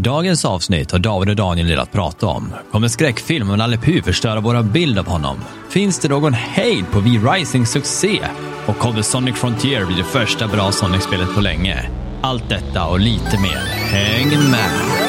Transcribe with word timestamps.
I 0.00 0.02
dagens 0.02 0.44
avsnitt 0.44 0.92
har 0.92 0.98
David 0.98 1.28
och 1.28 1.36
Daniel 1.36 1.68
del 1.68 1.78
att 1.78 1.92
prata 1.92 2.26
om. 2.26 2.54
Kommer 2.72 2.88
skräckfilm 2.88 3.50
om 3.50 3.58
Nalle 3.58 3.76
Puh 3.76 4.02
förstöra 4.02 4.40
våra 4.40 4.62
bild 4.62 4.98
av 4.98 5.06
honom? 5.06 5.36
Finns 5.70 5.98
det 5.98 6.08
någon 6.08 6.32
hejd 6.32 6.84
på 6.90 7.00
V-Risings 7.00 7.70
succé? 7.70 8.20
Och 8.66 8.78
kommer 8.78 9.02
Sonic 9.02 9.36
Frontier 9.36 9.86
bli 9.86 9.96
det 9.96 10.04
första 10.04 10.48
bra 10.48 10.72
Sonic-spelet 10.72 11.34
på 11.34 11.40
länge? 11.40 11.90
Allt 12.20 12.48
detta 12.48 12.86
och 12.86 13.00
lite 13.00 13.40
mer. 13.40 13.58
Häng 13.92 14.28
med! 14.50 14.99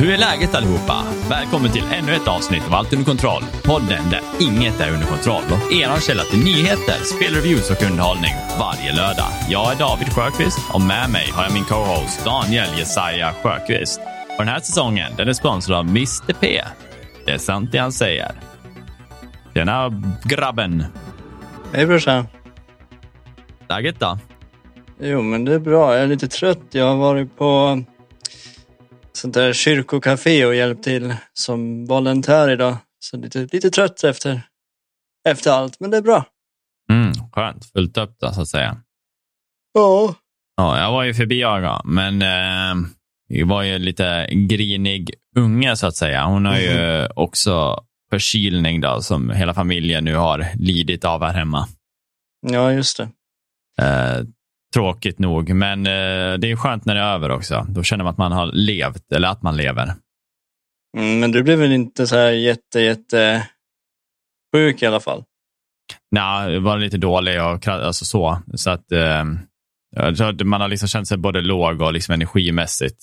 Hur 0.00 0.10
är 0.10 0.18
läget 0.18 0.54
allihopa? 0.54 1.04
Välkommen 1.30 1.70
till 1.72 1.84
ännu 1.92 2.12
ett 2.12 2.28
avsnitt 2.28 2.66
av 2.66 2.74
Allt 2.74 2.92
under 2.92 3.06
kontroll. 3.06 3.42
Podden 3.64 4.10
där 4.10 4.20
inget 4.40 4.80
är 4.80 4.92
under 4.94 5.06
kontroll 5.06 5.42
och 5.52 5.72
er 5.72 6.00
källa 6.00 6.22
till 6.22 6.44
nyheter, 6.44 6.98
spelreviews 7.04 7.70
och 7.70 7.82
underhållning 7.90 8.34
varje 8.58 8.92
lördag. 8.92 9.30
Jag 9.48 9.72
är 9.72 9.78
David 9.78 10.08
Sjöqvist 10.08 10.58
och 10.74 10.80
med 10.80 11.10
mig 11.10 11.30
har 11.34 11.42
jag 11.42 11.52
min 11.52 11.64
co-host 11.64 12.24
Daniel 12.24 12.78
Jesaja 12.78 13.32
Sjöqvist. 13.42 14.00
Och 14.30 14.44
den 14.44 14.48
här 14.48 14.60
säsongen 14.60 15.12
den 15.16 15.28
är 15.28 15.32
sponsrad 15.32 15.78
av 15.78 15.84
Mr 15.84 16.32
P. 16.40 16.62
Det 17.26 17.32
är 17.32 17.38
sant 17.38 17.72
det 17.72 17.78
han 17.78 17.92
säger. 17.92 18.32
Tjena 19.54 20.02
grabben. 20.24 20.84
Hej 21.72 21.86
brorsan. 21.86 22.26
Läget 23.68 24.00
då? 24.00 24.18
Jo 25.00 25.22
men 25.22 25.44
det 25.44 25.54
är 25.54 25.58
bra. 25.58 25.94
Jag 25.94 26.02
är 26.02 26.06
lite 26.06 26.28
trött. 26.28 26.62
Jag 26.70 26.84
har 26.84 26.96
varit 26.96 27.38
på 27.38 27.82
sånt 29.18 29.34
där 29.34 29.52
kyrkokafé 29.52 30.44
och 30.46 30.54
hjälpt 30.54 30.84
till 30.84 31.14
som 31.32 31.86
volontär 31.86 32.50
idag. 32.50 32.76
Så 32.98 33.16
lite, 33.16 33.48
lite 33.52 33.70
trött 33.70 34.04
efter, 34.04 34.40
efter 35.28 35.50
allt, 35.50 35.80
men 35.80 35.90
det 35.90 35.96
är 35.96 36.02
bra. 36.02 36.24
Mm, 36.90 37.12
skönt. 37.32 37.64
Fullt 37.72 37.96
upp 37.98 38.16
då, 38.20 38.32
så 38.32 38.40
att 38.42 38.48
säga. 38.48 38.76
Ja. 39.74 40.14
Ja, 40.56 40.78
jag 40.80 40.92
var 40.92 41.02
ju 41.04 41.14
förbi 41.14 41.44
Aga, 41.44 41.80
men 41.84 42.22
eh, 42.22 43.46
var 43.46 43.62
ju 43.62 43.78
lite 43.78 44.26
grinig 44.32 45.14
unge 45.36 45.76
så 45.76 45.86
att 45.86 45.96
säga. 45.96 46.24
Hon 46.24 46.44
har 46.46 46.58
ju 46.58 46.70
Mm. 46.70 47.10
också 47.16 47.84
förkylning 48.10 48.80
då, 48.80 49.00
som 49.02 49.30
hela 49.30 49.54
familjen 49.54 50.04
nu 50.04 50.14
har 50.14 50.46
lidit 50.54 51.04
av 51.04 51.24
här 51.24 51.32
hemma. 51.34 51.68
Ja, 52.46 52.72
just 52.72 52.96
det. 52.96 53.08
Eh, 53.84 54.24
tråkigt 54.74 55.18
nog, 55.18 55.54
men 55.54 55.86
eh, 55.86 56.38
det 56.38 56.50
är 56.50 56.56
skönt 56.56 56.84
när 56.84 56.94
det 56.94 57.00
är 57.00 57.14
över 57.14 57.30
också. 57.30 57.66
Då 57.68 57.82
känner 57.82 58.04
man 58.04 58.10
att 58.10 58.18
man 58.18 58.32
har 58.32 58.46
levt, 58.46 59.12
eller 59.12 59.28
att 59.28 59.42
man 59.42 59.56
lever. 59.56 59.94
Mm, 60.96 61.20
men 61.20 61.32
du 61.32 61.42
blev 61.42 61.58
väl 61.58 61.72
inte 61.72 62.06
så 62.06 62.16
här 62.16 62.30
jätte, 62.30 62.80
jätte 62.80 63.48
sjuk 64.54 64.82
i 64.82 64.86
alla 64.86 65.00
fall? 65.00 65.24
Nej, 66.10 66.52
jag 66.52 66.60
var 66.60 66.78
lite 66.78 66.98
dålig 66.98 67.42
och 67.42 67.68
alltså 67.68 68.04
så. 68.04 68.42
Så 68.54 68.70
att 68.70 68.92
eh, 68.92 69.24
man 70.44 70.60
har 70.60 70.68
liksom 70.68 70.88
känt 70.88 71.08
sig 71.08 71.18
både 71.18 71.40
låg 71.40 71.82
och 71.82 71.92
liksom 71.92 72.14
energimässigt 72.14 73.02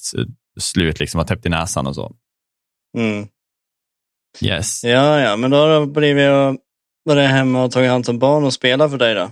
slut, 0.60 1.00
liksom 1.00 1.18
har 1.18 1.26
täppt 1.26 1.46
i 1.46 1.50
näsan 1.50 1.88
och 1.88 1.96
så. 1.96 2.16
Mm. 2.98 3.28
Yes. 4.42 4.84
Ja, 4.84 5.20
ja, 5.20 5.36
men 5.36 5.52
då 5.52 5.58
har 5.58 5.80
det 5.80 5.88
blivit 5.88 6.30
att 6.30 6.56
vara 7.04 7.28
hemma 7.28 7.64
och 7.64 7.72
tagit 7.72 7.90
hand 7.90 8.10
om 8.10 8.20
barn 8.20 8.44
och 8.44 8.54
spela 8.54 8.90
för 8.90 8.98
dig 8.98 9.16
då? 9.16 9.32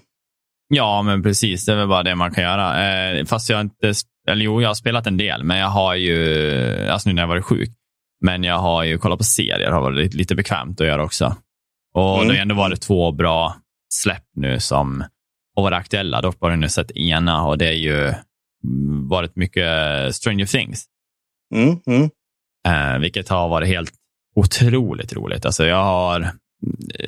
Ja, 0.75 1.01
men 1.01 1.23
precis. 1.23 1.65
Det 1.65 1.71
är 1.71 1.75
väl 1.75 1.87
bara 1.87 2.03
det 2.03 2.15
man 2.15 2.31
kan 2.33 2.43
göra. 2.43 2.83
Eh, 3.17 3.25
fast 3.25 3.49
jag 3.49 3.61
inte, 3.61 3.93
eller 4.29 4.45
jo, 4.45 4.61
jag 4.61 4.69
har 4.69 4.73
spelat 4.75 5.07
en 5.07 5.17
del, 5.17 5.43
men 5.43 5.57
jag 5.57 5.67
har 5.67 5.95
ju, 5.95 6.87
alltså 6.89 7.09
nu 7.09 7.13
när 7.15 7.21
jag 7.21 7.27
varit 7.27 7.45
sjuk, 7.45 7.69
men 8.21 8.43
jag 8.43 8.59
har 8.59 8.83
ju 8.83 8.97
kollat 8.97 9.17
på 9.17 9.23
serier, 9.23 9.71
har 9.71 9.81
varit 9.81 10.13
lite, 10.13 10.35
bekvämt 10.35 10.81
att 10.81 10.87
göra 10.87 11.03
också. 11.03 11.35
Och 11.93 12.15
Mm. 12.15 12.27
det 12.27 12.33
har 12.33 12.41
ändå 12.41 12.55
varit 12.55 12.81
två 12.81 13.11
bra 13.11 13.55
släpp 13.93 14.23
nu 14.35 14.59
som 14.59 15.03
har 15.55 15.63
varit 15.63 15.75
aktuella. 15.77 16.21
Dock 16.21 16.39
bara 16.39 16.55
nu 16.55 16.69
sett 16.69 16.91
ena 16.91 17.43
och 17.45 17.57
det 17.57 17.67
är 17.67 17.71
ju 17.73 17.97
mm, 18.63 19.07
varit 19.09 19.35
mycket 19.35 19.67
Stranger 20.15 20.45
Things, 20.45 20.85
Mm, 21.55 21.79
mm. 21.87 22.09
eh, 22.67 22.99
vilket 22.99 23.29
har 23.29 23.49
varit 23.49 23.67
helt 23.67 23.91
otroligt 24.35 25.13
roligt. 25.13 25.45
Alltså 25.45 25.65
jag 25.65 25.83
har 25.83 26.31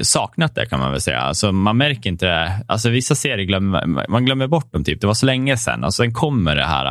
saknat 0.01 0.55
det 0.55 0.65
kan 0.65 0.79
man 0.79 0.91
väl 0.91 1.01
säga. 1.01 1.19
Alltså 1.19 1.51
man 1.51 1.77
märker 1.77 2.09
inte 2.09 2.25
det. 2.25 2.65
Alltså 2.67 2.89
vissa 2.89 3.15
serier 3.15 3.45
glömmer 3.45 4.07
man 4.09 4.25
glömmer 4.25 4.47
bort 4.47 4.71
dem. 4.73 4.83
Typ. 4.83 5.01
Det 5.01 5.07
var 5.07 5.13
så 5.13 5.25
länge 5.25 5.57
sedan 5.57 5.83
och 5.83 5.93
sen 5.93 6.13
kommer 6.13 6.55
det 6.55 6.65
här. 6.65 6.85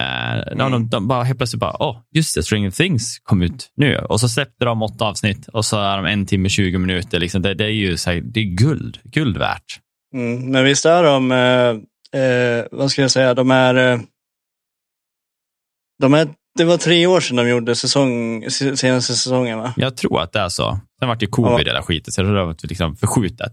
Eh, 0.00 0.52
Mm. 0.52 0.70
de, 0.72 0.88
de 0.88 1.08
bara 1.08 1.22
helt 1.24 1.38
plötsligt 1.38 1.60
bara, 1.60 1.82
åh, 1.82 2.00
just 2.14 2.34
det, 2.34 2.42
Stranger 2.42 2.70
Things 2.70 3.18
kom 3.22 3.42
ut 3.42 3.72
nu. 3.76 3.98
Och 3.98 4.20
så 4.20 4.28
släppte 4.28 4.64
de 4.64 4.82
åtta 4.82 5.04
avsnitt 5.04 5.48
och 5.48 5.64
så 5.64 5.80
är 5.80 5.96
de 5.96 6.06
en 6.06 6.26
timme 6.26 6.48
20 6.48 6.78
minuter. 6.78 7.20
Liksom. 7.20 7.42
Det, 7.42 7.54
det 7.54 7.64
är 7.64 7.68
ju 7.70 7.96
så 7.96 8.10
här, 8.10 8.20
det 8.20 8.40
är 8.40 8.44
guld, 8.44 8.98
guld 9.04 9.36
värt. 9.36 9.80
Mm. 10.14 10.50
Men 10.50 10.64
visst 10.64 10.86
är 10.86 11.02
de, 11.02 11.32
eh, 11.32 12.20
eh, 12.22 12.64
vad 12.70 12.90
ska 12.90 13.02
jag 13.02 13.10
säga, 13.10 13.34
de 13.34 13.50
är, 13.50 13.74
eh, 13.74 14.00
de 16.00 16.14
är, 16.14 16.28
det 16.56 16.64
var 16.64 16.76
tre 16.78 17.06
år 17.06 17.20
sedan 17.20 17.36
de 17.36 17.48
gjorde 17.48 17.74
säsong, 17.74 18.44
se- 18.50 18.76
senaste 18.76 19.14
säsongen 19.14 19.58
va? 19.58 19.74
Jag 19.76 19.96
tror 19.96 20.20
att 20.20 20.32
det 20.32 20.40
är 20.40 20.48
så. 20.48 20.80
Sen 20.98 21.08
vart 21.08 21.20
det 21.20 21.26
covid 21.26 21.52
Ja. 21.52 21.58
hela 21.72 21.82
skiten, 21.82 22.12
så 22.12 22.22
det 22.22 22.44
varit 22.44 22.62
liksom 22.64 22.96
förskjutet. 22.96 23.52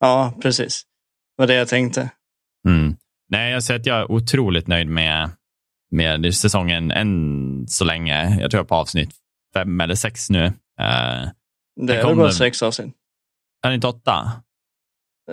Ja, 0.00 0.34
precis. 0.42 0.82
Det 1.36 1.42
var 1.42 1.46
det 1.46 1.54
jag 1.54 1.68
tänkte. 1.68 2.10
Mm. 2.68 2.96
Nej, 3.28 3.52
jag 3.52 3.62
säger 3.62 3.80
att 3.80 3.86
jag 3.86 3.98
är 3.98 4.10
otroligt 4.12 4.66
nöjd 4.66 4.86
med, 4.88 5.30
med 5.90 6.34
säsongen 6.34 6.90
än 6.90 7.64
så 7.68 7.84
länge. 7.84 8.40
Jag 8.40 8.50
tror 8.50 8.58
jag 8.58 8.64
är 8.64 8.68
på 8.68 8.74
avsnitt 8.74 9.10
fem 9.54 9.80
eller 9.80 9.94
sex 9.94 10.30
nu. 10.30 10.44
Uh, 10.46 10.52
Det 11.86 11.96
är 11.96 12.14
bara 12.14 12.32
sex 12.32 12.62
avsnitt. 12.62 12.94
är 13.64 13.68
det 13.68 13.74
inte 13.74 13.86
åtta? 13.86 14.32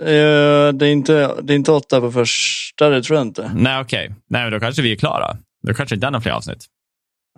Eh, 0.00 0.72
det, 0.72 0.86
är 0.86 0.92
inte, 0.92 1.34
det 1.42 1.52
är 1.52 1.56
inte 1.56 1.72
åtta 1.72 2.00
på 2.00 2.12
första, 2.12 2.88
det 2.88 3.02
tror 3.02 3.18
jag 3.18 3.26
inte. 3.26 3.50
Nej, 3.54 3.80
okej. 3.80 4.14
Nej, 4.30 4.42
men 4.42 4.52
då 4.52 4.60
kanske 4.60 4.82
vi 4.82 4.92
är 4.92 4.96
klara. 4.96 5.36
Då 5.66 5.74
kanske 5.74 5.94
inte 5.94 6.06
är 6.06 6.10
några 6.10 6.20
fler 6.22 6.32
avsnitt. 6.32 6.66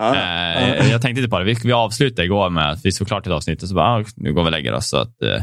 Ja, 0.00 0.15
Eh, 0.16 0.69
ja. 0.78 0.84
Jag 0.84 1.03
tänkte 1.03 1.21
inte 1.21 1.31
på 1.31 1.38
det. 1.38 1.44
Vi, 1.44 1.55
vi 1.65 1.72
avslutade 1.72 2.25
igår 2.25 2.50
med 2.50 2.71
att 2.71 2.84
vi 2.84 2.93
såg 2.93 3.06
klart 3.09 3.27
ett 3.27 3.33
avsnitt 3.33 3.62
och 3.62 3.69
så 3.69 3.75
bara, 3.75 3.87
ah, 3.87 4.05
nu 4.16 4.33
går 4.33 4.43
vi 4.43 4.49
och 4.49 4.53
lägger 4.53 4.72
oss. 4.72 4.88
Så 4.88 4.97
att, 4.97 5.22
eh, 5.22 5.43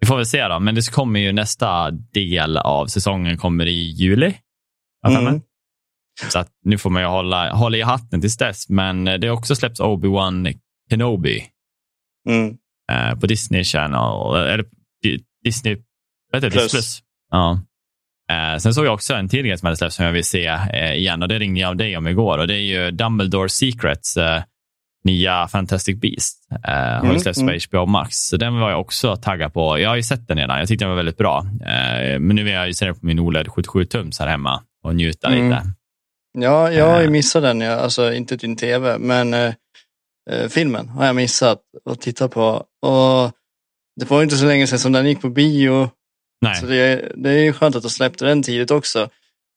vi 0.00 0.06
får 0.06 0.16
väl 0.16 0.26
se 0.26 0.48
då. 0.48 0.60
Men 0.60 0.74
det 0.74 0.90
kommer 0.92 1.20
ju 1.20 1.32
nästa 1.32 1.90
del 1.90 2.56
av 2.56 2.86
säsongen 2.86 3.36
kommer 3.38 3.66
i 3.66 3.90
juli. 3.90 4.34
Mm. 5.20 5.40
Så 6.32 6.38
att 6.38 6.48
nu 6.64 6.78
får 6.78 6.90
man 6.90 7.02
ju 7.02 7.08
hålla, 7.08 7.52
hålla 7.52 7.76
i 7.76 7.82
hatten 7.82 8.20
tills 8.20 8.36
dess. 8.36 8.68
Men 8.68 9.08
eh, 9.08 9.14
det 9.14 9.26
har 9.28 9.36
också 9.36 9.56
släppts 9.56 9.80
Obi-Wan 9.80 10.54
Kenobi 10.90 11.44
Mm. 12.28 12.56
eh, 12.92 13.18
på 13.20 13.26
Disney 13.26 13.64
Channel. 13.64 14.36
Eller 14.48 14.64
Di- 15.04 15.24
Disney 15.44 15.76
vad 16.32 16.36
heter 16.44 16.50
det? 16.50 16.60
Plus. 16.60 16.72
Plus. 16.72 17.02
Ja. 17.30 17.60
Eh, 18.32 18.58
sen 18.58 18.74
såg 18.74 18.86
jag 18.86 18.94
också 18.94 19.14
en 19.14 19.28
till 19.28 19.42
grej 19.46 19.58
som 19.58 19.66
hade 19.66 19.76
släppts 19.76 19.96
som 19.96 20.04
jag 20.04 20.12
vill 20.12 20.24
se 20.24 20.46
eh, 20.46 20.92
igen 20.94 21.22
och 21.22 21.28
det 21.28 21.38
ringde 21.38 21.60
jag 21.60 21.68
av 21.68 21.76
dig 21.76 21.96
om 21.96 22.08
igår 22.08 22.38
och 22.38 22.46
det 22.46 22.54
är 22.54 22.58
ju 22.84 22.90
Dumbledore 22.90 23.48
Secrets 23.48 24.16
eh, 24.16 24.42
nya 25.04 25.48
Fantastic 25.48 26.00
Beast. 26.00 26.38
Eh, 26.66 26.72
har 26.74 27.04
Mm, 27.04 27.18
släppts 27.18 27.40
mm. 27.40 27.58
på 27.70 27.76
HBO 27.78 27.86
Max. 27.86 28.16
Så 28.16 28.36
den 28.36 28.60
var 28.60 28.70
jag 28.70 28.80
också 28.80 29.16
taggad 29.16 29.52
på. 29.52 29.78
Jag 29.78 29.88
har 29.88 29.96
ju 29.96 30.02
sett 30.02 30.28
den 30.28 30.38
redan. 30.38 30.58
Jag 30.58 30.68
tyckte 30.68 30.84
den 30.84 30.90
var 30.90 30.96
väldigt 30.96 31.16
bra. 31.16 31.38
Eh, 31.60 32.18
men 32.20 32.36
nu 32.36 32.42
vill 32.44 32.52
jag 32.52 32.66
ju 32.66 32.74
se 32.74 32.84
den 32.84 32.94
på 32.94 33.06
min 33.06 33.18
OLED 33.20 33.46
77-tums 33.46 34.18
här 34.20 34.26
hemma 34.26 34.62
och 34.84 34.94
njuta 34.96 35.28
Mm. 35.28 35.44
lite. 35.48 35.62
Ja, 36.38 36.72
jag 36.72 36.86
har 36.86 37.00
ju 37.00 37.04
Eh. 37.06 37.10
missat 37.10 37.42
den. 37.42 37.60
Ja. 37.60 37.72
Alltså 37.72 38.12
inte 38.14 38.36
din 38.36 38.56
tv, 38.56 38.98
men 38.98 39.34
filmen 40.48 40.88
har 40.88 41.06
jag 41.06 41.16
missat 41.16 41.58
att 41.90 42.00
titta 42.00 42.28
på. 42.28 42.46
Och 42.86 43.32
det 44.00 44.10
var 44.10 44.22
inte 44.22 44.36
så 44.36 44.46
länge 44.46 44.66
sedan 44.66 44.78
som 44.78 44.92
den 44.92 45.06
gick 45.06 45.20
på 45.20 45.28
bio. 45.30 45.90
Nej. 46.44 46.56
Så 46.60 46.66
det, 46.66 46.76
är- 46.76 47.12
det 47.16 47.30
är 47.30 47.42
ju 47.42 47.52
skönt 47.52 47.76
att 47.76 47.82
de 47.82 47.90
släppte 47.90 48.24
den 48.24 48.42
tidigt 48.42 48.70
också. 48.70 49.08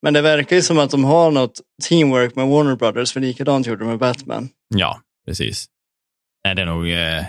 Men 0.02 0.14
det 0.14 0.22
verkar 0.22 0.56
ju 0.56 0.62
som 0.62 0.80
att 0.80 0.92
de 0.92 1.03
har 1.03 1.31
något 1.31 1.62
teamwork 1.90 2.36
med 2.36 2.48
Warner 2.48 2.75
Brothers, 2.75 3.13
för 3.13 3.19
likadant 3.19 3.68
gjorde 3.68 3.84
de 3.84 3.89
med 3.89 4.00
Batman. 4.00 4.50
Ja, 4.75 5.00
precis. 5.28 5.66
Nej, 6.45 6.56
det 6.56 6.62
är 6.62 6.66
nog, 6.66 6.89
eh, 6.89 7.25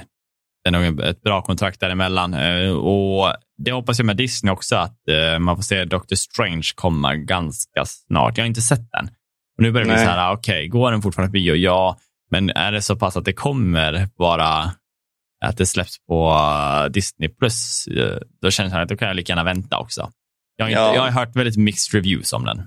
det 0.64 0.69
är 0.69 0.70
nog 0.70 1.00
ett 1.00 1.22
bra 1.22 1.43
kontrakt 1.43 1.81
däremellan. 1.81 2.34
Eh, 2.34 2.70
Och 2.70 3.34
det 3.64 3.72
hoppas 3.72 3.99
jag 3.99 4.06
med 4.06 4.16
Disney 4.16 4.52
också, 4.52 4.76
att 4.76 5.08
eh, 5.08 5.38
man 5.38 5.56
får 5.56 5.62
se 5.62 5.84
Doctor 5.84 6.16
Strange 6.16 6.69
komma 6.75 7.14
ganska 7.16 7.84
snart. 7.84 8.37
Jag 8.38 8.44
har 8.44 8.49
inte 8.49 8.60
sett 8.60 8.90
den. 8.93 9.06
Och 9.56 9.62
nu 9.62 9.72
börjar 9.72 9.87
det 9.87 9.93
bli 9.94 10.02
så 10.05 10.10
här, 10.10 10.32
okej, 10.32 10.69
går 10.69 10.90
den 10.90 11.02
fortfarande 11.02 11.28
på 11.31 11.32
bio? 11.32 11.55
Ja, 11.55 11.99
men 12.31 12.50
är 12.50 12.72
det 12.72 12.82
så 12.82 12.96
pass 12.96 13.16
att 13.16 13.25
det 13.25 13.32
kommer 13.32 14.08
bara 14.19 14.72
att 15.44 15.56
det 15.56 15.67
släpps 15.67 15.99
på 16.06 16.31
eh, 16.31 16.90
Disney 16.90 17.29
plus, 17.29 17.87
eh, 17.87 18.19
då 18.43 18.50
känns 18.50 18.73
det 18.73 18.82
att 18.82 18.88
då 18.88 18.96
kan 18.96 19.08
jag 19.08 19.14
lika 19.17 19.31
gärna 19.32 19.44
vänta 19.44 19.79
också. 19.79 20.11
Jag 20.56 20.64
har, 20.64 20.70
inte, 20.70 20.81
Ja. 20.81 20.94
jag 20.94 21.02
har 21.02 21.11
hört 21.11 21.37
väldigt 21.37 21.56
mixed 21.56 21.94
reviews 21.94 22.32
om 22.32 22.44
den. 22.44 22.62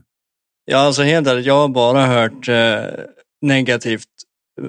Ja, 0.66 0.78
alltså 0.78 1.04
helt 1.04 1.28
ärligt, 1.28 1.46
jag 1.46 1.58
har 1.58 1.68
bara 1.68 2.06
hört 2.06 2.48
eh, 2.48 2.80
negativt 3.42 4.08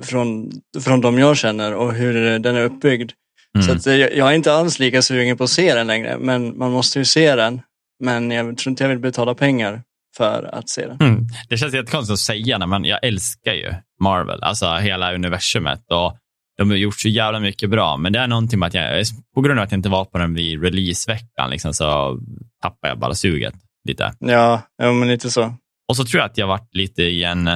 från, 0.02 0.50
från 0.80 1.00
de 1.00 1.18
jag 1.18 1.36
känner 1.36 1.74
och 1.74 1.94
hur 1.94 2.38
den 2.38 2.56
är 2.56 2.62
uppbyggd. 2.64 3.12
Mm. 3.54 3.66
Så 3.66 3.72
att, 3.72 3.86
eh, 3.86 3.94
jag 3.94 4.16
jag 4.16 4.30
är 4.30 4.34
inte 4.34 4.52
alls 4.52 4.78
lika 4.78 5.02
sugen 5.02 5.36
på 5.36 5.44
att 5.44 5.50
se 5.50 5.74
den 5.74 5.86
längre, 5.86 6.18
men 6.18 6.58
man 6.58 6.72
måste 6.72 6.98
ju 6.98 7.04
se 7.04 7.34
den. 7.36 7.62
Men 8.04 8.30
jag 8.30 8.58
tror 8.58 8.70
inte 8.70 8.84
jag 8.84 8.88
vill 8.88 8.98
betala 8.98 9.34
pengar 9.34 9.82
för 10.16 10.50
att 10.54 10.68
se 10.68 10.86
den. 10.86 10.96
Mm. 11.00 11.26
Det 11.48 11.56
känns 11.56 11.74
jättekonstigt 11.74 12.12
att 12.12 12.18
säga, 12.18 12.66
men 12.66 12.84
jag 12.84 13.04
älskar 13.04 13.52
ju 13.52 13.74
Marvel, 14.00 14.42
alltså 14.42 14.74
hela 14.76 15.14
universumet. 15.14 15.90
Och 15.90 16.16
de 16.62 16.70
har 16.70 16.76
gjort 16.76 17.00
så 17.00 17.08
jävla 17.08 17.40
mycket 17.40 17.70
bra, 17.70 17.96
men 17.96 18.12
det 18.12 18.18
är 18.18 18.26
någonting 18.26 18.58
med 18.58 18.66
att 18.66 18.74
jag, 18.74 19.04
på 19.34 19.40
grund 19.40 19.58
av 19.58 19.64
att 19.64 19.72
jag 19.72 19.78
inte 19.78 19.88
var 19.88 20.04
på 20.04 20.18
den 20.18 20.34
vid 20.34 20.62
releaseveckan, 20.62 21.50
liksom, 21.50 21.74
så 21.74 22.18
tappade 22.62 22.90
jag 22.90 22.98
bara 22.98 23.14
suget 23.14 23.54
lite. 23.88 24.14
Ja, 24.18 24.62
ja 24.76 24.92
men 24.92 25.08
lite 25.08 25.30
så. 25.30 25.54
Och 25.88 25.96
så 25.96 26.04
tror 26.04 26.20
jag 26.20 26.30
att 26.30 26.38
jag 26.38 26.46
varit 26.46 26.74
lite 26.74 27.02
i 27.02 27.24
en, 27.24 27.50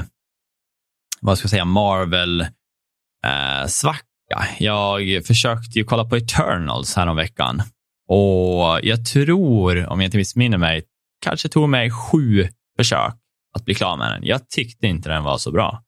vad 1.20 1.38
ska 1.38 1.44
jag 1.44 1.50
säga, 1.50 1.64
Marvel-svacka. 1.64 4.46
jag 4.58 5.26
försökte 5.26 5.78
ju 5.78 5.84
kolla 5.84 6.04
på 6.04 6.16
Eternals 6.16 6.96
häromveckan 6.96 7.62
och 8.08 8.80
jag 8.82 9.06
tror, 9.06 9.86
om 9.86 10.00
jag 10.00 10.06
inte 10.06 10.16
missminner 10.16 10.58
mig, 10.58 10.82
kanske 11.22 11.48
tog 11.48 11.68
mig 11.68 11.90
sju 11.90 12.48
försök 12.78 13.14
att 13.54 13.64
bli 13.64 13.74
klar 13.74 13.96
med 13.96 14.12
den. 14.12 14.24
Jag 14.24 14.48
tyckte 14.48 14.86
inte 14.86 15.08
den 15.08 15.24
var 15.24 15.38
så 15.38 15.52
bra. 15.52 15.82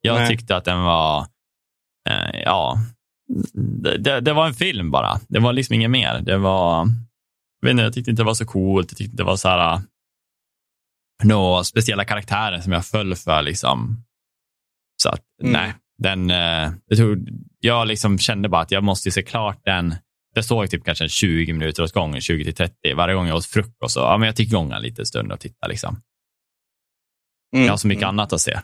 Jag 0.00 0.14
Nej. 0.14 0.28
tyckte 0.28 0.56
att 0.56 0.64
den 0.64 0.82
var, 0.82 1.20
eh, 1.20 1.26
ja, 2.44 2.78
det, 3.78 4.20
det, 4.20 4.32
var 4.32 4.46
en 4.46 4.54
film 4.54 4.90
bara. 4.90 5.20
Det 5.28 5.38
var 5.38 5.52
liksom 5.52 5.74
inget 5.74 5.90
mer. 5.90 6.20
Det 6.20 6.38
var, 6.38 6.88
jag, 7.60 7.70
inte, 7.70 7.82
jag 7.82 7.92
tyckte 7.92 8.10
inte 8.10 8.22
det 8.22 8.26
var 8.26 8.34
så 8.34 8.46
coolt. 8.46 8.90
Jag 8.90 8.98
tyckte 8.98 9.10
inte 9.10 9.22
det 9.22 9.26
var 9.26 9.36
så 9.36 9.48
här, 9.48 9.80
några 11.24 11.64
speciella 11.64 12.04
karaktärer 12.04 12.60
som 12.60 12.72
jag 12.72 12.86
föll 12.86 13.14
för. 13.16 13.42
Liksom. 13.42 14.04
Så 15.02 15.08
att, 15.08 15.20
Mm. 15.42 15.52
nej, 15.52 15.74
den, 15.98 16.30
eh, 16.30 16.72
jag, 16.86 16.98
tror, 16.98 17.18
jag 17.60 17.88
liksom 17.88 18.18
kände 18.18 18.48
bara 18.48 18.62
att 18.62 18.70
jag 18.70 18.84
måste 18.84 19.10
se 19.10 19.22
klart 19.22 19.60
den. 19.64 19.94
Det 20.34 20.42
såg 20.42 20.70
typ 20.70 20.84
kanske 20.84 21.08
20 21.08 21.52
minuter 21.52 21.82
åt 21.82 21.92
gången, 21.92 22.20
20 22.20 22.44
till 22.44 22.54
30. 22.54 22.94
Varje 22.96 23.14
gång 23.14 23.26
jag 23.26 23.36
åt 23.36 23.46
frukost, 23.46 23.94
så, 23.94 24.00
ja, 24.00 24.18
men 24.18 24.26
jag 24.26 24.40
gick 24.40 24.48
igång 24.48 24.72
en 24.72 24.82
liten 24.82 25.06
stund 25.06 25.32
och 25.32 25.40
tittade. 25.40 25.70
Liksom. 25.70 26.00
Mm. 27.54 27.64
Jag 27.66 27.72
har 27.72 27.76
så 27.78 27.86
mycket 27.88 28.02
Mm. 28.02 28.08
annat 28.18 28.32
att 28.32 28.40
se. 28.40 28.60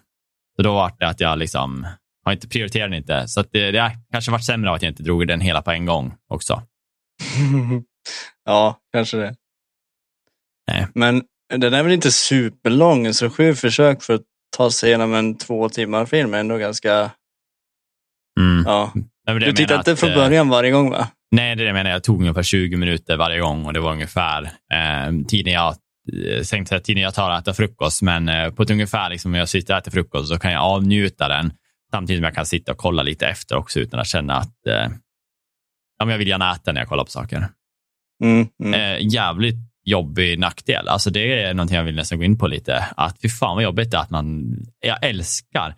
Så 0.56 0.62
då 0.62 0.75
var 0.75 0.93
det 0.99 1.08
att 1.08 1.20
jag 1.20 1.38
liksom, 1.38 1.87
har 2.25 2.32
inte 2.32 2.49
prioriterat 2.49 2.91
den 2.91 2.99
inte. 2.99 3.29
Så 3.29 3.41
att 3.41 3.49
det, 3.53 3.71
det 3.71 3.93
kanske 4.12 4.31
varit 4.31 4.44
sämre 4.44 4.71
av 4.71 4.76
att 4.76 4.82
jag 4.82 4.91
inte 4.91 5.03
drog 5.03 5.29
den 5.29 5.41
hela 5.41 5.62
på 5.62 5.71
en 5.71 5.87
gång 5.87 6.15
också. 6.29 6.62
ja, 8.44 8.79
kanske 8.93 9.17
det. 9.17 9.35
Nej. 10.71 10.87
Men 10.94 11.23
den 11.55 11.75
är 11.75 11.82
väl 11.82 11.93
inte 11.93 12.12
superlång, 12.12 13.15
så 13.15 13.31
sju 13.31 13.55
försök 13.55 14.03
för 14.03 14.15
att 14.15 14.23
ta 14.56 14.71
sig 14.71 14.88
igenom 14.88 15.15
en 15.15 15.38
två 15.38 15.69
timmar 15.69 16.06
film 16.06 16.35
är 16.35 16.38
ändå 16.38 16.56
ganska... 16.56 17.11
Mm. 18.41 18.65
Ja. 18.67 18.93
Du 19.27 19.32
menar 19.32 19.61
inte 19.61 19.79
att, 19.79 20.00
från 20.00 20.11
eh, 20.11 20.17
början 20.17 20.49
varje 20.49 20.70
gång 20.70 20.91
va? 20.91 21.09
Nej, 21.31 21.56
det 21.56 21.62
är 21.62 21.65
det 21.65 21.69
jag 21.69 21.75
menar. 21.75 21.91
Jag 21.91 22.05
tog 22.05 22.20
ungefär 22.20 22.43
20 22.43 22.77
minuter 22.77 23.17
varje 23.17 23.41
gång 23.41 23.67
och 23.67 23.73
det 23.73 23.81
var 23.81 23.93
ungefär 23.93 24.43
eh, 24.44 25.27
tiden 25.29 25.53
jag 25.53 25.69
eh, 25.69 26.43
tänkte 26.50 26.69
säga 26.69 26.81
tiden 26.81 27.03
jag 27.03 27.15
tar 27.15 27.31
att 27.31 27.43
äta 27.43 27.55
frukost, 27.55 28.03
men 28.03 28.29
eh, 28.29 28.50
på 28.50 28.62
ett 28.62 28.70
ungefär 28.70 29.11
liksom, 29.11 29.32
när 29.32 29.38
jag 29.38 29.49
sitter 29.49 29.75
och 29.75 29.79
äter 29.79 29.91
frukost 29.91 30.29
så 30.29 30.38
kan 30.38 30.53
jag 30.53 30.62
avnjuta 30.62 31.29
den 31.29 31.53
samtidigt 31.94 32.19
som 32.19 32.25
jag 32.25 32.35
kan 32.35 32.46
sitta 32.46 32.73
och 32.73 32.79
kolla 32.79 33.02
lite 33.02 33.26
efter 33.26 33.56
också 33.56 33.81
utan 33.81 34.00
att 34.00 34.06
känna 34.06 34.35
att 34.35 34.67
eh, 34.67 34.88
ja, 35.99 36.05
men 36.05 36.08
jag 36.08 36.19
vill 36.19 36.29
gärna 36.29 36.52
äta 36.52 36.73
när 36.73 36.81
jag 36.81 36.88
kollar 36.88 37.05
på 37.05 37.11
saker. 37.11 37.49
Mm, 38.25 38.49
mm. 38.64 38.75
Eh, 38.75 39.06
jävligt 39.12 39.56
jobbig 39.85 40.38
nackdel. 40.38 40.88
Alltså 40.88 41.11
det 41.11 41.43
är 41.43 41.55
någonting 41.55 41.76
jag 41.76 41.85
vill 41.85 41.94
nästan 41.94 42.19
gå 42.19 42.25
in 42.25 42.38
på 42.38 42.46
lite. 42.46 42.85
Att 42.96 43.20
fy 43.23 43.29
fan 43.29 43.55
vad 43.55 43.64
jobbigt 43.64 43.91
det 43.91 43.96
är 43.96 44.00
att 44.00 44.11
man, 44.11 44.56
jag 44.81 45.05
älskar 45.05 45.75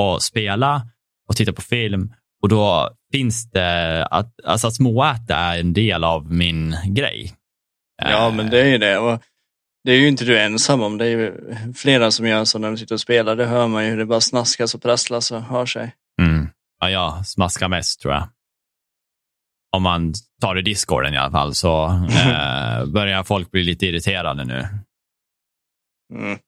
att 0.00 0.22
spela 0.22 0.82
och 1.28 1.36
titta 1.36 1.52
på 1.52 1.62
film 1.62 2.14
och 2.42 2.48
då 2.48 2.90
finns 3.12 3.50
det, 3.50 4.06
att, 4.06 4.40
alltså 4.44 4.66
att 4.66 4.74
småäta 4.74 5.36
är 5.36 5.60
en 5.60 5.72
del 5.72 6.04
av 6.04 6.32
min 6.32 6.76
grej. 6.84 7.32
Ja, 8.02 8.30
men 8.30 8.50
det 8.50 8.60
är 8.60 8.66
ju 8.66 8.78
det. 8.78 8.98
Och 8.98 9.22
det 9.84 9.92
är 9.92 9.96
ju 9.96 10.08
inte 10.08 10.24
du 10.24 10.40
ensam 10.40 10.82
om. 10.82 10.98
Det 10.98 11.06
är 11.06 11.08
ju 11.08 11.56
flera 11.74 12.10
som 12.10 12.26
gör 12.26 12.44
så 12.44 12.58
när 12.58 12.68
de 12.68 12.76
sitter 12.76 12.94
och 12.94 13.00
spelar. 13.00 13.36
Det 13.36 13.46
hör 13.46 13.68
man 13.68 13.84
ju 13.84 13.90
hur 13.90 13.98
det 13.98 14.06
bara 14.06 14.20
snaskas 14.20 14.74
och 14.74 14.82
prasslas 14.82 15.30
och 15.30 15.42
hör 15.42 15.66
sig. 15.66 15.94
Mm. 16.22 16.48
Ja, 16.80 16.90
jag 16.90 17.26
smaskar 17.26 17.68
mest 17.68 18.00
tror 18.00 18.14
jag. 18.14 18.28
Om 19.76 19.82
man 19.82 20.14
tar 20.40 20.54
det 20.54 20.60
i 20.60 20.64
discorden 20.64 21.14
i 21.14 21.16
alla 21.16 21.30
fall 21.30 21.54
så 21.54 21.84
eh, 22.10 22.86
börjar 22.86 23.24
folk 23.24 23.50
bli 23.50 23.62
lite 23.62 23.86
irriterade 23.86 24.44
nu. 24.44 24.68
Mm. 26.14 26.38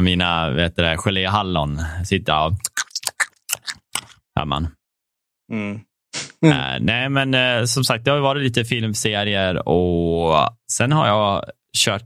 Mina 0.04 0.50
vet 0.50 0.76
du, 0.76 0.82
det, 0.82 0.96
geléhallon 0.96 1.80
sitter 2.04 2.46
och 2.46 2.52
hör 4.34 4.44
man. 4.44 4.68
Mm 5.52 5.80
uh, 6.46 6.76
nej, 6.80 7.08
men 7.08 7.34
uh, 7.34 7.64
som 7.64 7.84
sagt, 7.84 8.04
det 8.04 8.10
har 8.10 8.18
varit 8.18 8.42
lite 8.42 8.64
filmserier 8.64 9.68
och 9.68 10.48
sen 10.72 10.92
har 10.92 11.06
jag 11.06 11.44
kört 11.78 12.02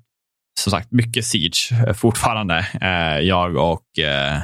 som 0.60 0.70
sagt 0.70 0.92
mycket 0.92 1.25
Siege 1.25 1.72
eh, 1.87 1.94
fortfarande. 1.94 2.66
Uh, 2.82 3.20
jag 3.20 3.56
och 3.56 3.98
eh, 3.98 4.38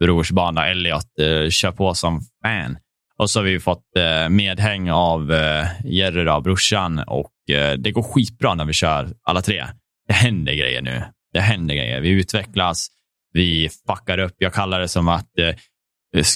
brorsbarn 0.00 0.58
Elliot 0.58 1.06
kör 1.50 1.72
på 1.72 1.94
som 1.94 2.20
fan. 2.44 2.78
Och 3.16 3.30
så 3.30 3.38
har 3.38 3.44
vi 3.44 3.60
fått 3.60 3.84
medhäng 4.30 4.90
av 4.90 5.30
Jerry, 5.84 6.24
då, 6.24 6.40
brorsan, 6.40 6.98
och 6.98 7.32
det 7.78 7.90
går 7.90 8.02
skitbra 8.02 8.54
när 8.54 8.64
vi 8.64 8.72
kör 8.72 9.08
alla 9.22 9.42
tre. 9.42 9.64
Det 10.08 10.12
händer 10.12 10.52
grejer 10.52 10.82
nu. 10.82 11.02
Det 11.32 11.40
händer 11.40 11.74
grejer. 11.74 12.00
Vi 12.00 12.08
utvecklas, 12.08 12.88
vi 13.32 13.70
fuckar 13.86 14.18
upp. 14.18 14.34
Jag 14.38 14.54
kallar 14.54 14.80
det 14.80 14.88
som 14.88 15.08
att 15.08 15.38
eh, 15.38 15.54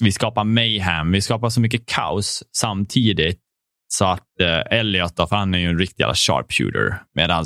vi 0.03 0.13
skapar 0.13 0.45
mayhem. 0.45 1.13
Vi 1.13 1.21
skapar 1.21 1.49
så 1.49 1.61
mycket 1.61 1.87
kaos 1.87 2.43
samtidigt 2.57 3.41
så 3.89 4.05
att 4.05 4.41
eh, 4.41 4.79
Elliot, 4.79 5.17
då, 5.17 5.27
för 5.27 5.37
han 5.37 5.55
är 5.55 5.59
ju 5.59 5.67
en 5.69 5.79
riktig 5.79 6.01
jävla 6.03 6.15
sharpshooter, 6.15 7.03
medan 7.15 7.45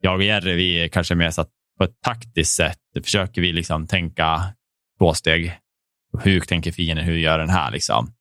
jag 0.00 0.14
och 0.14 0.22
Jerry, 0.22 0.54
vi 0.54 0.84
är 0.84 0.88
kanske 0.88 1.14
mer 1.14 1.30
så 1.30 1.40
att 1.40 1.50
på 1.78 1.84
ett 1.84 2.00
taktiskt 2.04 2.56
sätt 2.56 2.78
försöker 3.04 3.40
vi 3.42 3.52
liksom 3.52 3.86
tänka 3.86 4.42
två 4.98 5.14
steg. 5.14 5.58
Hur 6.22 6.40
tänker 6.40 6.72
fienden? 6.72 7.04
Hur 7.04 7.16
gör 7.16 7.38
den 7.38 7.50
här? 7.50 7.70
Liksom. 7.70 8.12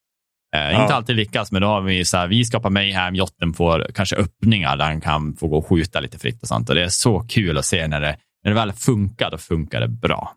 Eh, 0.56 0.62
Ja. 0.72 0.82
Inte 0.82 0.96
alltid 0.96 1.16
lyckas, 1.16 1.52
men 1.52 1.62
då 1.62 1.68
har 1.68 1.82
vi 1.82 2.06
så 2.06 2.18
här, 2.18 2.28
vi 2.28 2.46
skapar 2.46 2.70
mayhem, 2.70 3.16
Jotten 3.16 3.54
får 3.54 3.92
kanske 3.96 4.16
öppningar 4.16 4.78
där 4.78 4.86
han 4.86 5.02
kan 5.02 5.36
få 5.36 5.48
gå 5.48 5.58
och 5.58 5.68
skjuta 5.68 6.00
lite 6.00 6.20
fritt 6.20 6.42
och 6.42 6.48
sånt. 6.48 6.70
Och 6.70 6.76
det 6.76 6.84
är 6.84 6.90
så 6.90 7.20
kul 7.20 7.58
att 7.58 7.66
se 7.66 7.88
när 7.88 8.02
det, 8.02 8.18
när 8.44 8.52
det 8.52 8.56
väl 8.56 8.74
funkar, 8.74 9.32
då 9.32 9.38
funkar 9.38 9.82
det 9.82 9.88
bra. 9.88 10.36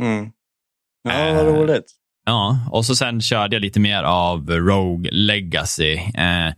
Mm. 0.00 0.30
Ja, 1.02 1.34
vad 1.34 1.46
Eh, 1.48 1.54
roligt. 1.54 1.97
Ja, 2.28 2.58
och 2.70 2.86
så 2.86 2.96
sen 2.96 3.20
körde 3.20 3.56
jag 3.56 3.60
lite 3.60 3.80
mer 3.80 4.02
av 4.02 4.50
Rogue 4.50 5.10
Legacy. 5.12 5.92
Eh, 5.94 6.52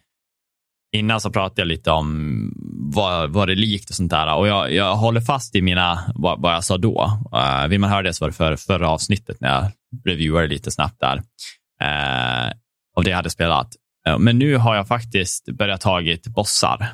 innan 0.97 1.21
så 1.21 1.31
pratade 1.31 1.61
jag 1.61 1.69
lite 1.69 1.91
om 1.91 2.53
vad, 2.95 3.31
vad 3.31 3.49
det 3.49 3.53
är 3.53 3.57
likt 3.57 3.91
och 3.91 3.97
sånt 3.97 4.11
där. 4.11 4.35
Och 4.35 4.49
jag, 4.49 4.73
jag 4.73 4.97
håller 4.97 5.21
fast 5.21 5.57
i 5.57 5.63
mina, 5.63 6.13
vad, 6.15 6.43
vad 6.43 6.55
jag 6.55 6.65
sa 6.65 6.79
då. 6.79 7.21
Eh, 7.35 7.69
vill 7.69 7.81
man 7.81 7.91
höra 7.91 8.03
det 8.03 8.15
så 8.15 8.25
var 8.25 8.31
det 8.31 8.37
för 8.37 8.57
förra 8.57 8.89
avsnittet 8.89 9.41
när 9.41 9.49
jag 9.49 9.71
reviewade 10.05 10.49
lite 10.49 10.71
snabbt 10.71 11.00
där. 11.00 11.17
Eh, 11.83 12.53
och 12.97 13.05
det 13.05 13.11
jag 13.11 13.17
hade 13.17 13.31
spelat. 13.31 13.69
Eh, 14.07 14.19
men 14.19 14.39
nu 14.39 14.57
har 14.57 14.77
jag 14.77 14.89
faktiskt 14.89 15.47
börjat 15.59 15.81
tagit 15.81 16.27
bossar. 16.27 16.89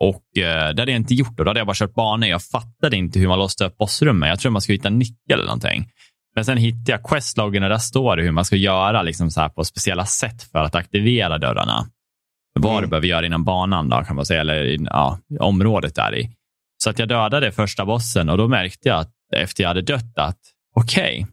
Och 0.00 0.38
eh, 0.38 0.74
det 0.74 0.82
hade 0.82 0.92
jag 0.92 1.00
inte 1.00 1.14
gjort 1.14 1.36
då. 1.36 1.44
Då 1.44 1.50
hade 1.50 1.60
jag 1.60 1.66
bara 1.66 1.74
kört 1.74 1.94
banor. 1.94 2.28
Jag 2.28 2.42
fattade 2.42 2.96
inte 2.96 3.18
hur 3.18 3.28
man 3.28 3.38
låste 3.38 3.64
upp 3.64 3.76
bossrummen. 3.76 4.28
Jag 4.28 4.40
tror 4.40 4.52
man 4.52 4.62
ska 4.62 4.72
hitta 4.72 4.88
en 4.88 4.98
nyckel 4.98 5.32
eller 5.32 5.44
någonting. 5.44 5.90
Men 6.34 6.44
sen 6.44 6.58
hittade 6.58 6.92
jag 6.92 7.02
questloggen 7.04 7.62
och 7.62 7.68
där 7.68 7.78
står 7.78 8.16
det 8.16 8.22
hur 8.22 8.30
man 8.30 8.44
ska 8.44 8.56
göra 8.56 9.02
liksom 9.02 9.30
så 9.30 9.40
här 9.40 9.48
på 9.48 9.64
speciella 9.64 10.06
sätt 10.06 10.42
för 10.42 10.58
att 10.58 10.74
aktivera 10.74 11.38
dörrarna. 11.38 11.86
Vad 12.60 12.72
Mm. 12.72 12.82
du 12.82 12.88
behöver 12.88 13.06
göra 13.06 13.26
innan 13.26 13.44
banan 13.44 13.88
då, 13.88 14.04
kan 14.04 14.16
man 14.16 14.26
säga, 14.26 14.40
eller 14.40 14.62
i- 14.64 14.78
ja, 14.90 15.18
området 15.40 15.94
där 15.94 16.14
i. 16.18 16.30
Så 16.84 16.90
att 16.90 16.98
jag 16.98 17.08
dödade 17.08 17.52
första 17.52 17.84
bossen 17.86 18.28
och 18.28 18.38
då 18.38 18.48
märkte 18.48 18.88
jag 18.88 18.98
att 18.98 19.10
efter 19.36 19.62
jag 19.62 19.68
hade 19.68 19.82
dött 19.82 20.18
att 20.18 20.38
okej, 20.76 21.26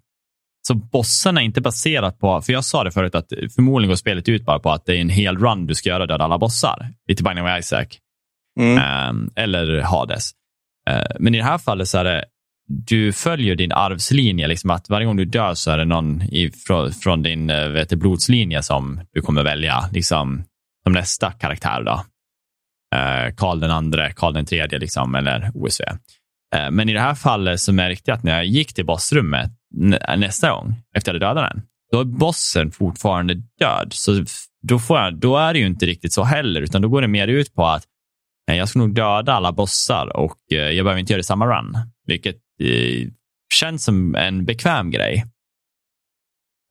så 0.67 0.73
bossen 0.73 1.37
är 1.37 1.41
inte 1.41 1.61
baserat 1.61 2.19
på, 2.19 2.41
för 2.41 2.53
jag 2.53 2.65
sa 2.65 2.83
det 2.83 2.91
förut 2.91 3.15
att 3.15 3.27
förmodligen 3.55 3.89
går 3.89 3.95
spelet 3.95 4.29
ut 4.29 4.45
bara 4.45 4.59
på 4.59 4.71
att 4.71 4.85
det 4.85 4.97
är 4.97 5.01
en 5.01 5.09
hel 5.09 5.37
run 5.37 5.67
du 5.67 5.75
ska 5.75 5.89
göra 5.89 6.05
döda 6.05 6.23
alla 6.23 6.37
bossar. 6.37 6.89
Lite 7.07 7.23
Binding 7.23 7.45
of 7.45 7.59
Isaac. 7.59 7.85
Mm. 8.59 8.77
Ehm, 8.77 9.29
eller 9.35 9.81
Hades. 9.81 10.31
Eh, 10.89 11.05
men 11.19 11.35
i 11.35 11.37
det 11.37 11.43
här 11.43 11.57
fallet 11.57 11.87
så 11.87 11.97
är 11.97 12.03
det, 12.03 12.25
du 12.67 13.13
följer 13.13 13.55
din 13.55 13.71
arvslinje. 13.71 14.47
Liksom 14.47 14.69
att 14.69 14.89
varje 14.89 15.05
gång 15.05 15.15
du 15.15 15.25
dör 15.25 15.53
så 15.53 15.71
är 15.71 15.77
det 15.77 15.85
någon 15.85 16.21
i, 16.21 16.51
från, 16.67 16.91
från 16.91 17.23
din 17.23 17.49
eh, 17.49 17.67
vet 17.67 17.93
blodslinje 17.93 18.63
som 18.63 19.01
du 19.13 19.21
kommer 19.21 19.43
välja 19.43 19.89
liksom, 19.91 20.43
som 20.83 20.93
nästa 20.93 21.31
karaktär. 21.31 21.83
Då. 21.83 22.03
Eh, 22.97 23.33
Karl 23.35 23.59
den 23.59 23.71
andre, 23.71 24.13
Karl 24.13 24.33
den 24.33 24.45
tredje 24.45 24.79
liksom, 24.79 25.15
eller 25.15 25.51
OSV. 25.53 25.83
Eh, 26.55 26.71
men 26.71 26.89
i 26.89 26.93
det 26.93 26.99
här 26.99 27.15
fallet 27.15 27.59
så 27.59 27.73
märkte 27.73 28.11
jag 28.11 28.17
att 28.17 28.23
när 28.23 28.35
jag 28.35 28.45
gick 28.45 28.73
till 28.73 28.85
bossrummet 28.85 29.51
nä- 29.75 30.15
nästa 30.17 30.51
gång 30.51 30.75
efter 30.95 31.15
att 31.15 31.21
jag 31.21 31.27
hade 31.27 31.39
dödat 31.39 31.51
den, 31.51 31.63
då 31.91 31.99
är 31.99 32.03
bossen 32.03 32.71
fortfarande 32.71 33.33
död. 33.59 33.87
Så 33.93 34.25
då, 34.61 34.79
får 34.79 34.99
jag, 34.99 35.19
då 35.19 35.37
är 35.37 35.53
det 35.53 35.59
ju 35.59 35.65
inte 35.65 35.85
riktigt 35.85 36.13
så 36.13 36.23
heller, 36.23 36.61
utan 36.61 36.81
då 36.81 36.89
går 36.89 37.01
det 37.01 37.07
mer 37.07 37.27
ut 37.27 37.53
på 37.53 37.65
att 37.65 37.83
jag 38.51 38.69
ska 38.69 38.79
nog 38.79 38.95
döda 38.95 39.33
alla 39.33 39.51
bossar 39.51 40.17
och 40.17 40.37
eh, 40.51 40.57
jag 40.57 40.85
behöver 40.85 40.99
inte 40.99 41.13
göra 41.13 41.19
det 41.19 41.23
samma 41.23 41.45
run. 41.45 41.77
Vilket 42.07 42.35
eh, 42.59 43.07
känns 43.53 43.83
som 43.83 44.15
en 44.15 44.45
bekväm 44.45 44.91
grej. 44.91 45.25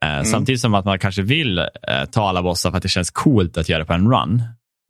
Eh, 0.05 0.23
Samtidigt 0.23 0.61
som 0.61 0.75
att 0.75 0.85
man 0.85 0.99
kanske 0.99 1.23
vill 1.23 1.59
eh, 1.59 2.05
ta 2.13 2.29
alla 2.29 2.43
bossar 2.43 2.71
för 2.71 2.77
att 2.77 2.83
det 2.83 2.89
känns 2.89 3.11
coolt 3.11 3.57
att 3.57 3.69
göra 3.69 3.85
på 3.85 3.93
en 3.93 4.11
run. 4.11 4.43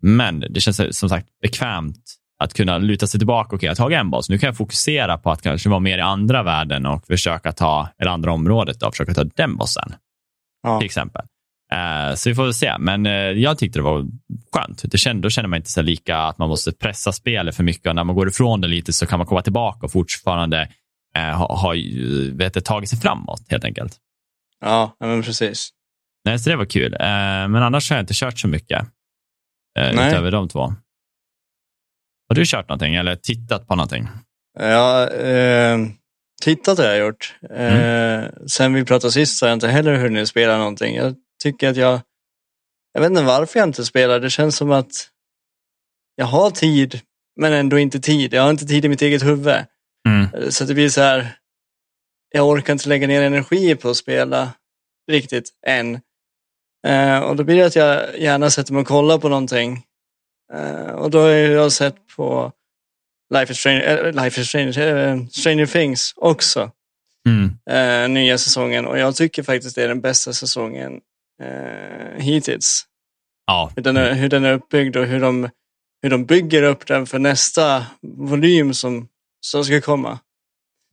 Men 0.03 0.41
det 0.51 0.61
känns 0.61 0.99
som 0.99 1.09
sagt 1.09 1.27
bekvämt 1.43 2.05
att 2.39 2.55
kunna 2.55 2.79
luta 2.79 3.07
sig 3.07 3.21
tillbaka. 3.21 3.47
Okej, 3.47 3.57
okay, 3.57 3.67
jag 3.67 3.71
har 3.71 3.77
tagit 3.77 3.99
en 3.99 4.11
boss. 4.11 4.29
Nu 4.29 4.39
kan 4.39 4.47
jag 4.47 4.57
fokusera 4.57 5.19
på 5.19 5.31
att 5.31 5.43
kanske 5.43 5.69
vara 5.69 5.81
mer 5.81 5.99
i 5.99 6.01
andra 6.01 6.43
världen 6.43 6.87
och 6.87 7.07
försöka 7.07 7.53
ta, 7.53 7.89
eller 7.99 8.11
andra 8.11 8.33
området 8.33 8.83
och 8.83 8.93
försöka 8.93 9.15
ta 9.15 9.25
den 9.25 9.57
bossen. 9.57 9.95
Ja. 10.63 10.79
Till 10.79 10.87
exempel. 10.87 11.23
Uh, 11.75 12.15
så 12.15 12.29
vi 12.29 12.35
får 12.35 12.45
väl 12.45 12.55
se. 12.55 12.79
Men 12.79 13.07
uh, 13.07 13.13
jag 13.13 13.59
tyckte 13.59 13.79
det 13.79 13.83
var 13.83 14.07
skönt. 14.53 14.83
Det 14.85 14.99
kände, 14.99 15.23
då 15.23 15.31
känner 15.31 15.49
man 15.49 15.57
inte 15.57 15.71
så 15.71 15.83
lika 15.83 16.19
att 16.19 16.39
man 16.39 16.49
måste 16.49 16.73
pressa 16.73 17.13
spelet 17.13 17.57
för 17.57 17.63
mycket. 17.63 17.87
Och 17.87 17.95
när 17.95 18.05
man 18.05 18.17
går 18.17 18.29
ifrån 18.29 18.61
det 18.61 18.69
lite 18.69 18.93
så 18.93 19.07
kan 19.07 19.19
man 19.19 19.27
komma 19.27 19.43
tillbaka 19.43 19.87
och 19.87 19.93
fortfarande 19.93 20.69
uh, 21.18 21.37
ha, 21.37 21.56
ha 21.56 21.75
vet, 22.33 22.64
tagit 22.64 22.90
sig 22.90 22.99
framåt 22.99 23.42
helt 23.49 23.64
enkelt. 23.64 23.97
Ja, 24.61 24.97
men 25.00 25.23
precis. 25.23 25.71
Nej, 26.25 26.38
så 26.38 26.50
det 26.50 26.56
var 26.56 26.64
kul. 26.64 26.97
men 27.50 27.56
annars 27.56 27.90
har 27.90 27.97
jag 27.97 28.02
inte 28.02 28.14
kört 28.14 28.38
så 28.38 28.49
mycket 28.49 28.87
utöver 29.78 30.30
de 30.30 30.49
två. 30.49 30.61
Har 32.28 32.35
du 32.35 32.44
kört 32.47 32.68
någonting 32.68 32.94
eller 32.94 33.16
tittat 33.16 33.68
på 33.68 33.75
någonting? 33.75 34.09
Ja, 34.59 35.11
eh, 35.11 35.78
tittat 36.42 36.78
har 36.78 36.85
jag 36.85 36.99
gjort. 36.99 37.35
Eh, 37.50 37.75
mm. 37.75 38.30
Sen 38.47 38.75
vi 38.75 38.85
pratade 38.85 39.12
sist 39.12 39.38
så 39.38 39.47
har 39.47 39.49
jag 39.49 39.56
inte 39.56 39.68
heller 39.68 39.97
hunnit 39.97 40.28
spela 40.28 40.59
någonting. 40.59 40.97
Jag 40.97 41.14
tycker 41.42 41.71
att 41.71 41.76
jag, 41.76 42.00
jag 42.92 43.00
vet 43.00 43.11
inte 43.11 43.23
varför 43.23 43.59
jag 43.59 43.68
inte 43.68 43.85
spelar. 43.85 44.21
Det 44.21 44.30
känns 44.30 44.56
som 44.56 44.71
att 44.71 45.09
jag 46.16 46.26
har 46.26 46.50
tid, 46.50 47.00
men 47.40 47.52
ändå 47.52 47.78
inte 47.78 48.00
tid. 48.00 48.35
Jag 48.35 48.42
har 48.42 48.50
inte 48.50 48.66
tid 48.66 48.85
i 48.85 48.88
mitt 48.88 49.02
eget 49.02 49.25
huvud. 49.25 49.54
Mm. 50.09 50.51
Så 50.51 50.65
det 50.65 50.75
blir 50.75 50.89
så 50.89 51.01
här, 51.01 51.37
jag 52.31 52.49
orkar 52.49 52.73
inte 52.73 52.89
lägga 52.89 53.07
ner 53.07 53.23
energi 53.23 53.75
på 53.75 53.89
att 53.89 53.97
spela 53.97 54.53
riktigt 55.11 55.49
än. 55.67 56.01
Eh, 56.87 57.19
och 57.19 57.37
då 57.37 57.45
blir 57.45 57.57
det 57.57 57.67
att 57.67 57.77
jag 57.77 58.19
gärna 58.19 58.51
sätter 58.51 58.73
mig 58.73 58.81
och 58.81 58.87
kollar 58.87 59.19
på 59.19 59.29
någonting 59.29 59.85
Uh, 60.53 60.91
och 60.91 61.11
då 61.11 61.21
har 61.21 61.29
jag 61.29 61.73
sett 61.73 61.97
på 62.17 62.53
Life 63.35 63.53
is 63.53 63.59
Strange, 63.59 63.83
äh, 63.83 64.13
Life 64.13 64.41
is 64.41 64.49
Strange, 64.49 64.79
äh, 64.79 65.27
Stranger 65.27 65.67
Things 65.67 66.15
också. 66.17 66.71
Mm. 67.29 67.45
Uh, 67.71 68.09
nya 68.09 68.39
säsongen 68.39 68.87
och 68.87 68.99
jag 68.99 69.17
tycker 69.17 69.43
faktiskt 69.43 69.77
det 69.77 69.83
är 69.83 69.89
den 69.89 70.01
bästa 70.01 70.33
säsongen 70.33 71.01
uh, 71.43 72.21
hittills. 72.21 72.87
Ja. 73.47 73.73
Hur, 73.77 73.83
den 73.83 73.97
är, 73.97 74.15
hur 74.15 74.29
den 74.29 74.45
är 74.45 74.53
uppbyggd 74.53 74.97
och 74.97 75.07
hur 75.07 75.21
de, 75.21 75.49
hur 76.03 76.11
de 76.11 76.25
bygger 76.25 76.63
upp 76.63 76.87
den 76.87 77.07
för 77.07 77.19
nästa 77.19 77.87
volym 78.03 78.75
som, 78.75 79.09
som 79.45 79.65
ska 79.65 79.81
komma. 79.81 80.19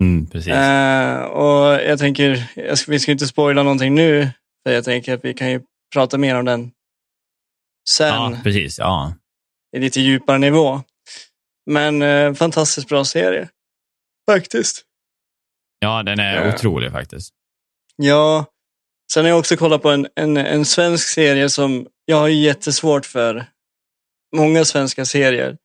Mm, 0.04 0.28
precis. 0.28 0.54
Uh, 0.54 1.22
och 1.22 1.82
jag 1.82 2.00
tänker, 2.00 2.52
jag 2.56 2.78
ska, 2.78 2.92
vi 2.92 3.00
ska 3.00 3.12
inte 3.12 3.28
spoila 3.28 3.64
någonting 3.64 3.96
nu, 3.96 4.30
för 4.64 4.74
jag 4.74 4.84
tänker 4.84 5.14
att 5.14 5.26
vi 5.26 5.34
kan 5.34 5.52
ju 5.52 5.62
prata 5.94 6.18
mer 6.18 6.36
om 6.36 6.46
den 6.46 6.72
sen. 7.90 8.08
Ja, 8.08 8.38
precis. 8.44 8.80
Ja 8.80 9.14
i 9.78 9.80
lite 9.80 10.02
djupare 10.02 10.38
nivå. 10.38 10.82
Men 11.66 12.02
eh, 12.02 12.34
fantastiskt 12.34 12.88
bra 12.88 13.06
serie. 13.06 13.50
Faktiskt. 14.30 14.86
Ja, 15.80 16.04
den 16.04 16.20
är 16.20 16.46
ja. 16.46 16.56
otrolig 16.56 16.92
faktiskt. 16.92 17.34
Ja. 17.96 18.46
Sen 19.14 19.24
har 19.24 19.30
jag 19.30 19.40
också 19.40 19.58
kollat 19.58 19.82
på 19.82 19.90
en, 19.90 20.08
en, 20.16 20.38
en 20.38 20.66
svensk 20.66 21.08
serie 21.08 21.50
som 21.50 21.88
jag 22.06 22.18
har 22.18 22.28
jättesvårt 22.28 23.06
för. 23.06 23.46
Många 24.36 24.66
svenska 24.66 25.06
serier 25.06 25.58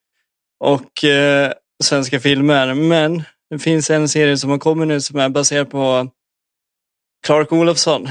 och 0.64 1.04
eh, 1.04 1.52
svenska 1.84 2.20
filmer. 2.20 2.74
Men 2.74 3.22
det 3.50 3.58
finns 3.58 3.90
en 3.90 4.08
serie 4.08 4.36
som 4.36 4.50
har 4.50 4.58
kommit 4.58 4.88
nu 4.88 5.00
som 5.00 5.18
är 5.18 5.28
baserad 5.28 5.70
på 5.70 6.10
Clark 7.26 7.52
Olofsson. 7.52 8.06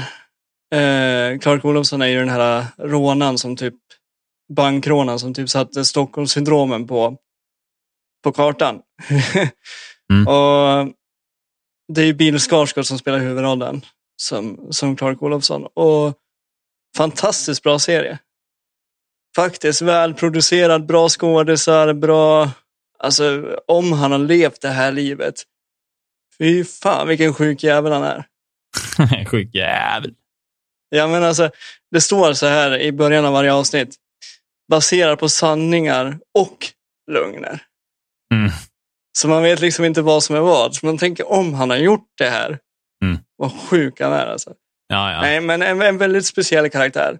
Eh, 0.74 1.38
Clark 1.40 1.64
Olofsson 1.64 2.02
är 2.02 2.06
ju 2.06 2.18
den 2.18 2.28
här 2.28 2.66
rånaren 2.78 3.38
som 3.38 3.56
typ 3.56 3.74
bankrånaren 4.52 5.18
som 5.18 5.34
typ 5.34 5.50
satte 5.50 5.84
Stockholmssyndromen 5.84 6.86
på, 6.86 7.16
på 8.24 8.32
kartan. 8.32 8.80
mm. 10.12 10.26
och 10.26 10.92
Det 11.92 12.02
är 12.02 12.12
Bill 12.12 12.38
Skarsgård 12.38 12.86
som 12.86 12.98
spelar 12.98 13.18
huvudrollen 13.18 13.82
som, 14.22 14.68
som 14.70 14.96
Clark 14.96 15.22
Olofsson. 15.22 15.66
Och 15.74 16.14
fantastiskt 16.96 17.62
bra 17.62 17.78
serie. 17.78 18.18
Faktiskt 19.36 19.82
välproducerad, 19.82 20.86
bra 20.86 21.08
skådisar, 21.08 21.92
bra... 21.92 22.50
Alltså 22.98 23.56
om 23.66 23.92
han 23.92 24.12
har 24.12 24.18
levt 24.18 24.60
det 24.60 24.68
här 24.68 24.92
livet. 24.92 25.42
Fy 26.38 26.64
fan 26.64 27.08
vilken 27.08 27.34
sjuk 27.34 27.62
jävel 27.62 27.92
han 27.92 28.02
är. 28.02 28.26
sjuk 29.30 29.54
jävel. 29.54 30.14
Ja 30.88 31.06
men 31.06 31.24
alltså, 31.24 31.50
det 31.90 32.00
står 32.00 32.32
så 32.32 32.46
här 32.46 32.78
i 32.78 32.92
början 32.92 33.24
av 33.24 33.32
varje 33.32 33.52
avsnitt 33.52 33.96
baserad 34.70 35.18
på 35.18 35.28
sanningar 35.28 36.18
och 36.38 36.66
lögner. 37.12 37.62
Mm. 38.34 38.50
Så 39.18 39.28
man 39.28 39.42
vet 39.42 39.60
liksom 39.60 39.84
inte 39.84 40.02
vad 40.02 40.22
som 40.22 40.36
är 40.36 40.40
vad. 40.40 40.74
Så 40.74 40.86
man 40.86 40.98
tänker 40.98 41.32
om 41.32 41.54
han 41.54 41.70
har 41.70 41.76
gjort 41.76 42.08
det 42.18 42.30
här. 42.30 42.58
Mm. 43.04 43.18
Vad 43.36 43.52
sjuk 43.52 44.00
han 44.00 44.12
är 44.12 44.26
alltså. 44.26 44.54
Ja, 44.88 45.12
ja. 45.12 45.20
Nej, 45.20 45.40
men 45.40 45.62
en, 45.62 45.82
en 45.82 45.98
väldigt 45.98 46.26
speciell 46.26 46.70
karaktär. 46.70 47.18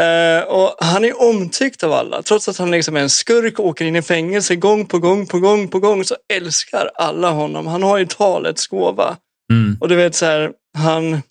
Uh, 0.00 0.42
och 0.42 0.74
Han 0.78 1.04
är 1.04 1.22
omtyckt 1.22 1.82
av 1.82 1.92
alla. 1.92 2.22
Trots 2.22 2.48
att 2.48 2.58
han 2.58 2.70
liksom 2.70 2.96
är 2.96 3.00
en 3.00 3.10
skurk 3.10 3.58
och 3.58 3.66
åker 3.66 3.84
in 3.84 3.96
i 3.96 4.02
fängelse 4.02 4.56
gång 4.56 4.86
på 4.86 4.98
gång 4.98 5.26
på 5.26 5.38
gång 5.38 5.68
på 5.68 5.78
gång 5.78 6.04
så 6.04 6.16
älskar 6.32 6.90
alla 6.94 7.30
honom. 7.30 7.66
Han 7.66 7.82
har 7.82 7.98
ju 7.98 8.06
talets 8.06 8.66
gåva. 8.66 9.16
Mm. 9.52 9.76
Och 9.80 9.88
du 9.88 9.96
vet 9.96 10.14
så 10.14 10.26
här, 10.26 10.52
han, 10.78 11.22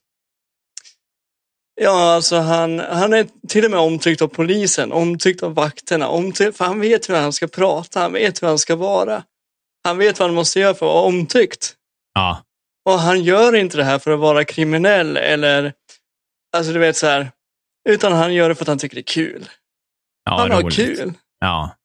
Ja, 1.81 2.13
alltså 2.13 2.35
han, 2.37 2.79
han 2.79 3.13
är 3.13 3.27
till 3.47 3.65
och 3.65 3.71
med 3.71 3.79
omtyckt 3.79 4.21
av 4.21 4.27
polisen, 4.27 4.91
omtyckt 4.91 5.43
av 5.43 5.53
vakterna, 5.53 6.07
omtyckt, 6.07 6.57
för 6.57 6.65
han 6.65 6.79
vet 6.79 7.09
hur 7.09 7.15
han 7.15 7.33
ska 7.33 7.47
prata, 7.47 7.99
han 7.99 8.13
vet 8.13 8.41
hur 8.41 8.47
han 8.47 8.57
ska 8.57 8.75
vara. 8.75 9.23
Han 9.83 9.97
vet 9.97 10.19
vad 10.19 10.27
han 10.27 10.35
måste 10.35 10.59
göra 10.59 10.73
för 10.73 10.85
att 10.85 10.93
vara 10.93 11.03
omtyckt. 11.03 11.75
Ja. 12.13 12.43
Och 12.85 12.99
han 12.99 13.23
gör 13.23 13.55
inte 13.55 13.77
det 13.77 13.83
här 13.83 13.99
för 13.99 14.11
att 14.11 14.19
vara 14.19 14.43
kriminell 14.43 15.17
eller, 15.17 15.73
alltså 16.57 16.73
du 16.73 16.79
vet 16.79 16.97
så 16.97 17.07
här, 17.07 17.31
utan 17.87 18.13
han 18.13 18.33
gör 18.33 18.49
det 18.49 18.55
för 18.55 18.63
att 18.63 18.67
han 18.67 18.77
tycker 18.77 18.95
det 18.95 19.01
är 19.01 19.13
kul. 19.13 19.49
Ja, 20.23 20.37
han 20.39 20.51
har 20.51 20.71
kul. 20.71 21.13
Ja. 21.39 21.75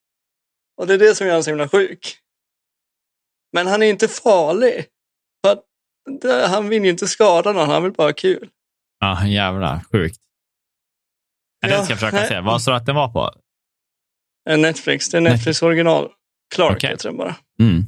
Och 0.77 0.87
det 0.87 0.95
är 0.95 0.99
det 0.99 1.15
som 1.15 1.27
gör 1.27 1.35
honom 1.35 1.45
så 1.45 1.51
himla 1.51 1.69
sjuk. 1.69 2.19
Men 3.53 3.67
han 3.67 3.83
är 3.83 3.87
inte 3.87 4.09
farlig. 4.09 4.87
För 5.45 5.53
att, 5.53 6.51
han 6.51 6.69
vill 6.69 6.85
ju 6.85 6.91
inte 6.91 7.09
skada 7.09 7.53
någon, 7.53 7.69
han 7.69 7.83
vill 7.83 7.93
bara 7.93 8.09
ha 8.09 8.13
kul. 8.13 8.51
Ja, 9.01 9.27
jävlar. 9.27 9.81
Sjukt. 9.93 10.21
Ja, 11.61 11.69
den 11.69 11.85
ska 11.85 11.93
jag 11.93 12.01
försöka 12.01 12.27
se. 12.27 12.41
Vad 12.41 12.63
sa 12.63 12.71
du 12.71 12.77
att 12.77 12.87
den 12.87 12.95
var 12.95 13.09
på? 13.09 13.31
Netflix. 14.57 15.09
Det 15.11 15.17
är 15.17 15.21
Netflix 15.21 15.63
Nej. 15.63 15.67
original. 15.69 16.13
Clark 16.55 16.77
okay. 16.77 16.91
heter 16.91 17.09
den 17.09 17.17
bara. 17.17 17.37
Mm. 17.61 17.83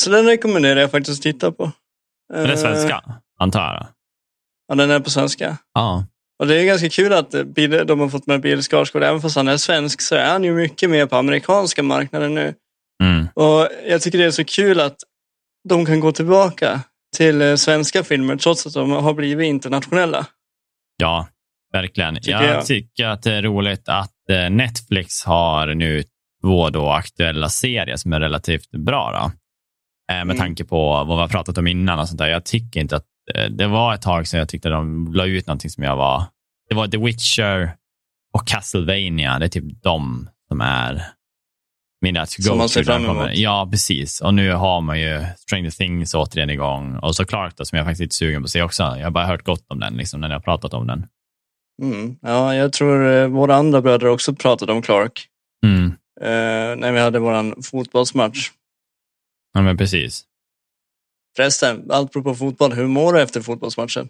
Så 0.00 0.10
den 0.10 0.26
rekommenderar 0.26 0.80
jag 0.80 0.90
faktiskt 0.90 1.18
att 1.18 1.22
titta 1.22 1.52
på. 1.52 1.72
Är 2.32 2.46
det 2.46 2.56
svenska, 2.56 3.20
antar 3.38 3.60
jag? 3.60 3.86
Ja, 4.66 4.74
den 4.74 4.90
är 4.90 5.00
på 5.00 5.10
svenska. 5.10 5.58
Ja. 5.72 6.06
Och 6.38 6.46
det 6.46 6.60
är 6.60 6.64
ganska 6.64 6.88
kul 6.88 7.12
att 7.12 7.30
de 7.86 8.00
har 8.00 8.08
fått 8.08 8.26
med 8.26 8.40
Bill 8.40 8.62
Skarsgård. 8.62 9.02
Även 9.02 9.20
fast 9.20 9.36
han 9.36 9.48
är 9.48 9.56
svensk 9.56 10.00
så 10.00 10.14
är 10.14 10.32
han 10.32 10.44
ju 10.44 10.54
mycket 10.54 10.90
mer 10.90 11.06
på 11.06 11.16
amerikanska 11.16 11.82
marknaden 11.82 12.34
nu. 12.34 12.54
Mm. 13.02 13.28
Och 13.34 13.68
Jag 13.86 14.02
tycker 14.02 14.18
det 14.18 14.24
är 14.24 14.30
så 14.30 14.44
kul 14.44 14.80
att 14.80 14.96
de 15.68 15.86
kan 15.86 16.00
gå 16.00 16.12
tillbaka 16.12 16.80
till 17.16 17.42
eh, 17.42 17.54
svenska 17.54 18.04
filmer 18.04 18.36
trots 18.36 18.66
att 18.66 18.74
de 18.74 18.90
har 18.90 19.14
blivit 19.14 19.46
internationella. 19.46 20.26
Ja, 20.96 21.28
verkligen. 21.72 22.14
Tycker 22.14 22.30
jag, 22.30 22.44
jag, 22.44 22.66
tycker 22.66 23.06
att 23.06 23.22
det 23.22 23.32
är 23.32 23.42
roligt 23.42 23.88
att 23.88 24.30
eh, 24.30 24.50
Netflix 24.50 25.24
har 25.24 25.74
nu 25.74 26.04
två 26.42 26.70
då 26.70 26.90
aktuella 26.90 27.48
serier 27.48 27.96
som 27.96 28.12
är 28.12 28.20
relativt 28.20 28.70
bra. 28.70 29.12
Då. 29.12 29.24
Eh, 30.14 30.16
med 30.16 30.22
mm. 30.22 30.36
tanke 30.36 30.64
på 30.64 30.88
vad 30.88 31.06
vi 31.06 31.20
har 31.20 31.28
pratat 31.28 31.58
om 31.58 31.66
innan. 31.66 31.98
Och 31.98 32.08
sånt 32.08 32.18
där. 32.18 32.28
Jag 32.28 32.44
tycker 32.44 32.80
inte 32.80 32.96
att 32.96 33.06
det 33.50 33.66
var 33.66 33.94
ett 33.94 34.02
tag 34.02 34.28
sedan 34.28 34.38
jag 34.38 34.48
tyckte 34.48 34.68
de 34.68 35.12
la 35.14 35.26
ut 35.26 35.46
någonting 35.46 35.70
som 35.70 35.84
jag 35.84 35.96
var... 35.96 36.24
Det 36.68 36.74
var 36.74 36.88
The 36.88 36.98
Witcher 36.98 37.76
och 38.32 38.46
Castlevania. 38.46 39.38
Det 39.38 39.44
är 39.44 39.48
typ 39.48 39.82
de 39.82 40.28
som 40.48 40.60
är 40.60 41.02
mina 42.00 42.26
to 42.26 42.42
Som 42.42 42.58
man 42.58 42.68
ser 42.68 42.84
fram 42.84 43.04
emot. 43.04 43.30
Ja, 43.32 43.68
precis. 43.70 44.20
Och 44.20 44.34
nu 44.34 44.52
har 44.52 44.80
man 44.80 45.00
ju 45.00 45.24
Stranger 45.36 45.70
Things 45.70 46.14
återigen 46.14 46.50
igång. 46.50 46.96
Och 46.96 47.16
så 47.16 47.24
Clark 47.24 47.56
då, 47.56 47.64
som 47.64 47.78
jag 47.78 47.86
faktiskt 47.86 48.12
är 48.12 48.16
sugen 48.16 48.42
på 48.42 48.44
att 48.44 48.50
se 48.50 48.62
också. 48.62 48.82
Jag 48.82 49.04
har 49.04 49.10
bara 49.10 49.26
hört 49.26 49.44
gott 49.44 49.64
om 49.68 49.80
den, 49.80 49.94
liksom, 49.94 50.20
när 50.20 50.28
jag 50.28 50.36
har 50.36 50.40
pratat 50.40 50.74
om 50.74 50.86
den. 50.86 51.06
Mm. 51.82 52.16
Ja, 52.22 52.54
jag 52.54 52.72
tror 52.72 53.12
eh, 53.12 53.28
våra 53.28 53.54
andra 53.54 53.82
bröder 53.82 54.06
också 54.06 54.34
pratade 54.34 54.72
om 54.72 54.82
Clark. 54.82 55.26
Mm. 55.66 55.86
Eh, 56.20 56.76
när 56.76 56.92
vi 56.92 57.00
hade 57.00 57.18
vår 57.18 57.62
fotbollsmatch. 57.62 58.50
Ja, 59.54 59.62
men 59.62 59.76
precis. 59.76 60.24
Förresten, 61.36 61.90
allt 61.90 62.12
på 62.12 62.34
fotboll. 62.34 62.72
Hur 62.72 62.86
mår 62.86 63.12
du 63.12 63.20
efter 63.20 63.40
fotbollsmatchen? 63.40 64.08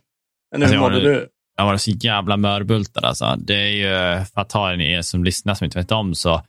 Eller 0.55 0.67
hur 0.67 0.75
alltså, 0.75 0.91
mådde 0.91 1.01
du? 1.01 1.29
Jag 1.57 1.65
var 1.65 1.77
så 1.77 1.91
jävla 1.91 2.37
mörbultad 2.37 3.05
alltså. 3.05 3.37
Det 3.39 3.55
är 3.55 3.69
ju, 3.69 4.25
för 4.25 4.41
att 4.41 4.49
ta 4.49 4.73
er 4.73 5.03
som 5.03 5.25
lyssnar 5.25 5.55
som 5.55 5.65
inte 5.65 5.79
vet 5.79 5.93
om, 5.93 6.15
så 6.15 6.43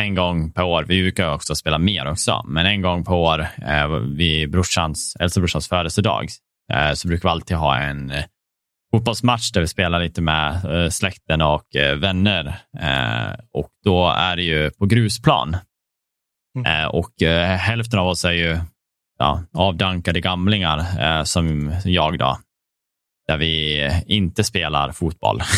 en 0.00 0.14
gång 0.14 0.52
per 0.52 0.62
år. 0.62 0.84
Vi 0.88 1.02
brukar 1.02 1.34
också 1.34 1.54
spela 1.54 1.78
mer 1.78 2.10
också, 2.10 2.44
men 2.48 2.66
en 2.66 2.82
gång 2.82 3.04
per 3.04 3.14
år 3.14 3.46
eh, 3.66 3.88
vid 3.88 4.50
brorsans, 4.50 5.16
äldsta 5.20 5.40
brorsans 5.40 5.68
födelsedag 5.68 6.28
eh, 6.72 6.92
så 6.92 7.08
brukar 7.08 7.28
vi 7.28 7.30
alltid 7.30 7.56
ha 7.56 7.78
en, 7.78 8.12
fotbollsmatch 8.90 9.50
där 9.50 9.60
vi 9.60 9.68
spelar 9.68 10.00
lite 10.00 10.20
med 10.20 10.64
eh, 10.64 10.90
släkten 10.90 11.40
och 11.42 11.76
eh, 11.76 11.96
vänner. 11.96 12.46
Eh, 12.80 13.34
och 13.52 13.70
då 13.84 14.08
är 14.08 14.36
det 14.36 14.42
ju 14.42 14.70
på 14.70 14.86
grusplan. 14.86 15.56
Mm. 16.58 16.82
Eh, 16.82 16.88
och 16.88 17.22
eh, 17.22 17.56
hälften 17.56 17.98
av 17.98 18.08
oss 18.08 18.24
är 18.24 18.32
ju 18.32 18.58
ja, 19.18 19.42
avdankade 19.52 20.20
gamlingar 20.20 20.78
eh, 21.00 21.24
som 21.24 21.74
jag 21.84 22.18
då. 22.18 22.38
Där 23.28 23.36
vi 23.38 23.82
inte 24.06 24.44
spelar 24.44 24.92
fotboll. 24.92 25.40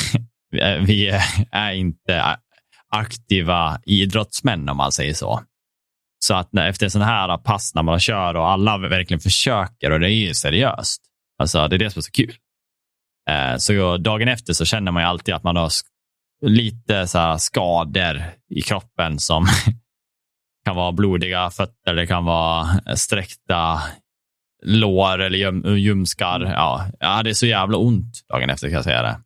Eh, 0.57 0.79
vi 0.83 1.09
är- 1.53 1.73
inte 1.73 2.37
aktiva 2.89 3.81
idrottsmän 3.87 4.69
om 4.69 4.77
man 4.77 4.93
säger 4.93 5.15
så. 5.15 5.41
Så 6.25 6.35
att 6.35 6.53
när, 6.53 6.69
efter 6.69 6.89
sådana 6.89 7.11
här 7.11 7.37
pass 7.39 7.75
när 7.75 7.83
man 7.83 8.01
kör 8.01 8.35
och 8.37 8.49
alla 8.49 8.79
verkligen 8.79 9.21
försöker 9.21 9.91
och 9.91 10.01
det 10.01 10.07
är 10.11 10.15
ju 10.27 10.35
seriöst. 10.35 11.03
Alltså 11.39 11.69
det 11.69 11.77
är 11.77 11.79
det 11.79 11.91
som 11.91 11.99
är 12.01 12.03
så 12.03 12.11
kul. 12.11 12.35
Eh, 13.31 13.57
Så 13.57 13.97
dagen 13.97 14.29
efter 14.29 14.53
så 14.53 14.65
känner 14.65 14.93
man 14.93 15.03
ju 15.03 15.07
alltid 15.09 15.35
att 15.35 15.43
man 15.45 15.57
har 15.57 15.71
lite 16.47 17.07
så 17.07 17.19
här 17.19 17.37
skador 17.39 18.23
i 18.49 18.63
kroppen 18.63 19.19
som 19.19 19.47
kan 20.71 20.77
vara 20.77 20.93
blodiga 20.93 21.51
fötter, 21.51 21.95
det 21.95 22.07
kan 22.07 22.25
vara 22.25 22.69
sträckta 22.97 23.83
lår 24.63 25.19
eller 25.21 25.39
ljum, 25.39 25.77
ljumskar. 25.77 26.41
Ja, 26.41 26.87
ja, 27.01 27.23
det 27.23 27.31
är 27.31 27.35
så 27.35 27.47
jävla 27.47 27.77
ont 27.79 28.15
dagen 28.33 28.51
efter 28.51 28.67
kan 28.69 28.75
jag 28.75 28.85
säga 28.85 29.03
det. 29.03 29.21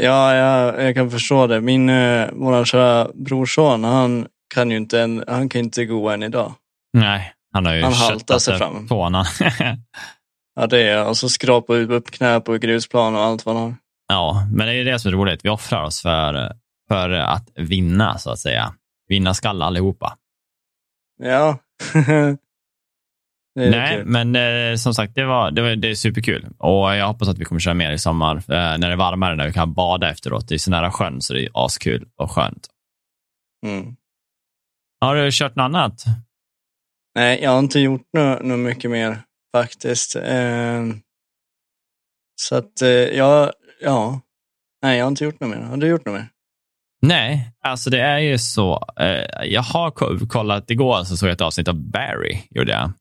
Ja, 0.00 0.34
jag, 0.34 0.84
jag 0.84 0.94
kan 0.94 1.10
förstå 1.10 1.46
det. 1.46 1.60
Min, 1.60 1.88
eh, 1.90 2.28
våran 2.32 2.64
kära 2.64 3.08
brorson, 3.14 3.84
han 3.84 4.26
kan 4.54 4.70
ju 4.70 4.76
inte, 4.76 5.00
en, 5.00 5.24
han 5.28 5.48
kan 5.48 5.58
inte 5.60 5.84
gå 5.84 6.10
än 6.10 6.22
idag. 6.22 6.54
Nej, 6.92 7.32
han 7.52 7.66
har 7.66 7.74
ju 7.74 7.82
Han 7.82 7.92
haltar 7.92 8.38
sig 8.38 8.58
fram. 8.58 8.88
honom. 8.88 9.24
Ja, 10.58 10.66
det 10.66 10.82
är 10.82 11.08
Och 11.08 11.16
så 11.16 11.28
skrapa 11.28 11.74
upp, 11.74 12.10
knä 12.10 12.40
på 12.40 12.52
grusplan 12.52 13.14
och 13.16 13.22
allt 13.22 13.46
vad 13.46 13.54
han 13.56 13.64
har. 13.64 13.74
ja, 14.08 14.46
men 14.52 14.66
det 14.66 14.72
är 14.74 14.84
det 14.84 14.98
som 14.98 15.08
är 15.08 15.12
roligt. 15.16 15.44
Vi 15.44 15.48
offrar 15.48 15.82
oss 15.84 16.02
för, 16.02 16.52
för 16.88 17.10
att 17.10 17.48
vinna, 17.56 18.18
så 18.18 18.30
att 18.30 18.38
säga. 18.38 18.72
Vinna 19.08 19.34
skall 19.34 19.62
allihopa. 19.62 20.16
Ja. 21.18 21.58
Nej, 23.54 24.04
men 24.04 24.36
eh, 24.36 24.76
som 24.76 24.94
sagt, 24.94 25.14
det, 25.14 25.24
var, 25.24 25.50
det, 25.50 25.62
var, 25.62 25.76
det 25.76 25.90
är 25.90 25.94
superkul. 25.94 26.46
Och 26.58 26.96
jag 26.96 27.06
hoppas 27.06 27.28
att 27.28 27.38
vi 27.38 27.44
kommer 27.44 27.60
köra 27.60 27.74
mer 27.74 27.92
i 27.92 27.98
sommar, 27.98 28.36
eh, 28.36 28.42
när 28.48 28.78
det 28.78 28.92
är 28.92 28.96
varmare, 28.96 29.36
när 29.36 29.46
vi 29.46 29.52
kan 29.52 29.72
bada 29.72 30.10
efteråt. 30.10 30.48
Det 30.48 30.54
är 30.54 30.58
så 30.58 30.70
nära 30.70 30.92
sjön, 30.92 31.20
så 31.20 31.34
det 31.34 31.44
är 31.44 31.50
askul 31.54 32.08
och 32.16 32.30
skönt. 32.30 32.68
Mm. 33.66 33.96
Har 35.00 35.16
du 35.16 35.30
kört 35.32 35.56
något 35.56 35.64
annat? 35.64 36.04
Nej, 37.14 37.42
jag 37.42 37.50
har 37.50 37.58
inte 37.58 37.80
gjort 37.80 38.06
något 38.12 38.42
nå 38.42 38.56
mycket 38.56 38.90
mer 38.90 39.22
faktiskt. 39.56 40.16
Eh, 40.16 40.84
så 42.40 42.56
att, 42.56 42.82
eh, 42.82 42.88
ja, 42.88 43.52
ja. 43.80 44.20
Nej, 44.82 44.98
jag 44.98 45.04
har 45.04 45.10
inte 45.10 45.24
gjort 45.24 45.40
något 45.40 45.50
mer. 45.50 45.56
Har 45.56 45.76
du 45.76 45.88
gjort 45.88 46.04
något 46.04 46.14
mer? 46.14 46.28
Nej, 47.02 47.50
alltså 47.64 47.90
det 47.90 48.00
är 48.00 48.18
ju 48.18 48.38
så. 48.38 48.88
Eh, 49.00 49.44
jag 49.46 49.62
har 49.62 49.90
ko- 49.90 50.26
kollat, 50.28 50.70
igår 50.70 51.04
så 51.04 51.16
såg 51.16 51.28
jag 51.28 51.34
ett 51.34 51.40
avsnitt 51.40 51.68
av 51.68 51.74
Barry, 51.90 52.38
gjorde 52.50 52.72
jag. 52.72 52.92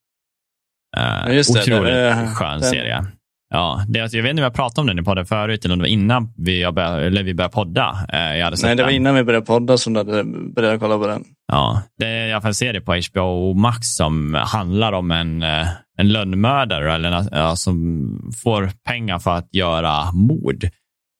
Eh, 0.97 1.35
just 1.35 1.53
det, 1.53 1.61
otroligt 1.61 1.93
det 1.93 1.99
är- 1.99 2.27
skön 2.27 2.59
den- 2.59 2.69
serie. 2.69 3.05
Ja, 3.49 3.85
det, 3.87 3.99
att- 4.01 4.13
jag 4.13 4.23
vet 4.23 4.29
inte 4.29 4.41
om 4.41 4.43
jag 4.43 4.53
pratade 4.53 4.81
om 4.81 4.87
den 4.87 4.99
i 4.99 5.03
podden 5.03 5.25
förut 5.25 5.65
eller 5.65 5.73
om 5.73 5.79
det 5.79 5.83
var 5.83 5.89
innan 5.89 6.33
vi, 6.37 6.71
började, 6.71 7.05
eller 7.05 7.23
vi 7.23 7.33
började 7.33 7.53
podda. 7.53 7.97
Eh, 8.13 8.37
jag 8.37 8.43
hade 8.45 8.57
sett 8.57 8.65
Nej, 8.65 8.75
det 8.75 8.83
var 8.83 8.87
den. 8.89 8.95
innan 8.95 9.15
vi 9.15 9.23
började 9.23 9.45
podda 9.45 9.77
som 9.77 9.93
du 9.93 9.99
hade 9.99 10.23
börjat 10.55 10.79
kolla 10.79 10.97
på 10.97 11.07
den. 11.07 11.23
Ja, 11.51 11.81
det 11.99 12.05
är 12.05 12.27
i 12.27 12.31
alla 12.33 12.41
fall 12.41 12.49
en 12.49 12.55
serie 12.55 12.81
på 12.81 12.95
HBO 13.13 13.53
Max 13.53 13.87
som 13.95 14.33
handlar 14.33 14.93
om 14.93 15.11
en, 15.11 15.43
eh, 15.43 15.67
en 15.97 16.09
lönnmördare 16.09 16.93
eller 16.93 17.23
ja, 17.31 17.55
som 17.55 18.31
får 18.43 18.69
pengar 18.85 19.19
för 19.19 19.31
att 19.31 19.49
göra 19.55 20.11
mord. 20.11 20.63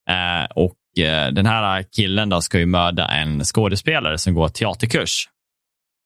Eh, 0.10 0.46
och 0.56 0.74
eh, 1.00 1.28
den 1.28 1.46
här 1.46 1.84
killen 1.96 2.30
då 2.30 2.42
ska 2.42 2.60
ju 2.60 2.66
mörda 2.66 3.08
en 3.08 3.44
skådespelare 3.44 4.18
som 4.18 4.34
går 4.34 4.50
teaterkurs. 4.50 5.30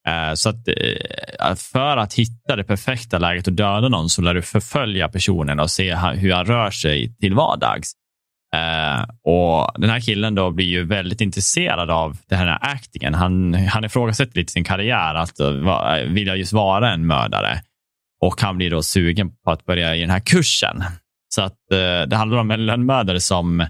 Eh, 0.08 0.34
så 0.34 0.50
att, 0.50 0.68
eh, 0.68 1.56
för 1.56 1.98
att 1.98 2.14
hitta 2.14 2.56
det 2.56 2.64
perfekta 2.64 3.18
läget 3.18 3.48
att 3.48 3.56
döda 3.56 3.90
någon 3.90 4.10
så 4.10 4.22
lär 4.22 4.34
du 4.34 4.42
förfölja 4.42 5.10
personen 5.10 5.60
och 5.60 5.72
se 5.72 5.96
hur 5.96 6.34
han 6.34 6.46
rör 6.46 6.72
sig 6.72 7.16
till 7.16 7.34
vardags. 7.34 7.94
Eh, 8.56 9.02
och 9.24 9.82
Den 9.82 9.90
här 9.90 10.00
killen 10.00 10.36
då 10.36 10.52
blir 10.52 10.66
ju 10.66 10.86
väldigt 10.86 11.22
intresserad 11.22 11.90
av 11.90 12.18
den 12.30 12.40
här 12.40 12.58
actingen. 12.62 13.14
Han, 13.14 13.54
han 13.54 13.86
ifrågasätter 13.86 14.38
lite 14.38 14.52
sin 14.52 14.64
karriär, 14.64 15.16
att 15.16 15.40
eh, 15.40 15.52
va, 15.52 15.98
vill 16.08 16.28
jag 16.28 16.38
just 16.38 16.54
vara 16.54 16.92
en 16.92 17.08
mördare? 17.08 17.62
Och 18.22 18.42
han 18.42 18.58
blir 18.58 18.70
då 18.70 18.84
sugen 18.84 19.32
på 19.44 19.52
att 19.52 19.66
börja 19.66 19.96
i 19.96 20.02
den 20.02 20.10
här 20.10 20.20
kursen. 20.20 20.84
Så 21.36 21.42
att 21.42 21.72
eh, 21.72 22.08
det 22.08 22.16
handlar 22.16 22.38
om 22.38 22.52
en 22.52 22.66
lönnmördare 22.66 23.20
som 23.20 23.66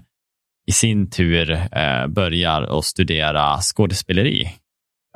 i 0.70 0.72
sin 0.72 1.10
tur 1.10 1.50
eh, 1.50 2.06
börjar 2.06 2.62
att 2.78 2.84
studera 2.84 3.58
skådespeleri. 3.60 4.50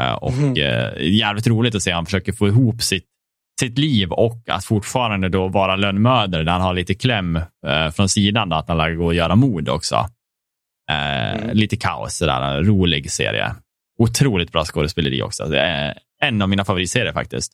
Eh, 0.02 0.12
och 0.12 0.32
Mhm. 0.32 0.54
eh, 0.56 0.90
jävligt 1.00 1.46
roligt 1.46 1.74
att 1.74 1.82
se 1.82 1.90
han 1.92 2.04
försöker 2.04 2.32
få 2.32 2.48
ihop 2.48 2.82
sitt, 2.82 3.04
sitt 3.60 3.78
liv 3.78 4.12
och 4.12 4.42
att 4.48 4.64
fortfarande 4.64 5.28
då 5.28 5.48
vara 5.48 5.76
lönnmördare 5.76 6.42
där 6.42 6.52
han 6.52 6.60
har 6.60 6.74
lite 6.74 6.94
kläm 6.94 7.36
eh, 7.66 7.90
från 7.90 8.08
sidan, 8.08 8.48
då, 8.48 8.56
att 8.56 8.68
han 8.68 8.76
lär 8.78 8.90
gå 8.94 9.04
och 9.04 9.14
göra 9.14 9.36
mord 9.36 9.68
också. 9.68 9.94
Eh, 10.90 11.14
Mm. 11.34 11.50
Lite 11.56 11.76
kaos, 11.76 12.16
sådär, 12.16 12.40
en 12.42 12.64
rolig 12.64 13.10
serie. 13.10 13.54
Otroligt 13.98 14.52
bra 14.52 14.64
skådespeleri 14.64 15.22
också. 15.22 15.44
Det 15.46 15.60
är 15.60 15.98
en 16.22 16.42
av 16.42 16.48
mina 16.48 16.64
favoritserier 16.64 17.12
faktiskt. 17.12 17.52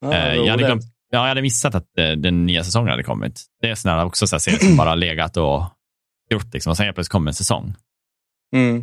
Ja, 0.00 0.12
Eh, 0.14 0.34
jag, 0.34 0.50
hade 0.50 0.62
glömt, 0.64 0.82
ja, 1.10 1.18
jag 1.18 1.28
hade 1.28 1.42
missat 1.42 1.74
att 1.74 1.86
den 2.16 2.46
nya 2.46 2.64
säsongen 2.64 2.90
hade 2.90 3.02
kommit. 3.02 3.42
Det 3.62 3.70
är 3.70 3.74
sådana 3.74 4.04
också 4.04 4.26
så 4.26 4.38
serier 4.38 4.58
som 4.60 4.76
bara 4.84 4.94
legat 4.94 5.36
och 5.36 5.62
gjort, 6.30 6.54
liksom, 6.54 6.70
och 6.70 6.76
sen 6.76 6.84
helt 6.84 6.96
plötsligt 6.96 7.12
kommer 7.12 7.30
en 7.30 7.34
säsong. 7.34 7.74
Mm. 8.56 8.76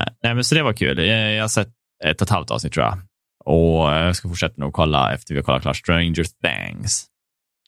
Eh, 0.00 0.06
Nej, 0.22 0.34
men 0.34 0.44
så 0.44 0.54
det 0.54 0.62
var 0.62 0.72
kul. 0.72 0.98
Jag 0.98 1.40
har 1.42 1.48
sett 1.48 1.68
ett 2.04 2.20
och 2.20 2.26
ett 2.26 2.30
halvt 2.30 2.50
avsnitt 2.50 2.72
tror 2.72 2.86
jag. 2.86 2.98
Och 3.44 3.92
eh, 3.92 4.04
jag 4.06 4.16
ska 4.16 4.28
fortsätta 4.28 4.54
nog 4.56 4.72
kolla 4.72 5.14
efter 5.14 5.34
vi 5.34 5.40
har 5.40 5.44
kollat 5.44 5.62
klart 5.62 5.76
Stranger 5.76 6.24
Things. 6.24 7.06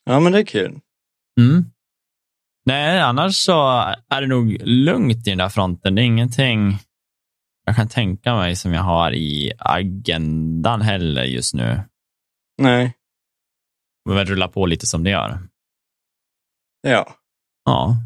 Ja, 0.04 0.20
men 0.20 0.32
det 0.32 0.38
är 0.38 0.44
kul. 0.44 0.80
Mm. 1.40 1.64
Nej, 2.66 3.00
annars 3.00 3.36
så 3.36 3.68
är 4.08 4.20
det 4.20 4.26
nog 4.26 4.56
lugnt 4.62 5.26
i 5.26 5.30
den 5.30 5.38
där 5.38 5.48
fronten. 5.48 5.94
Det 5.94 6.02
är 6.02 6.06
ingenting 6.06 6.78
jag 7.66 7.76
kan 7.76 7.88
tänka 7.88 8.34
mig 8.34 8.56
som 8.56 8.72
jag 8.72 8.82
har 8.82 9.12
i 9.14 9.52
agendan 9.58 10.80
heller 10.82 11.24
just 11.24 11.54
nu. 11.54 11.80
Nej, 12.62 12.92
Men 14.04 14.16
väl 14.16 14.26
rulla 14.26 14.48
på 14.48 14.66
lite 14.66 14.86
som 14.86 15.04
det 15.04 15.10
gör. 15.10 15.38
ja. 16.82 17.14
Ja. 17.64 17.96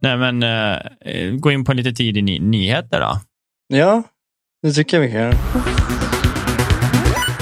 Nej, 0.00 0.16
men 0.16 0.42
eh, 0.42 1.32
gå 1.38 1.50
in 1.52 1.64
på 1.64 1.72
lite 1.72 1.92
tidig 1.92 2.24
ny- 2.24 2.40
nyheter 2.40 3.00
då. 3.00 3.20
Ja, 3.76 4.02
det 4.62 4.72
tycker 4.72 4.96
jag 5.00 5.06
vi 5.06 5.12
kan. 5.12 5.32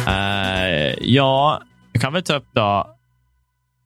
Eh, 0.08 0.94
ja, 1.00 1.62
jag 1.92 2.02
kan 2.02 2.12
väl 2.12 2.22
ta 2.22 2.36
upp 2.36 2.46
då 2.54 2.94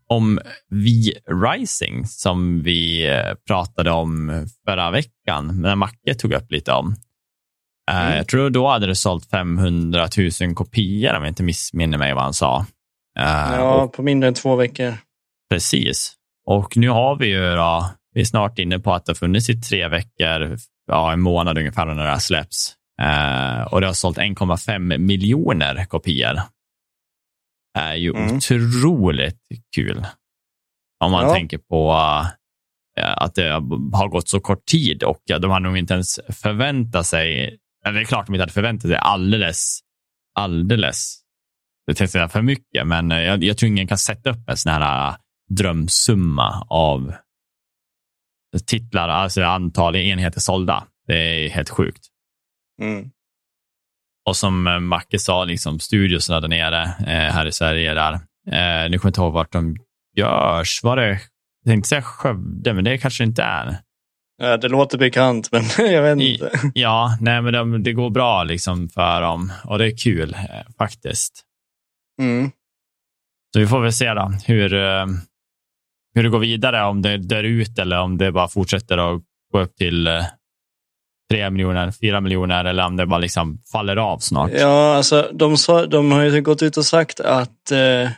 om 0.09 0.41
V-Rising 0.71 2.07
som 2.07 2.63
vi 2.63 3.09
eh, 3.11 3.35
pratade 3.47 3.91
om 3.91 4.47
förra 4.67 4.91
veckan, 4.91 5.61
när 5.63 5.75
Macke 5.77 6.15
tog 6.15 6.33
upp 6.33 6.51
lite 6.53 6.73
om. 6.73 6.91
Eh, 6.91 6.97
Mm. 8.07 8.17
Jag 8.17 8.29
tror 8.29 8.51
då 8.51 8.69
hade 8.69 8.87
det 8.87 8.95
sålt 8.95 9.31
500 9.31 10.09
000 10.41 10.55
kopior 10.55 11.15
om 11.15 11.23
jag 11.23 11.31
inte 11.31 11.43
missminner 11.43 11.99
mig 11.99 12.15
vad 12.15 12.23
han 12.23 12.35
sa. 12.35 12.67
Eh, 13.19 13.25
Ja, 13.57 13.75
och, 13.83 13.93
på 13.93 14.03
mindre 14.03 14.29
än 14.29 14.35
två 14.35 14.57
veckor. 14.57 14.95
precis. 15.51 16.15
Och 16.47 16.77
nu 16.77 16.89
har 16.89 17.17
vi 17.17 17.27
ju 17.27 17.55
då, 17.57 17.91
vi 18.13 18.21
är 18.21 18.25
snart 18.25 18.59
inne 18.59 18.79
på 18.79 18.95
att 18.95 19.05
det 19.07 19.11
har 19.11 19.15
funnits 19.15 19.51
i 19.51 19.61
tre 19.61 19.89
veckor, 19.89 20.57
ja, 20.87 21.13
en 21.13 21.21
månad 21.21 21.59
ungefär 21.59 21.87
när 21.87 21.95
det 22.05 22.11
här 22.11 22.19
släpps. 22.19 22.75
Eh, 23.03 23.63
och 23.73 23.81
det 23.81 23.87
har 23.87 23.95
sålt 23.95 24.19
1,5 24.19 24.99
miljoner 24.99 25.85
kopior. 25.85 26.35
Det 27.75 27.81
är 27.81 27.95
ju 27.95 28.11
Mm. 28.17 28.37
otroligt 28.37 29.41
kul. 29.75 30.07
Om 31.05 31.13
man 31.13 31.25
Ja. 31.27 31.35
tänker 31.35 31.59
på 31.59 31.93
eh, 32.99 33.13
att 33.17 33.35
det 33.35 33.49
har 33.93 34.09
gått 34.09 34.29
så 34.29 34.41
kort 34.41 34.67
tid 34.67 35.03
och 35.03 35.23
de 35.27 35.51
har 35.51 35.61
nog 35.61 35.79
inte 35.79 35.95
ens 35.95 36.21
förväntat 36.29 37.07
sig, 37.07 37.59
eller 37.87 37.95
det 37.99 38.01
är 38.01 38.05
klart 38.05 38.27
de 38.27 38.35
inte 38.35 38.43
hade 38.43 38.53
förväntat 38.53 38.89
sig 38.89 38.97
alldeles, 38.97 39.81
alldeles, 40.39 41.19
det 41.87 41.95
tänkte 41.95 42.19
jag 42.19 42.33
för 42.33 42.43
mycket, 42.43 42.87
men 42.87 43.11
jag, 43.11 43.45
jag 43.45 43.59
tror 43.59 43.69
ingen 43.69 43.87
kan 43.87 43.99
sätta 43.99 44.31
upp 44.31 44.49
en 44.49 44.57
sån 44.57 44.73
här 44.73 45.09
eh, 45.09 45.17
drömsumma 45.51 46.67
av 46.71 47.15
titlar, 48.59 49.09
alltså 49.09 49.43
antal 49.43 49.97
enheter 49.97 50.41
sålda. 50.41 50.85
Det 51.07 51.15
är 51.45 51.49
helt 51.51 51.71
sjukt. 51.71 52.07
Mm. 52.83 53.11
Och 54.29 54.37
som 54.37 54.67
eh, 54.67 54.79
Macke 54.79 55.19
sa, 55.19 55.45
liksom, 55.45 55.79
studiosarna 55.81 56.41
där 56.41 56.49
nere 56.49 56.83
eh, 56.83 57.33
här 57.35 57.47
i 57.47 57.53
Sverige, 57.53 57.95
där. 57.95 58.13
Eh, 58.13 58.91
nu 58.91 58.99
kommer 58.99 59.05
jag 59.05 59.09
inte 59.11 59.21
ihåg 59.21 59.33
vart 59.33 59.53
de 59.53 59.77
görs. 60.17 60.81
Var 60.83 60.97
det, 60.97 61.09
jag 61.65 61.73
tänkte 61.73 61.89
säga 61.89 62.03
Skövde, 62.03 62.75
men 62.75 62.85
det 62.85 62.99
kanske 62.99 63.25
inte 63.25 63.43
är. 63.43 63.77
Ja, 64.37 64.57
det 64.57 64.69
låter 64.69 64.99
bekant, 64.99 65.49
men 65.53 65.63
jag 65.93 66.03
vet 66.03 66.19
I- 66.21 66.33
inte. 66.33 66.51
Ja, 66.75 67.19
nej, 67.21 67.43
men 67.43 67.53
de, 67.53 67.83
det 67.83 67.93
går 67.93 68.11
bra 68.11 68.45
liksom 68.45 68.89
för 68.89 69.21
dem 69.23 69.53
och 69.65 69.79
det 69.79 69.87
är 69.87 69.97
kul 69.97 70.35
eh, 70.35 70.73
faktiskt. 70.79 71.45
Mm. 72.21 72.51
Så 73.55 73.61
vi 73.61 73.67
får 73.67 73.81
väl 73.81 73.93
se 73.93 74.15
då 74.15 74.33
hur, 74.47 74.75
eh, 74.75 75.07
hur 76.15 76.23
det 76.23 76.29
går 76.29 76.39
vidare, 76.39 76.85
om 76.85 77.03
det 77.03 77.17
dör 77.17 77.45
ut 77.45 77.79
eller 77.79 78.01
om 78.01 78.19
det 78.19 78.33
bara 78.33 78.49
fortsätter 78.49 78.99
att 78.99 79.23
gå 79.53 79.61
upp 79.61 79.77
till 79.77 80.07
eh, 80.07 80.25
3 81.31 81.51
miljoner, 81.51 81.91
4 81.91 82.21
miljoner 82.21 82.65
eller 82.65 82.87
om 82.87 82.97
det 82.97 83.07
bara 83.07 83.21
liksom 83.21 83.59
faller 83.73 83.97
av 83.97 84.19
snart. 84.19 84.51
Ja, 84.55 84.95
alltså 84.95 85.31
de, 85.33 85.57
de 85.89 86.13
har 86.13 86.23
ju 86.23 86.43
gått 86.43 86.63
ut 86.63 86.77
och 86.77 86.87
sagt 86.87 87.21
att 87.21 87.71
eh, 87.71 88.11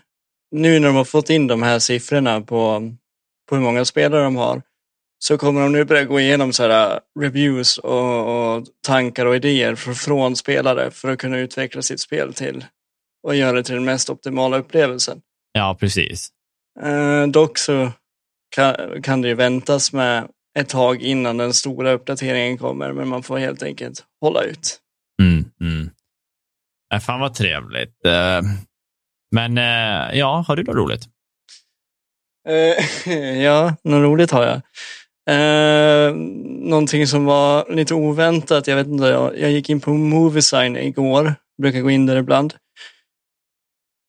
nu 0.50 0.78
när 0.78 0.86
de 0.86 0.96
har 0.96 1.04
fått 1.04 1.30
in 1.30 1.46
de 1.46 1.62
här 1.62 1.78
siffrorna 1.78 2.40
på, 2.40 2.92
på 3.48 3.54
hur 3.56 3.62
många 3.62 3.84
spelare 3.84 4.22
de 4.22 4.36
har 4.36 4.62
så 5.18 5.38
kommer 5.38 5.60
de 5.60 5.72
nu 5.72 5.84
börja 5.84 6.04
gå 6.04 6.20
igenom 6.20 6.52
så 6.52 6.62
här, 6.62 7.00
reviews 7.20 7.78
och, 7.78 8.56
och 8.56 8.64
tankar 8.86 9.26
och 9.26 9.36
idéer 9.36 9.74
för, 9.74 9.94
från 9.94 10.36
spelare 10.36 10.90
för 10.90 11.10
att 11.10 11.18
kunna 11.18 11.38
utveckla 11.38 11.82
sitt 11.82 12.00
spel 12.00 12.34
till 12.34 12.64
och 13.22 13.34
göra 13.34 13.52
det 13.52 13.62
till 13.62 13.74
den 13.74 13.84
mest 13.84 14.10
optimala 14.10 14.58
upplevelsen. 14.58 15.20
Ja, 15.52 15.76
precis. 15.80 16.28
Eh, 16.82 17.26
dock 17.26 17.58
så 17.58 17.90
kan, 18.56 19.02
kan 19.02 19.22
det 19.22 19.28
ju 19.28 19.34
väntas 19.34 19.92
med 19.92 20.28
ett 20.58 20.68
tag 20.68 21.02
innan 21.02 21.36
den 21.36 21.54
stora 21.54 21.92
uppdateringen 21.92 22.58
kommer, 22.58 22.92
men 22.92 23.08
man 23.08 23.22
får 23.22 23.38
helt 23.38 23.62
enkelt 23.62 24.04
hålla 24.20 24.42
ut. 24.42 24.80
Mm, 25.22 25.44
mm. 25.60 25.90
Äh, 26.94 27.00
fan 27.00 27.20
vad 27.20 27.34
trevligt. 27.34 28.04
Eh, 28.04 28.42
men 29.34 29.58
eh, 29.58 30.18
ja, 30.18 30.44
har 30.48 30.56
du 30.56 30.62
något 30.62 30.76
roligt? 30.76 31.08
Eh, 32.48 33.12
ja, 33.42 33.76
något 33.84 34.02
roligt 34.02 34.30
har 34.30 34.42
jag. 34.42 34.60
Eh, 35.30 36.14
någonting 36.70 37.06
som 37.06 37.24
var 37.24 37.74
lite 37.74 37.94
oväntat, 37.94 38.66
jag 38.66 38.76
vet 38.76 38.86
inte, 38.86 39.04
jag, 39.04 39.38
jag 39.38 39.50
gick 39.50 39.70
in 39.70 39.80
på 39.80 39.90
Moviesign 39.90 40.76
igår, 40.76 41.34
brukar 41.62 41.80
gå 41.80 41.90
in 41.90 42.06
där 42.06 42.16
ibland. 42.16 42.54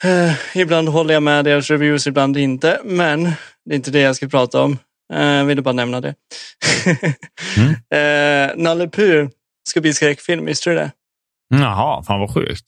Eh, 0.03 0.57
ibland 0.57 0.89
håller 0.89 1.13
jag 1.13 1.23
med 1.23 1.45
deras 1.45 1.69
reviews, 1.69 2.07
ibland 2.07 2.37
inte, 2.37 2.81
men 2.83 3.23
det 3.65 3.71
är 3.71 3.75
inte 3.75 3.91
det 3.91 3.99
jag 3.99 4.15
ska 4.15 4.27
prata 4.27 4.61
om. 4.61 4.77
Eh, 5.13 5.21
jag 5.21 5.45
ville 5.45 5.61
bara 5.61 5.73
nämna 5.73 6.01
det. 6.01 6.15
Mm. 7.57 7.71
eh, 7.71 8.55
Nalle 8.63 8.87
Puh 8.89 9.29
ska 9.69 9.81
bli 9.81 9.93
skräckfilm, 9.93 10.45
visste 10.45 10.69
du 10.69 10.75
det? 10.75 10.91
Jaha, 11.49 12.03
fan 12.03 12.19
vad 12.19 12.33
sjukt. 12.33 12.65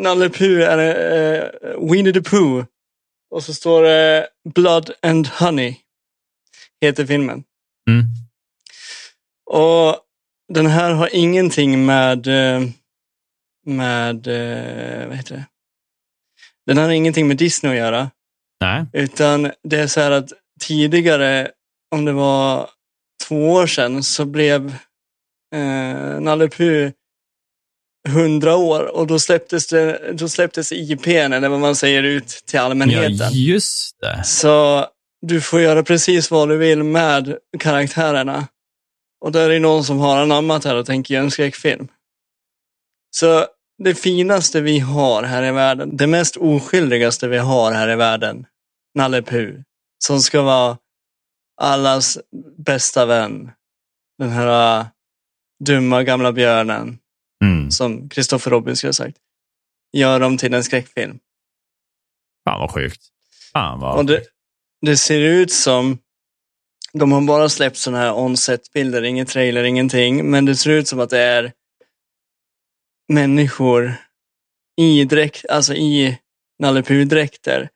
Nalle 0.00 0.30
Puh 0.30 0.62
är 0.62 0.78
eh, 0.78 1.90
Winnie 1.90 2.12
the 2.12 2.22
Pooh. 2.22 2.64
Och 3.30 3.42
så 3.42 3.54
står 3.54 3.82
det 3.82 4.28
Blood 4.54 4.90
and 5.02 5.26
Honey. 5.26 5.76
Heter 6.80 7.06
filmen. 7.06 7.44
Mm. 7.90 8.04
Och 9.50 9.96
den 10.52 10.66
här 10.66 10.92
har 10.92 11.08
ingenting 11.12 11.86
med, 11.86 12.26
eh, 12.26 12.62
med, 13.66 14.26
eh, 14.26 15.08
vad 15.08 15.16
heter 15.16 15.34
det? 15.36 15.44
Den 16.66 16.76
har 16.76 16.90
ingenting 16.90 17.28
med 17.28 17.36
Disney 17.36 17.72
att 17.72 17.78
göra. 17.78 18.10
Nej. 18.60 18.84
Utan 18.92 19.52
det 19.62 19.80
är 19.80 19.86
så 19.86 20.00
här 20.00 20.10
att 20.10 20.32
tidigare, 20.60 21.50
om 21.90 22.04
det 22.04 22.12
var 22.12 22.70
två 23.28 23.52
år 23.52 23.66
sedan, 23.66 24.02
så 24.02 24.24
blev 24.24 24.74
eh, 25.54 26.20
Nalle 26.20 26.48
Puh 26.48 26.90
100 28.08 28.56
år 28.56 28.96
och 28.96 29.06
då 29.06 29.18
släpptes, 29.18 29.66
det, 29.66 30.12
då 30.12 30.28
släpptes 30.28 30.72
IPn, 30.72 31.32
eller 31.32 31.48
vad 31.48 31.60
man 31.60 31.76
säger, 31.76 32.02
ut 32.02 32.28
till 32.46 32.58
allmänheten. 32.58 33.16
Ja, 33.16 33.30
just 33.30 34.00
det. 34.00 34.24
Så 34.24 34.86
du 35.26 35.40
får 35.40 35.60
göra 35.60 35.82
precis 35.82 36.30
vad 36.30 36.48
du 36.48 36.56
vill 36.56 36.82
med 36.82 37.38
karaktärerna. 37.58 38.48
Och 39.20 39.32
där 39.32 39.50
är 39.50 39.60
någon 39.60 39.84
som 39.84 39.98
har 39.98 40.22
anammat 40.22 40.64
här 40.64 40.76
och 40.76 40.86
tänker 40.86 41.14
göra 41.14 41.24
en 41.24 41.30
skräckfilm. 41.30 41.88
Så 43.10 43.46
det 43.78 43.94
finaste 43.94 44.60
vi 44.60 44.78
har 44.78 45.22
här 45.22 45.42
i 45.42 45.50
världen, 45.52 45.96
det 45.96 46.06
mest 46.06 46.36
oskyldigaste 46.36 47.28
vi 47.28 47.38
har 47.38 47.72
här 47.72 47.88
i 47.88 47.96
världen, 47.96 48.46
Nalle 48.94 49.22
Puh, 49.22 49.60
som 50.04 50.20
ska 50.20 50.42
vara 50.42 50.78
allas 51.60 52.18
bästa 52.56 53.06
vän. 53.06 53.50
Den 54.18 54.30
här 54.30 54.80
uh, 54.80 54.86
dumma 55.64 56.02
gamla 56.02 56.32
björnen, 56.32 56.98
Mm. 57.44 57.70
som 57.70 58.10
Christopher 58.10 58.50
Robin 58.50 58.76
skulle 58.76 58.88
ha 58.88 58.92
sagt. 58.94 59.16
Gör 59.92 60.20
dem 60.20 60.38
till 60.38 60.54
en 60.54 60.64
skräckfilm. 60.64 61.18
Fan 62.44 62.60
vad 62.60 62.70
sjukt. 62.70 63.00
Fan 63.52 63.80
vad 63.80 63.96
Och 63.98 64.04
det, 64.06 64.22
det 64.80 64.96
ser 64.96 65.20
ut 65.20 65.52
som, 65.52 65.98
de 66.92 67.12
har 67.12 67.20
bara 67.20 67.48
släppt 67.48 67.76
sådana 67.76 67.98
här 67.98 68.14
on-set-bilder, 68.14 69.02
ingen 69.02 69.26
trailer, 69.26 69.64
ingenting, 69.64 70.30
men 70.30 70.44
det 70.44 70.56
ser 70.56 70.70
ut 70.70 70.88
som 70.88 71.00
att 71.00 71.10
det 71.10 71.18
är 71.18 71.52
människor 73.12 73.94
i 74.80 75.04
dräkt, 75.04 75.44
alltså 75.50 75.74
i 75.74 76.18
Nalle 76.58 76.82
Puh-dräkter 76.82 77.68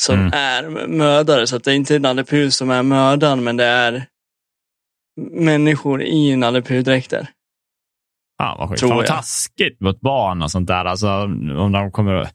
som 0.00 0.14
Mm. 0.14 0.32
är 0.32 0.86
mördare. 0.86 1.46
Så 1.46 1.56
att 1.56 1.64
det 1.64 1.72
är 1.72 1.74
inte 1.74 1.98
Nalle 1.98 2.24
Puh 2.24 2.48
som 2.48 2.70
är 2.70 2.82
mördaren, 2.82 3.44
men 3.44 3.56
det 3.56 3.64
är 3.64 4.06
människor 5.30 6.02
i 6.02 6.36
Nalle 6.36 6.62
Puh-dräkter. 6.62 7.26
Fan 8.40 8.58
vad 8.58 8.68
sjukt. 8.68 8.80
Fan 8.80 8.96
vad 8.96 9.06
taskigt 9.06 9.80
mot 9.80 10.00
barn 10.00 10.42
och 10.42 10.50
sånt 10.50 10.68
där. 10.68 10.84
Alltså, 10.84 11.08
om 11.58 11.72
de 11.72 11.92
kommer 11.92 12.12
det 12.12 12.30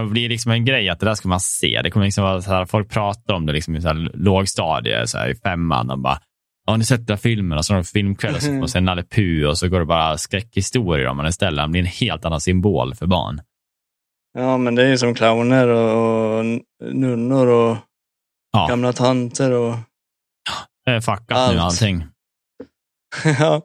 kommer 0.00 0.10
bli 0.10 0.28
liksom 0.28 0.52
en 0.52 0.64
grej 0.64 0.88
att 0.88 1.00
det 1.00 1.06
där 1.06 1.14
ska 1.14 1.28
man 1.28 1.40
se. 1.40 1.80
Det 1.82 1.90
kommer 1.90 2.06
liksom 2.06 2.24
vara 2.24 2.42
så 2.42 2.50
här, 2.50 2.66
folk 2.66 2.90
pratar 2.90 3.34
om 3.34 3.46
det 3.46 3.52
liksom 3.52 3.76
i 3.76 3.80
så 3.80 3.88
här 3.88 4.10
lågstadie, 4.14 5.06
så 5.06 5.18
här, 5.18 5.28
i 5.28 5.34
femman. 5.34 5.86
De 5.86 6.02
bara, 6.02 6.18
har 6.66 6.76
ni 6.78 6.84
sett 6.84 7.06
den 7.06 7.18
filmen? 7.18 7.58
Och 7.58 7.64
så 7.64 7.72
har 7.72 7.78
de 7.78 7.84
filmkväll 7.84 8.34
och 8.34 8.42
så 8.42 8.52
man 8.52 8.68
se 8.68 8.80
Nalle 8.80 9.02
Puh 9.04 9.48
och 9.48 9.58
så 9.58 9.68
går 9.68 9.80
det 9.80 9.86
bara 9.86 10.18
skräckhistorier 10.18 11.06
om 11.06 11.16
man 11.16 11.26
istället. 11.26 11.60
Han 11.60 11.70
blir 11.70 11.80
en 11.80 11.86
helt 11.86 12.24
annan 12.24 12.40
symbol 12.40 12.94
för 12.94 13.06
barn. 13.06 13.40
Ja, 14.38 14.58
men 14.58 14.74
det 14.74 14.82
är 14.82 14.86
ju 14.88 14.98
som 14.98 15.14
clowner 15.14 15.68
och, 15.68 16.38
och 16.38 16.44
nunnor 16.94 17.46
och 17.46 17.76
Ja. 18.52 18.66
gamla 18.68 18.92
tanter 18.92 19.50
och 19.52 19.74
Det 20.84 20.90
är 20.90 21.00
fuckat 21.00 21.28
nu 21.28 21.34
Allt. 21.36 21.60
allting. 21.60 22.04
ja, 23.38 23.62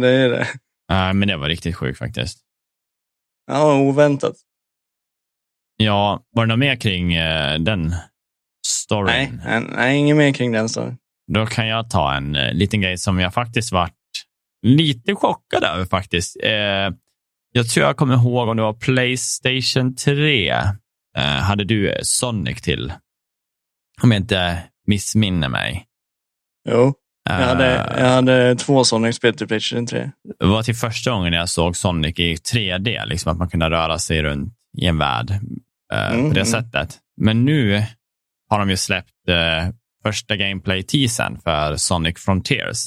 det 0.00 0.08
är 0.08 0.28
det. 0.30 0.46
Nej, 0.88 1.14
men 1.14 1.28
det 1.28 1.36
var 1.36 1.48
riktigt 1.48 1.76
sjukt 1.76 1.98
faktiskt. 1.98 2.38
Ja, 3.46 3.78
oväntat. 3.80 4.34
Ja, 5.76 6.24
var 6.30 6.46
det 6.46 6.48
något 6.52 6.58
mer 6.58 6.76
kring 6.76 7.14
eh, 7.14 7.58
den 7.58 7.94
storyn? 8.66 9.40
nej, 9.44 9.60
nej, 9.76 9.96
inget 9.98 10.16
mer 10.16 10.32
kring 10.32 10.52
den 10.52 10.68
storyn. 10.68 10.98
Då 11.32 11.46
kan 11.46 11.66
jag 11.66 11.90
ta 11.90 12.14
en 12.14 12.36
eh, 12.36 12.52
liten 12.52 12.80
grej 12.80 12.98
som 12.98 13.20
jag 13.20 13.34
faktiskt 13.34 13.72
varit 13.72 13.92
lite 14.62 15.14
chockad 15.14 15.64
över 15.64 15.84
faktiskt. 15.84 16.36
Eh, 16.42 16.90
jag 17.52 17.68
tror 17.70 17.86
jag 17.86 17.96
kommer 17.96 18.14
ihåg 18.14 18.48
om 18.48 18.56
det 18.56 18.62
var 18.62 18.72
Playstation 18.72 19.96
3. 19.96 20.48
Eh, 21.18 21.22
hade 21.22 21.64
du 21.64 21.90
eh, 21.90 21.98
Sonic 22.02 22.62
till? 22.62 22.92
Om 24.02 24.12
jag 24.12 24.20
inte 24.20 24.62
missminner 24.86 25.48
mig. 25.48 25.86
Jo, 26.68 26.94
jag 27.28 27.40
Eh, 27.40 27.46
hade, 27.48 27.94
jag 27.98 28.08
hade 28.10 28.56
två 28.56 28.84
Sonic-spel 28.84 29.34
till 29.34 29.46
Playstation 29.48 29.86
3. 29.86 30.10
Det 30.38 30.46
var 30.46 30.62
till 30.62 30.74
första 30.74 31.10
gången 31.10 31.32
jag 31.32 31.48
såg 31.48 31.76
Sonic 31.76 32.18
i 32.18 32.34
3D, 32.34 33.06
liksom 33.06 33.32
att 33.32 33.38
man 33.38 33.48
kunde 33.48 33.70
röra 33.70 33.98
sig 33.98 34.22
runt 34.22 34.54
i 34.78 34.86
en 34.86 34.98
värld 34.98 35.30
eh, 35.92 36.10
Mm, 36.12 36.28
på 36.28 36.34
det 36.34 36.40
mm. 36.40 36.46
sättet. 36.46 36.98
Men 37.16 37.44
nu 37.44 37.82
har 38.48 38.58
de 38.58 38.70
ju 38.70 38.76
släppt 38.76 39.28
eh, 39.28 39.68
första 40.06 40.36
gameplay-teasern 40.36 41.40
för 41.40 41.76
Sonic 41.76 42.18
Frontiers. 42.18 42.78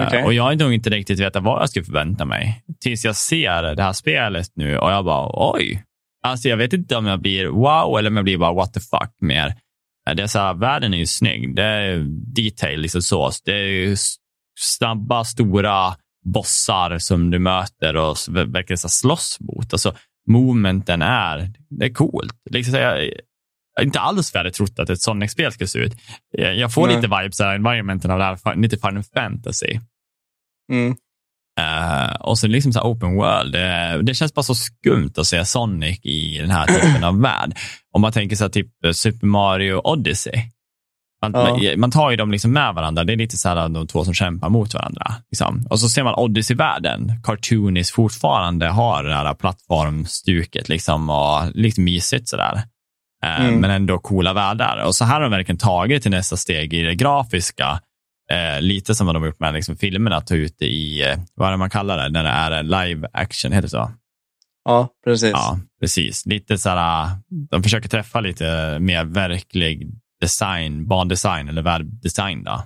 Eh, 0.00 0.06
Okej. 0.06 0.24
Och 0.24 0.34
jag 0.34 0.42
har 0.42 0.54
nog 0.54 0.72
inte 0.74 0.90
riktigt 0.90 1.20
vetat 1.20 1.42
vad 1.42 1.62
jag 1.62 1.70
ska 1.70 1.84
förvänta 1.84 2.24
mig. 2.24 2.64
Tills 2.80 3.04
jag 3.04 3.16
ser 3.16 3.62
det 3.62 3.82
här 3.82 3.92
spelet 3.92 4.46
nu 4.54 4.78
och 4.78 4.90
jag 4.90 5.04
bara 5.04 5.52
oj. 5.52 5.84
Alltså 6.26 6.48
jag 6.48 6.56
vet 6.56 6.72
inte 6.72 6.96
om 6.96 7.06
jag 7.06 7.20
blir 7.20 7.46
wow 7.46 7.98
eller 7.98 8.10
om 8.10 8.16
jag 8.16 8.24
blir 8.24 8.38
bara 8.38 8.52
what 8.52 8.72
the 8.74 8.80
fuck 8.80 9.16
mer. 9.20 9.46
Eh, 10.08 10.14
Det 10.14 10.22
är 10.22 10.26
så 10.26 10.38
här, 10.38 10.54
världen 10.54 10.94
är 10.94 10.98
ju 10.98 11.06
snygg. 11.06 11.56
Det 11.56 11.62
är 11.62 11.98
detail 12.34 12.80
liksom 12.80 13.02
så. 13.02 13.30
Det 13.44 13.52
är 13.52 13.96
snabba, 14.60 15.24
stora 15.24 15.96
bossar 16.24 16.98
som 16.98 17.30
du 17.30 17.38
möter 17.38 17.96
och 17.96 18.18
så 18.18 18.32
här 18.32 18.88
slåss 18.88 19.36
mot. 19.40 19.72
Alltså 19.72 19.94
movementen 20.28 21.02
är, 21.02 21.50
det 21.70 21.84
är 21.84 21.92
coolt. 21.94 22.36
Liksom, 22.50 22.74
jag, 22.74 23.10
inte 23.80 24.00
alls 24.00 24.34
vad 24.34 24.38
jag 24.38 24.44
hade 24.44 24.54
trott 24.54 24.78
att 24.78 24.90
ett 24.90 25.00
Sonic-spel 25.00 25.52
skulle 25.52 25.68
se 25.68 25.78
ut. 25.78 25.92
Jag, 26.30 26.56
jag 26.56 26.72
får 26.72 26.86
Nej. 26.86 26.96
lite 26.96 27.08
vibes 27.20 27.40
av 27.40 27.52
environmenten 27.52 28.10
av 28.10 28.18
det 28.18 28.24
här, 28.24 28.56
lite 28.56 28.76
Final 28.76 29.02
Fantasy. 29.14 29.78
Mm. 30.72 30.96
Eh, 31.60 32.14
och 32.14 32.38
så 32.38 32.46
liksom 32.46 32.72
så 32.72 32.78
här 32.78 32.86
open 32.86 33.14
world. 33.14 33.52
Det, 33.52 34.00
det 34.02 34.14
känns 34.14 34.34
bara 34.34 34.42
så 34.42 34.54
skumt 34.54 35.12
att 35.16 35.26
se 35.26 35.44
Sonic 35.44 36.00
i 36.02 36.38
den 36.38 36.50
här 36.50 36.66
typen 36.66 37.04
av 37.04 37.20
värld. 37.22 37.58
Om 37.92 38.00
man 38.00 38.12
tänker 38.12 38.36
så 38.36 38.44
här, 38.44 38.48
typ 38.48 38.84
eh, 38.84 38.92
Super 38.92 39.26
Mario 39.26 39.80
Odyssey. 39.84 40.42
Man, 41.22 41.32
Ja. 41.34 41.50
man, 41.50 41.80
man 41.80 41.90
tar 41.90 42.10
ju 42.10 42.16
dem 42.16 42.30
liksom 42.30 42.52
med 42.52 42.74
varandra. 42.74 43.04
Det 43.04 43.12
är 43.12 43.16
lite 43.16 43.36
så 43.36 43.48
här 43.48 43.68
de 43.68 43.86
två 43.86 44.04
som 44.04 44.14
kämpar 44.14 44.48
mot 44.48 44.74
varandra. 44.74 45.14
Liksom. 45.30 45.66
Och 45.70 45.80
så 45.80 45.88
ser 45.88 46.02
man 46.04 46.14
Odyssey-världen. 46.14 47.12
Cartoonis 47.22 47.90
fortfarande 47.90 48.68
har 48.68 49.04
det 49.04 49.14
här 49.14 49.34
plattformstuket 49.34 50.68
liksom, 50.68 51.10
och 51.10 51.50
lite 51.54 51.80
mysigt 51.80 52.28
sådär. 52.28 52.62
Eh, 53.24 53.44
Mm. 53.46 53.60
Men 53.60 53.70
ändå 53.70 53.98
coola 53.98 54.32
världar. 54.32 54.84
Och 54.86 54.94
så 54.94 55.04
här 55.04 55.14
har 55.14 55.20
de 55.20 55.30
verkligen 55.30 55.58
tagit 55.58 56.02
till 56.02 56.10
nästa 56.10 56.36
steg 56.36 56.74
i 56.74 56.82
det 56.82 56.94
grafiska. 56.94 57.80
Eh, 58.30 58.60
lite 58.62 58.94
som 58.94 59.06
vad 59.06 59.16
de 59.16 59.22
har 59.22 59.26
gjort 59.26 59.40
med 59.40 59.54
liksom, 59.54 59.76
filmerna, 59.76 60.20
ta 60.20 60.34
ut 60.34 60.56
det 60.58 60.66
i, 60.66 61.02
eh, 61.10 61.18
vad 61.34 61.48
är 61.48 61.52
det 61.52 61.58
man 61.58 61.70
kallar 61.70 61.96
det, 61.98 62.08
när 62.08 62.22
det 62.24 62.30
är 62.30 62.62
live 62.62 63.08
action, 63.12 63.52
heter 63.52 63.62
det 63.62 63.68
så? 63.68 63.90
Ja, 64.64 64.88
precis. 65.04 65.32
Ja, 65.32 65.58
precis. 65.80 66.26
Lite 66.26 66.58
så 66.58 66.68
här, 66.70 67.08
de 67.50 67.62
försöker 67.62 67.88
träffa 67.88 68.20
lite 68.20 68.78
mer 68.80 69.04
verklig 69.04 69.90
design, 70.20 70.88
bandesign 70.88 71.48
eller 71.48 71.62
världdesign. 71.62 72.44
Då. 72.44 72.62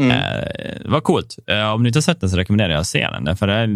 Mm. 0.00 0.10
Eh, 0.10 0.44
det 0.82 0.88
var 0.88 1.00
coolt. 1.00 1.36
Eh, 1.46 1.72
om 1.72 1.82
ni 1.82 1.88
inte 1.88 1.96
har 1.96 2.02
sett 2.02 2.20
den 2.20 2.30
så 2.30 2.36
rekommenderar 2.36 2.70
jag 2.70 2.80
att 2.80 2.86
se 2.86 3.08
den. 3.10 3.36
För 3.36 3.46
det, 3.46 3.66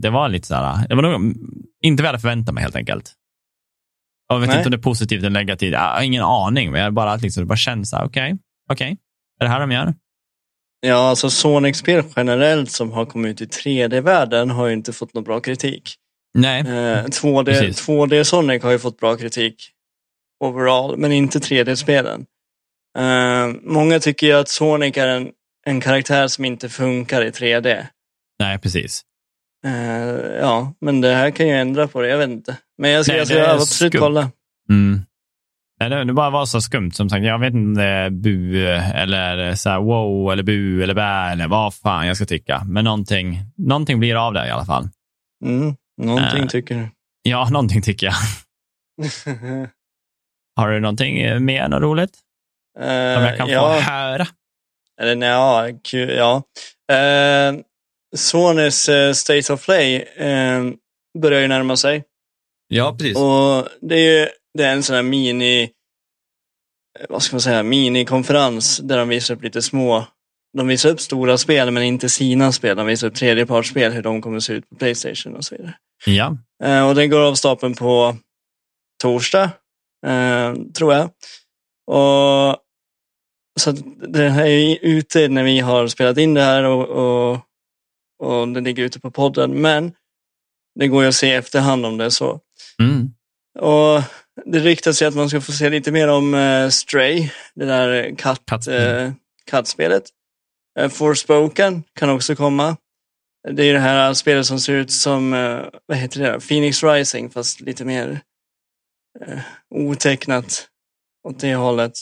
det 0.00 0.10
var 0.10 0.28
lite 0.28 0.46
så 0.46 0.54
här, 0.54 0.88
det 0.88 0.94
var 0.94 1.02
nog 1.02 1.34
inte 1.82 2.02
vad 2.02 2.06
jag 2.06 2.12
hade 2.12 2.20
förväntat 2.20 2.54
mig 2.54 2.62
helt 2.62 2.76
enkelt. 2.76 3.12
Jag 4.30 4.40
vet 4.40 4.48
Nej. 4.48 4.56
inte 4.58 4.66
om 4.66 4.70
det 4.70 4.76
är 4.76 4.82
positivt 4.82 5.18
eller 5.18 5.30
negativt. 5.30 5.72
Jag 5.72 5.80
har 5.80 6.02
ingen 6.02 6.22
aning, 6.22 6.70
men 6.70 6.80
jag 6.80 6.92
bara, 6.92 7.16
liksom, 7.16 7.42
det 7.42 7.46
bara 7.46 7.56
känns 7.56 7.92
okej, 7.92 8.36
okej, 8.72 8.96
är 9.40 9.44
det 9.44 9.50
här 9.50 9.60
de 9.60 9.70
gör? 9.72 9.94
Ja, 10.80 10.94
alltså 11.08 11.30
Sonic-spel 11.30 12.04
generellt 12.16 12.70
som 12.70 12.92
har 12.92 13.06
kommit 13.06 13.42
ut 13.42 13.56
i 13.56 13.60
3D-världen 13.60 14.50
har 14.50 14.66
ju 14.66 14.72
inte 14.72 14.92
fått 14.92 15.14
någon 15.14 15.24
bra 15.24 15.40
kritik. 15.40 15.94
Nej, 16.34 16.60
Eh, 16.60 17.04
2D, 17.04 17.44
Precis. 17.44 17.88
2D 17.88 18.24
Sonic 18.24 18.62
har 18.62 18.70
ju 18.70 18.78
fått 18.78 19.00
bra 19.00 19.16
kritik 19.16 19.70
overall, 20.44 20.96
men 20.96 21.12
inte 21.12 21.38
3D-spelen. 21.38 22.26
Eh, 22.98 23.46
många 23.62 23.98
tycker 24.00 24.26
ju 24.26 24.32
att 24.32 24.48
Sonic 24.48 24.96
är 24.96 25.06
en, 25.08 25.30
en 25.66 25.80
karaktär 25.80 26.28
som 26.28 26.44
inte 26.44 26.68
funkar 26.68 27.22
i 27.24 27.30
3D. 27.30 27.86
nej, 28.38 28.58
precis. 28.58 29.02
Eh, 29.66 30.38
ja, 30.40 30.74
men 30.80 31.00
det 31.00 31.14
här 31.14 31.30
kan 31.30 31.46
ju 31.48 31.52
ändra 31.54 31.88
på 31.88 32.00
det, 32.02 32.08
jag 32.08 32.18
vet 32.18 32.30
inte. 32.30 32.56
Men 32.78 32.90
jag 32.90 33.04
ska, 33.04 33.12
Nej, 33.12 33.18
jag 33.18 33.28
ska 33.28 33.50
absolut 33.50 33.98
kolla. 33.98 34.30
Mm. 34.70 35.00
Nej, 35.80 36.04
det, 36.04 36.12
bara 36.12 36.30
var 36.30 36.46
så 36.46 36.60
skumt. 36.60 36.90
Som 36.92 37.10
sagt, 37.10 37.24
jag 37.24 37.38
vet 37.38 37.54
inte 37.54 37.58
om 37.66 37.74
det 37.74 37.84
är 37.84 38.10
bu 38.10 38.66
eller 38.66 39.54
så 39.54 39.70
här, 39.70 39.80
wow 39.80 40.32
eller 40.32 40.42
bu 40.42 40.82
eller 40.82 40.94
bä 40.94 41.32
eller 41.32 41.48
vad 41.48 41.74
fan 41.74 42.06
jag 42.06 42.16
ska 42.16 42.26
tycka. 42.26 42.62
Men 42.66 42.84
någonting, 42.84 43.38
någonting 43.56 43.98
blir 43.98 44.26
av 44.26 44.32
det 44.34 44.46
i 44.46 44.50
alla 44.50 44.64
fall. 44.64 44.88
Mm, 45.44 45.74
någonting 46.02 46.42
Eh. 46.42 46.46
tycker 46.48 46.74
du. 46.74 46.88
Ja, 47.22 47.48
någonting 47.50 47.82
tycker 47.82 48.06
jag. 48.06 48.14
Har 50.56 50.70
du 50.70 50.80
någonting 50.80 51.18
eh, 51.20 51.38
mer 51.40 51.68
något 51.68 51.82
roligt 51.82 52.14
som 52.78 52.84
jag 53.24 53.36
kan 53.36 53.48
Eh, 53.48 53.54
ja. 53.54 53.74
få 53.74 53.80
höra? 53.90 54.26
Eller 55.00 55.16
nej, 55.16 55.28
ja, 55.28 55.68
kul, 55.84 56.10
ja. 56.16 56.42
Eh, 56.92 57.54
Sonys 58.16 58.88
eh, 58.88 59.12
State 59.12 59.52
of 59.52 59.64
Play 59.64 59.96
eh, 59.96 60.64
börjar 61.18 61.40
ju 61.40 61.48
närma 61.48 61.76
sig. 61.76 62.04
Ja, 62.68 62.96
precis. 62.98 63.16
Och 63.16 63.68
det 63.80 63.94
är 63.94 64.20
ju 64.20 64.28
det 64.58 64.64
är 64.64 64.72
en 64.72 64.82
sån 64.82 64.96
här 64.96 65.02
mini, 65.02 65.62
eh, 66.98 67.06
vad 67.08 67.22
ska 67.22 67.34
man 67.34 67.40
säga, 67.40 67.62
minikonferens 67.62 68.78
där 68.78 68.98
de 68.98 69.08
visar 69.08 69.34
upp 69.34 69.42
lite 69.42 69.62
små, 69.62 70.06
de 70.56 70.68
visar 70.68 70.90
upp 70.90 71.00
stora 71.00 71.38
spel 71.38 71.70
men 71.70 71.82
inte 71.82 72.08
sina 72.08 72.52
spel. 72.52 72.76
De 72.76 72.86
visar 72.86 73.06
upp 73.06 73.14
tredjepartsspel, 73.14 73.92
hur 73.92 74.02
de 74.02 74.22
kommer 74.22 74.40
se 74.40 74.52
ut 74.52 74.68
på 74.68 74.76
Playstation 74.76 75.36
och 75.36 75.44
så 75.44 75.54
vidare. 75.54 75.74
Ja, 76.06 76.36
Eh, 76.64 76.88
och 76.88 76.94
den 76.94 77.10
går 77.10 77.20
av 77.20 77.34
stapeln 77.34 77.74
på 77.74 78.16
torsdag, 79.02 79.50
tror 80.74 80.94
jag. 80.94 81.10
Och 81.86 82.60
så 83.60 83.70
att 83.70 83.76
det 84.12 84.28
här 84.28 84.46
är 84.46 84.78
ute 84.82 85.28
när 85.28 85.44
vi 85.44 85.58
har 85.58 85.86
spelat 85.86 86.18
in 86.18 86.34
det 86.34 86.42
här 86.42 86.64
och, 86.64 86.88
och, 86.88 87.38
och 88.20 88.48
det 88.48 88.60
ligger 88.60 88.82
ute 88.82 89.00
på 89.00 89.10
podden. 89.10 89.60
Men 89.60 89.92
det 90.78 90.88
går 90.88 91.02
ju 91.02 91.08
att 91.08 91.14
se 91.14 91.26
i 91.26 91.34
efterhand 91.34 91.86
om 91.86 91.98
det 91.98 92.04
är 92.04 92.10
så. 92.10 92.40
mm. 92.78 93.10
Och 93.58 94.02
det 94.44 94.58
ryktas 94.58 95.02
ju 95.02 95.06
att 95.06 95.14
man 95.14 95.28
ska 95.28 95.40
få 95.40 95.52
se 95.52 95.70
lite 95.70 95.92
mer 95.92 96.08
om 96.08 96.34
eh, 96.34 96.68
Stray, 96.68 97.30
det 97.54 97.64
där 97.64 98.14
katt, 98.16 98.42
Kattspel. 98.46 99.06
eh, 99.06 99.12
kattspelet. 99.46 100.02
Uh, 100.80 100.88
Forspoken 100.88 101.82
kan 101.94 102.10
också 102.10 102.36
komma. 102.36 102.76
Det 103.48 103.64
är 103.64 103.72
det 103.72 103.80
här 103.80 104.14
spelet 104.14 104.46
som 104.46 104.60
ser 104.60 104.72
ut 104.72 104.90
som, 104.90 105.34
eh, 105.34 105.64
vad 105.86 105.98
heter 105.98 106.20
det? 106.20 106.40
Phoenix 106.40 106.82
Rising 106.82 107.30
fast 107.30 107.60
lite 107.60 107.84
mer 107.84 108.20
eh, 109.26 109.38
otecknat 109.74 110.68
åt 111.28 111.40
det 111.40 111.54
hållet. 111.54 111.92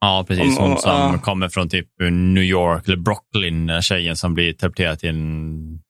Ja 0.00 0.24
precis. 0.28 0.58
Hon 0.58 0.72
om- 0.72 0.78
som 0.78 0.90
ja. 0.90 1.18
kommer 1.18 1.48
från 1.48 1.68
typ 1.68 1.88
New 2.10 2.42
York 2.44 2.86
eller 2.86 2.96
Brooklyn, 2.96 3.82
tjejen 3.82 4.16
som 4.16 4.34
blir 4.34 4.52
teleporterad 4.52 4.98
till 4.98 5.08
en... 5.08 5.80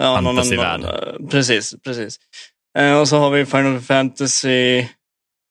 Ja, 0.00 0.20
Fantasyvärld. 0.24 0.84
eh, 0.84 1.28
precis, 1.28 1.74
precis. 1.84 2.18
Eh, 2.78 3.00
och 3.00 3.08
så 3.08 3.18
har 3.18 3.30
vi 3.30 3.46
Final 3.46 3.80
Fantasy 3.80 4.86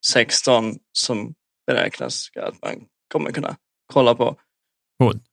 16 0.06 0.76
som 0.94 1.34
beräknas 1.68 2.30
att 2.40 2.62
man 2.62 2.76
kommer 3.14 3.32
kunna 3.32 3.56
kolla 3.94 4.16
på. 4.16 4.36
Coolt. 5.00 5.24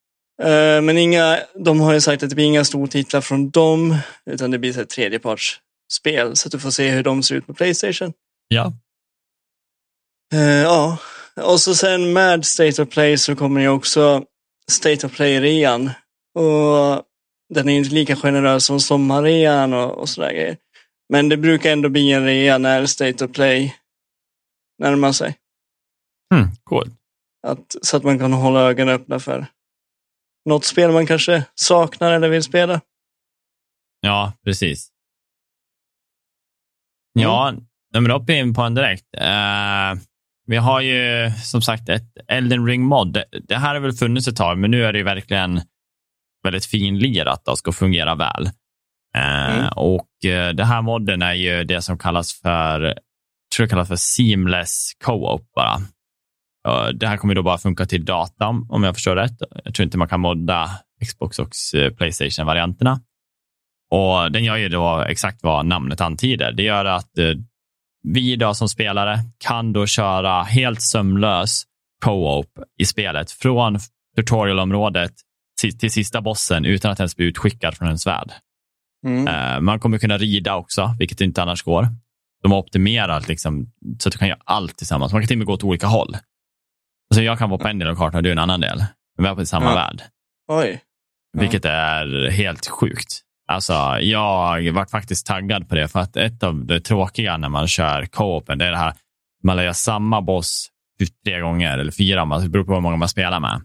Eh, 0.42 0.82
men 0.82 0.98
inga, 0.98 1.38
de 1.64 1.80
har 1.80 1.92
ju 1.92 2.00
sagt 2.00 2.22
att 2.22 2.28
det 2.28 2.34
blir 2.34 2.44
inga 2.44 2.64
stortitlar 2.64 3.20
från 3.20 3.50
dem, 3.50 3.96
utan 4.30 4.50
det 4.50 4.58
blir 4.58 4.74
här 4.74 4.84
tredjepartsspel. 4.84 6.36
Så 6.36 6.48
att 6.48 6.52
du 6.52 6.58
får 6.58 6.70
se 6.70 6.90
hur 6.90 7.02
de 7.02 7.22
ser 7.22 7.34
ut 7.34 7.46
på 7.46 7.54
Playstation. 7.54 8.12
Ja, 8.48 8.72
ja, 10.62 10.98
och 11.40 11.60
så 11.60 11.74
sen 11.74 12.12
med 12.12 12.44
State 12.44 12.82
of 12.82 12.88
Play 12.88 13.18
så 13.18 13.36
kommer 13.36 13.60
ju 13.60 13.68
också 13.68 14.24
State 14.70 15.06
of 15.06 15.16
Play-rean. 15.16 15.90
Och 16.34 17.02
den 17.54 17.68
är 17.68 17.76
inte 17.76 17.94
lika 17.94 18.16
generös 18.16 18.64
som 18.64 18.80
sommarrean 18.80 19.72
och, 19.72 19.98
och 19.98 20.08
sådär 20.08 20.32
grejer. 20.32 20.56
Men 21.08 21.28
det 21.28 21.36
brukar 21.36 21.72
ändå 21.72 21.88
bli 21.88 22.12
en 22.12 22.24
rea 22.24 22.58
när 22.58 22.86
State 22.86 23.24
of 23.24 23.32
Play 23.32 23.74
närmar 24.78 25.12
sig. 25.12 25.36
mm, 26.34 26.48
coolt. 26.64 26.92
Att, 27.46 27.76
så 27.82 27.96
att 27.96 28.04
man 28.04 28.18
kan 28.18 28.32
hålla 28.32 28.60
ögonen 28.60 28.94
öppna 28.94 29.18
för 29.20 29.46
något 30.44 30.64
spel 30.64 30.92
man 30.92 31.06
kanske 31.06 31.44
saknar 31.54 32.12
eller 32.12 32.28
vill 32.28 32.42
spela. 32.42 32.80
Ja, 34.00 34.32
precis. 34.44 34.92
Ja, 37.12 37.48
mm. 37.48 37.64
men 37.92 38.26
då 38.26 38.32
in 38.32 38.54
på 38.54 38.62
en 38.62 38.74
direkt. 38.74 39.06
Uh, 39.14 40.02
vi 40.46 40.56
har 40.56 40.80
ju 40.80 41.30
som 41.30 41.62
sagt 41.62 41.88
ett 41.88 42.16
Elden 42.28 42.66
Ring 42.66 42.82
mod. 42.82 43.22
Det, 43.48 43.56
här 43.56 43.74
har 43.74 43.80
väl 43.80 43.92
funnits 43.92 44.28
ett 44.28 44.36
tag, 44.36 44.58
men 44.58 44.70
nu 44.70 44.84
är 44.84 44.92
det 44.92 44.98
ju 44.98 45.04
verkligen 45.04 45.60
väldigt 46.44 46.66
finlirat 46.66 47.48
och 47.48 47.58
ska 47.58 47.72
fungera 47.72 48.14
väl. 48.14 48.46
Uh, 48.46 48.52
Mm. 49.16 49.68
Och 49.76 50.08
uh, 50.26 50.48
det 50.48 50.64
här 50.64 50.82
modden 50.82 51.22
är 51.22 51.32
ju 51.34 51.64
det 51.64 51.82
som 51.82 51.98
kallas 51.98 52.40
för, 52.40 52.80
jag 52.80 52.94
tror 53.56 53.66
det 53.66 53.70
kallas 53.70 53.88
för 53.88 53.96
seamless 53.96 54.92
co-op 55.04 55.52
bara. 55.54 55.76
Uh, 56.68 56.88
det 56.88 57.06
här 57.06 57.16
kommer 57.16 57.34
då 57.34 57.42
bara 57.42 57.58
funka 57.58 57.86
till 57.86 58.04
data 58.04 58.48
om 58.68 58.82
jag 58.82 58.94
förstår 58.94 59.16
rätt. 59.16 59.36
Jag 59.64 59.74
tror 59.74 59.84
inte 59.84 59.98
man 59.98 60.08
kan 60.08 60.20
modda 60.20 60.70
Xbox 61.04 61.38
och 61.38 61.50
eh, 61.74 61.90
Playstation-varianterna. 61.90 63.00
Och 63.90 64.32
Den 64.32 64.44
gör 64.44 64.56
ju 64.56 64.68
då 64.68 65.04
exakt 65.08 65.42
vad 65.42 65.66
namnet 65.66 66.00
antyder. 66.00 66.52
Det 66.52 66.62
gör 66.62 66.84
att 66.84 67.18
eh, 67.18 67.34
vi 68.14 68.36
då 68.36 68.54
som 68.54 68.68
spelare 68.68 69.18
kan 69.38 69.72
då 69.72 69.86
köra 69.86 70.42
helt 70.42 70.82
sömlös 70.82 71.62
co-op 72.04 72.48
i 72.78 72.84
spelet 72.84 73.30
från 73.30 73.78
tutorialområdet 74.16 75.12
till 75.80 75.90
sista 75.90 76.20
bossen 76.20 76.64
utan 76.64 76.90
att 76.90 77.00
ens 77.00 77.16
bli 77.16 77.26
utskickad 77.26 77.74
från 77.74 77.88
ens 77.88 78.06
värld. 78.06 78.32
Mm. 79.06 79.28
Eh, 79.28 79.60
man 79.60 79.80
kommer 79.80 79.98
kunna 79.98 80.18
rida 80.18 80.54
också, 80.54 80.94
vilket 80.98 81.20
inte 81.20 81.42
annars 81.42 81.62
går. 81.62 81.88
De 82.42 82.52
har 82.52 82.58
optimerat 82.58 83.28
liksom, 83.28 83.72
så 83.98 84.08
att 84.08 84.12
du 84.12 84.18
kan 84.18 84.28
göra 84.28 84.40
allt 84.44 84.76
tillsammans. 84.76 85.12
Man 85.12 85.22
kan 85.22 85.28
till 85.28 85.34
och 85.34 85.38
med 85.38 85.46
gå 85.46 85.52
åt 85.52 85.64
olika 85.64 85.86
håll. 85.86 86.16
Alltså 87.10 87.22
jag 87.22 87.38
kan 87.38 87.50
vara 87.50 87.60
på 87.60 87.68
en 87.68 87.78
del 87.78 87.88
av 87.88 87.94
kartan 87.94 88.16
och 88.16 88.22
du 88.22 88.32
en 88.32 88.38
annan 88.38 88.60
del. 88.60 88.84
Vi 89.18 89.26
är 89.26 89.34
på 89.34 89.46
samma 89.46 89.66
Ja. 89.70 89.74
värld. 89.74 90.02
Oj. 90.48 90.80
Ja. 91.32 91.40
Vilket 91.40 91.64
är 91.64 92.30
helt 92.30 92.66
sjukt. 92.68 93.22
Alltså, 93.48 93.72
jag 94.00 94.72
varit 94.72 94.90
faktiskt 94.90 95.26
taggad 95.26 95.68
på 95.68 95.74
det, 95.74 95.88
för 95.88 96.00
att 96.00 96.16
ett 96.16 96.42
av 96.42 96.66
det 96.66 96.80
tråkiga 96.80 97.36
när 97.36 97.48
man 97.48 97.68
kör 97.68 98.06
co-open, 98.06 98.58
det 98.58 98.64
är 98.66 98.70
det 98.70 98.76
här, 98.76 98.94
man 99.42 99.56
lär 99.56 99.72
samma 99.72 100.20
boss 100.22 100.68
tre 101.24 101.40
gånger 101.40 101.78
eller 101.78 101.92
fyra, 101.92 102.38
det 102.38 102.48
beror 102.48 102.64
på 102.64 102.74
hur 102.74 102.80
många 102.80 102.96
man 102.96 103.08
spelar 103.08 103.40
med. 103.40 103.62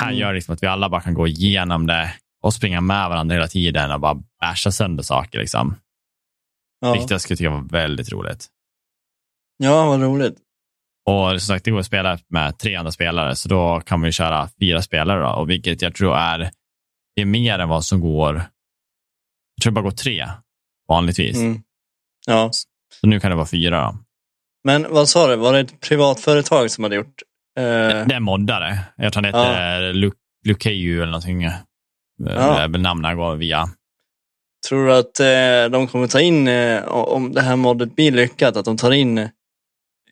Här 0.00 0.06
Mm. 0.08 0.18
gör 0.18 0.28
det 0.28 0.34
liksom 0.34 0.54
att 0.54 0.62
vi 0.62 0.66
alla 0.66 0.88
bara 0.88 1.00
kan 1.00 1.14
gå 1.14 1.26
igenom 1.26 1.86
det 1.86 2.14
och 2.42 2.54
springa 2.54 2.80
med 2.80 3.08
varandra 3.08 3.34
hela 3.34 3.48
tiden 3.48 3.90
och 3.92 4.00
bara 4.00 4.14
basha 4.40 4.70
sönder 4.70 5.02
saker. 5.02 5.38
Liksom. 5.38 5.74
Ja. 6.80 6.92
Vilket 6.92 7.10
jag 7.10 7.20
skulle 7.20 7.36
tycka 7.36 7.50
var 7.50 7.68
väldigt 7.68 8.12
roligt. 8.12 8.46
ja, 9.56 9.86
vad 9.86 10.02
roligt. 10.02 10.34
Och 11.10 11.28
som 11.30 11.40
sagt, 11.40 11.64
det 11.64 11.70
går 11.70 11.78
att 11.80 11.86
spela 11.86 12.18
med 12.28 12.58
tre 12.58 12.74
andra 12.76 12.92
spelare, 12.92 13.36
så 13.36 13.48
då 13.48 13.80
kan 13.80 14.00
man 14.00 14.08
ju 14.08 14.12
köra 14.12 14.48
fyra 14.60 14.82
spelare. 14.82 15.22
Då, 15.22 15.28
och 15.28 15.50
vilket 15.50 15.82
jag 15.82 15.94
tror 15.94 16.16
är, 16.16 16.50
är 17.20 17.24
mer 17.24 17.58
än 17.58 17.68
vad 17.68 17.84
som 17.84 18.00
går, 18.00 18.42
tror 19.62 19.70
det 19.70 19.74
bara 19.74 19.84
går 19.84 19.90
tre 19.90 20.28
vanligtvis. 20.88 21.36
Mm. 21.36 21.62
Ja. 22.26 22.50
Så 23.00 23.06
nu 23.06 23.20
kan 23.20 23.30
det 23.30 23.36
vara 23.36 23.46
fyra. 23.46 23.82
Då. 23.84 23.98
Men 24.64 24.86
vad 24.90 25.08
sa 25.08 25.26
du, 25.26 25.36
var 25.36 25.52
det 25.52 25.60
ett 25.60 25.80
privat 25.80 26.20
företag 26.20 26.70
som 26.70 26.84
hade 26.84 26.96
gjort? 26.96 27.22
Eh, 27.58 27.62
Det 28.06 28.14
är 28.14 28.20
moddare. 28.20 28.78
Jag 28.96 29.12
tror 29.12 29.22
han 29.22 29.32
Ja. 29.32 29.44
heter 29.48 29.92
Lu- 29.92 30.12
Lukeju 30.44 30.96
eller 30.96 31.06
någonting. 31.06 31.42
Eh, 31.44 32.68
väl 32.68 32.80
namnen 32.80 33.16
går 33.16 33.36
via. 33.36 33.68
Tror 34.68 34.86
du 34.86 34.94
att 34.94 35.20
eh, 35.20 35.70
de 35.78 35.88
kommer 35.88 36.06
ta 36.06 36.20
in, 36.20 36.48
eh, 36.48 36.84
om 36.88 37.32
det 37.32 37.40
här 37.40 37.56
moddet 37.56 37.96
blir 37.96 38.12
lyckat, 38.12 38.56
att 38.56 38.64
de 38.64 38.76
tar 38.76 38.90
in 38.92 39.28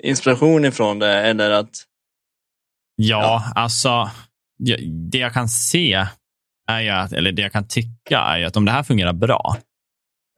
inspiration 0.03 0.65
ifrån 0.65 0.99
det 0.99 1.15
eller 1.23 1.51
att... 1.51 1.71
Ja, 2.97 3.53
alltså 3.55 4.11
det- 4.59 5.11
det 5.11 5.19
jag 5.19 5.33
kan 5.33 5.49
se 5.49 6.07
är 6.71 6.81
ju 6.81 6.89
att, 6.89 7.13
eller 7.13 7.33
det 7.33 7.43
jag 7.43 7.53
kan 7.53 7.69
tycka 7.69 8.19
är 8.19 8.39
ju 8.39 8.45
att 8.45 8.57
om 8.57 8.65
det 8.65 8.73
här 8.73 8.83
fungerar 8.83 9.13
bra, 9.13 9.57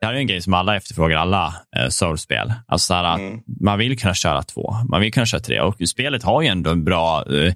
det 0.01 0.07
här 0.07 0.14
är 0.14 0.18
en 0.18 0.27
grej 0.27 0.40
som 0.40 0.55
alla 0.55 0.77
efterfrågar, 0.77 1.16
alla 1.16 1.55
eh, 1.77 1.88
Souls-spel. 1.88 2.53
Alltså 2.66 2.87
så 2.87 2.95
här, 2.95 3.14
Mm. 3.14 3.40
Man 3.61 3.79
vill 3.79 3.99
kunna 3.99 4.14
köra 4.14 4.42
två, 4.42 4.77
man 4.90 5.01
vill 5.01 5.12
kunna 5.12 5.27
köra 5.27 5.40
tre 5.40 5.61
och 5.61 5.88
spelet 5.88 6.23
har 6.23 6.42
ju 6.42 6.49
ändå 6.49 6.71
en 6.71 6.85
bra 6.85 7.25
eh, 7.35 7.55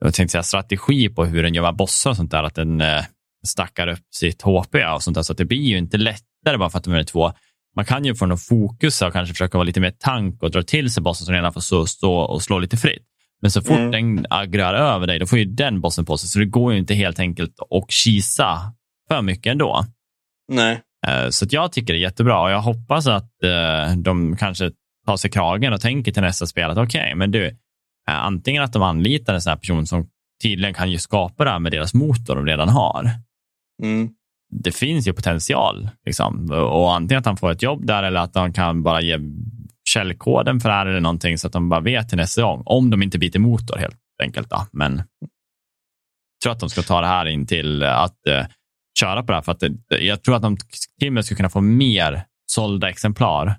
jag 0.00 0.14
tänkte 0.14 0.32
säga, 0.32 0.42
strategi 0.42 1.08
på 1.08 1.24
hur 1.24 1.42
den 1.42 1.54
gör 1.54 1.62
med 1.62 1.76
bossar 1.76 2.10
och 2.10 2.16
sånt 2.16 2.30
där. 2.30 2.42
Att 2.42 2.54
den 2.54 2.80
eh, 2.80 3.04
stackar 3.46 3.88
upp 3.88 4.06
sitt 4.14 4.42
HP 4.42 4.74
och 4.94 5.02
sånt 5.02 5.14
där. 5.14 5.22
Så 5.22 5.32
att 5.32 5.38
det 5.38 5.44
blir 5.44 5.62
ju 5.62 5.78
inte 5.78 5.96
lättare 5.96 6.58
bara 6.58 6.70
för 6.70 6.78
att 6.78 6.84
de 6.84 6.92
är 6.94 7.02
två. 7.02 7.32
Man 7.76 7.84
kan 7.84 8.04
ju 8.04 8.14
få 8.14 8.26
någon 8.26 8.38
fokus 8.38 9.02
och 9.02 9.12
kanske 9.12 9.34
försöka 9.34 9.58
vara 9.58 9.66
lite 9.66 9.80
mer 9.80 9.94
tank 9.98 10.42
och 10.42 10.50
dra 10.50 10.62
till 10.62 10.92
sig 10.92 11.02
bossen 11.02 11.26
som 11.26 11.34
redan 11.34 11.52
får 11.52 11.86
stå 11.86 12.18
och 12.18 12.42
slå 12.42 12.58
lite 12.58 12.76
fritt. 12.76 13.06
Men 13.42 13.50
så 13.50 13.62
fort 13.62 13.78
Mm. 13.78 13.90
den 14.16 14.26
aggrar 14.30 14.74
över 14.74 15.06
dig, 15.06 15.18
då 15.18 15.26
får 15.26 15.38
ju 15.38 15.44
den 15.44 15.80
bossen 15.80 16.04
på 16.04 16.16
sig. 16.16 16.28
Så 16.28 16.38
det 16.38 16.44
går 16.44 16.72
ju 16.72 16.78
inte 16.78 16.94
helt 16.94 17.20
enkelt 17.20 17.54
att 17.70 17.90
kisa 17.90 18.58
för 19.08 19.22
mycket 19.22 19.50
ändå. 19.50 19.84
Nej. 20.52 20.80
Eh, 21.06 21.28
Så 21.30 21.46
jag 21.50 21.72
tycker 21.72 21.92
det 21.92 21.98
är 21.98 22.02
jättebra 22.02 22.40
och 22.42 22.50
jag 22.50 22.60
hoppas 22.60 23.06
att 23.06 23.42
eh, 23.44 23.96
de 23.96 24.36
kanske 24.36 24.70
tar 25.06 25.16
sig 25.16 25.30
kragen 25.30 25.72
och 25.72 25.80
tänker 25.80 26.12
till 26.12 26.22
nästa 26.22 26.46
spel 26.46 26.70
att 26.70 26.78
okej, 26.78 27.14
men 27.14 27.30
du, 27.30 27.46
eh, 27.46 27.54
antingen 28.24 28.62
att 28.62 28.72
de 28.72 28.82
anlitar 28.82 29.34
en 29.34 29.40
sån 29.40 29.50
här 29.50 29.56
person 29.58 29.86
som 29.86 30.08
tydligen 30.42 30.74
kan 30.74 30.90
ju 30.90 30.98
skapa 30.98 31.44
det 31.44 31.50
här 31.50 31.58
med 31.58 31.72
deras 31.72 31.94
motor 31.94 32.36
de 32.36 32.46
redan 32.46 32.68
har. 32.68 33.10
Mm. 33.82 34.08
Det 34.62 34.72
finns 34.72 35.08
ju 35.08 35.12
potential, 35.12 35.88
liksom. 36.06 36.50
och 36.52 36.94
antingen 36.94 37.18
att 37.18 37.26
han 37.26 37.36
får 37.36 37.50
ett 37.50 37.62
jobb 37.62 37.86
där 37.86 38.02
eller 38.02 38.20
att 38.20 38.32
de 38.32 38.52
kan 38.52 38.82
bara 38.82 39.00
ge 39.00 39.18
källkoden 40.00 40.60
för 40.60 40.68
det 40.68 40.74
här 40.74 40.86
eller 40.86 41.00
någonting 41.00 41.38
så 41.38 41.46
att 41.46 41.52
de 41.52 41.68
bara 41.68 41.80
vet 41.80 42.08
till 42.08 42.16
nästa 42.18 42.42
gång, 42.42 42.62
om 42.66 42.90
de 42.90 43.02
inte 43.02 43.18
byter 43.18 43.38
motor 43.38 43.76
helt 43.76 43.96
enkelt. 44.22 44.50
Då. 44.50 44.66
Men 44.72 44.96
jag 44.96 45.28
tror 46.42 46.52
att 46.52 46.60
de 46.60 46.70
ska 46.70 46.82
ta 46.82 47.00
det 47.00 47.06
här 47.06 47.26
in 47.26 47.46
till 47.46 47.82
att 47.82 48.26
eh, 48.26 48.46
köra 49.00 49.22
på 49.22 49.26
det 49.26 49.34
här. 49.34 49.42
För 49.42 49.52
att 49.52 49.60
det, 49.60 49.98
jag 50.00 50.22
tror 50.22 50.36
att 50.36 50.42
de 50.42 50.56
till 50.98 51.08
och 51.08 51.12
med 51.12 51.24
ska 51.24 51.34
kunna 51.34 51.48
få 51.48 51.60
mer 51.60 52.24
sålda 52.46 52.88
exemplar 52.90 53.56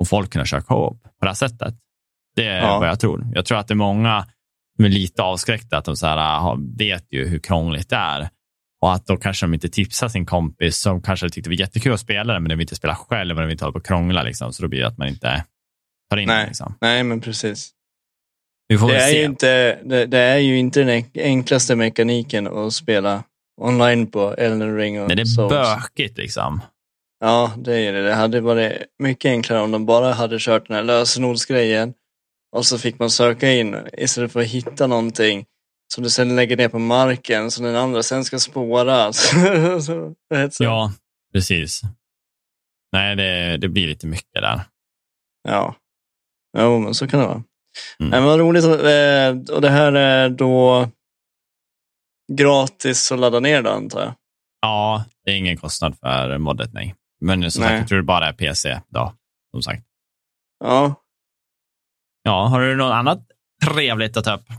och 0.00 0.08
folk 0.08 0.30
kunna 0.32 0.44
köra 0.44 0.62
co-op 0.62 1.02
på 1.02 1.10
det 1.20 1.26
här 1.26 1.34
sättet. 1.34 1.74
Det 2.36 2.46
är 2.46 2.62
Ja. 2.62 2.78
vad 2.78 2.88
jag 2.88 3.00
tror. 3.00 3.26
Jag 3.34 3.46
tror 3.46 3.58
att 3.58 3.68
det 3.68 3.74
är 3.74 3.76
många 3.76 4.26
som 4.76 4.84
är 4.84 4.88
lite 4.88 5.22
avskräckta, 5.22 5.78
att 5.78 5.84
de 5.84 5.96
så 5.96 6.06
här, 6.06 6.38
har- 6.40 6.76
vet 6.78 7.12
ju 7.12 7.28
hur 7.28 7.38
krångligt 7.38 7.88
det 7.90 7.96
är. 7.96 8.28
Och 8.82 8.92
att 8.92 9.06
då 9.06 9.16
kanske 9.16 9.46
de 9.46 9.54
inte 9.54 9.68
tipsar 9.68 10.08
sin 10.08 10.26
kompis 10.26 10.78
som 10.80 11.02
kanske 11.02 11.28
tyckte 11.28 11.50
det 11.50 11.56
var 11.56 11.60
jättekul 11.60 11.92
att 11.92 12.00
spela 12.00 12.32
det, 12.34 12.40
men 12.40 12.48
de 12.48 12.54
vill 12.54 12.64
inte 12.64 12.76
spela 12.76 12.94
själv 12.94 13.36
och 13.36 13.40
de 13.40 13.46
vill 13.46 13.52
inte 13.52 13.64
hålla 13.64 13.72
på 13.72 13.78
och 13.78 13.86
krångla. 13.86 14.22
Liksom. 14.22 14.52
Så 14.52 14.62
då 14.62 14.68
blir 14.68 14.80
det 14.80 14.86
att 14.86 14.98
man 14.98 15.08
inte 15.08 15.44
tar 16.10 16.16
in. 16.16 16.26
Nej. 16.26 16.46
Liksom. 16.46 16.74
Nej, 16.80 17.02
men 17.04 17.20
precis. 17.20 17.70
Vi 18.68 18.78
får 18.78 18.86
Det 18.88 18.92
väl 18.94 19.02
är, 19.02 19.08
se. 19.08 19.18
ju 19.18 19.24
inte, 19.24 19.78
det, 19.84 20.06
det 20.06 20.18
är 20.18 20.38
ju 20.38 20.58
inte 20.58 20.84
den 20.84 21.04
enklaste 21.14 21.76
mekaniken 21.76 22.46
att 22.46 22.72
spela 22.72 23.24
online 23.60 24.06
på 24.06 24.34
Elden 24.34 24.76
Ring 24.76 25.00
och 25.00 25.06
Nej, 25.08 25.16
det 25.16 25.22
är 25.22 25.26
Souls. 25.26 25.50
bökigt 25.50 26.18
liksom. 26.18 26.60
Ja, 27.20 27.52
det 27.56 27.76
är 27.76 27.92
det. 27.92 28.02
Det 28.02 28.14
hade 28.14 28.40
varit 28.40 28.72
mycket 28.98 29.28
enklare 29.28 29.60
om 29.60 29.70
de 29.70 29.86
bara 29.86 30.12
hade 30.12 30.36
kört 30.40 30.68
den 30.68 30.76
här 30.76 30.84
lösenordsgrejen 30.84 31.94
och 32.56 32.66
så 32.66 32.78
fick 32.78 32.98
man 32.98 33.10
söka 33.10 33.52
in 33.52 33.76
istället 33.92 34.32
för 34.32 34.40
att 34.40 34.46
hitta 34.46 34.86
någonting 34.86 35.44
som 35.94 36.04
du 36.04 36.10
sen 36.10 36.36
lägger 36.36 36.56
ner 36.56 36.68
på 36.68 36.78
marken 36.78 37.50
som 37.50 37.64
den 37.64 37.76
andra 37.76 38.02
sen 38.02 38.24
ska 38.24 38.38
spåra. 38.38 39.12
Ja, 40.58 40.92
precis. 41.32 41.80
Nej, 42.92 43.16
det, 43.16 43.56
det 43.56 43.68
blir 43.68 43.86
lite 43.86 44.06
mycket 44.06 44.34
där. 44.42 44.60
Ja. 45.48 45.74
Jo, 46.58 46.78
men 46.78 46.94
så 46.94 47.08
kan 47.08 47.20
det 47.20 47.26
vara. 47.26 47.42
Mm. 48.00 48.10
Men 48.10 48.24
vad 48.24 48.38
roligt. 48.38 48.64
eh, 48.64 49.54
Och 49.54 49.60
det 49.60 49.70
här 49.70 49.92
är 49.92 50.28
då 50.28 50.88
gratis 52.32 53.12
att 53.12 53.18
ladda 53.18 53.40
ner 53.40 53.62
då 53.62 53.70
antar 53.70 54.00
jag. 54.00 54.14
Ja, 54.60 55.04
det 55.24 55.30
är 55.30 55.36
ingen 55.36 55.56
kostnad 55.56 55.98
för 55.98 56.38
moddet, 56.38 56.72
nej. 56.72 56.94
Men 57.20 57.50
som 57.50 57.60
Nej. 57.62 57.70
sagt, 57.70 57.80
jag 57.80 57.88
tror 57.88 57.98
det 57.98 58.04
bara 58.04 58.28
är 58.28 58.32
PC 58.32 58.80
då, 58.88 59.12
som 59.50 59.62
sagt. 59.62 59.82
Ja. 60.64 60.94
Ja, 62.22 62.46
har 62.46 62.60
du 62.60 62.76
något 62.76 62.92
annat 62.92 63.18
trevligt 63.64 64.16
att 64.16 64.24
ta 64.24 64.34
upp? 64.34 64.50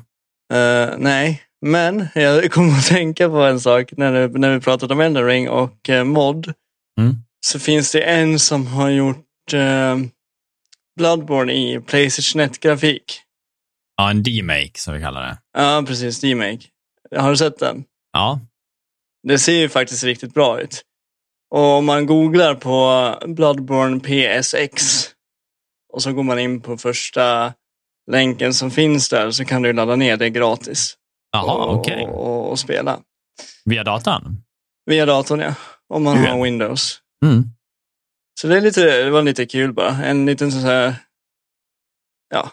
Eh, 0.53 0.95
nej, 0.97 1.41
men 1.65 2.08
jag 2.15 2.51
kom 2.51 2.69
att 2.69 2.86
tänka 2.88 3.29
på 3.29 3.38
en 3.41 3.60
sak 3.60 3.91
när, 3.97 4.27
när 4.27 4.53
vi 4.53 4.62
pratade 4.62 4.93
om 4.93 4.99
Elden 5.01 5.25
Ring 5.25 5.49
och 5.49 5.89
uh, 5.89 6.03
mod. 6.03 6.53
Mm. 6.99 7.15
Så 7.45 7.60
finns 7.60 7.91
det 7.91 8.01
en 8.01 8.39
som 8.39 8.67
har 8.67 8.89
gjort 8.89 9.53
uh, 9.53 9.95
Bloodborne 10.95 11.53
i 11.53 11.79
Playstation 11.81 12.41
1-grafik. 12.41 13.21
Ja, 13.97 14.10
en 14.10 14.23
D-make 14.23 14.71
som 14.79 14.93
vi 14.93 15.01
kallar 15.01 15.21
det. 15.21 15.38
Ja, 15.58 15.84
precis. 15.88 16.19
D-Make. 16.19 16.60
Har 17.15 17.29
du 17.29 17.38
sett 17.38 17.60
den? 17.60 17.84
Ja, 18.13 18.39
Det 19.27 19.39
ser 19.39 19.53
ju 19.60 19.69
faktiskt 19.69 20.03
riktigt 20.03 20.34
bra 20.34 20.62
ut. 20.62 20.81
Och 21.51 21.62
om 21.77 21.86
man 21.86 22.05
googlar 22.05 22.55
på 22.55 23.15
Bloodborne 23.27 23.99
PSX 23.99 25.05
och 25.93 26.01
så 26.03 26.13
går 26.13 26.23
man 26.23 26.39
in 26.39 26.62
på 26.62 26.77
första 26.77 27.53
länken 28.12 28.53
som 28.53 28.71
finns 28.71 29.10
där 29.10 29.31
så 29.31 29.45
kan 29.45 29.62
du 29.62 29.73
ladda 29.73 29.95
ner 29.95 30.17
det 30.17 30.29
gratis. 30.29 30.97
jaha, 31.31 31.53
och, 31.65 31.75
okej. 31.79 32.05
och, 32.08 32.49
och 32.51 32.60
spela. 32.60 32.99
Via 33.65 33.84
datan? 33.84 34.41
Via 34.86 35.05
datorn 35.05 35.39
ja. 35.39 35.53
Om 35.93 36.03
man 36.03 36.23
Ja. 36.23 36.31
har 36.31 36.43
Windows. 36.43 36.99
Mm. 37.25 37.43
Så 38.41 38.48
det, 38.48 38.58
är 38.58 38.62
lite, 38.62 39.04
det 39.04 39.10
var 39.10 39.21
lite 39.24 39.45
kul 39.45 39.74
bara. 39.74 39.89
En 40.06 40.26
liten 40.26 40.52
sån 40.52 40.62
här... 40.62 40.95
Ja, 42.30 42.52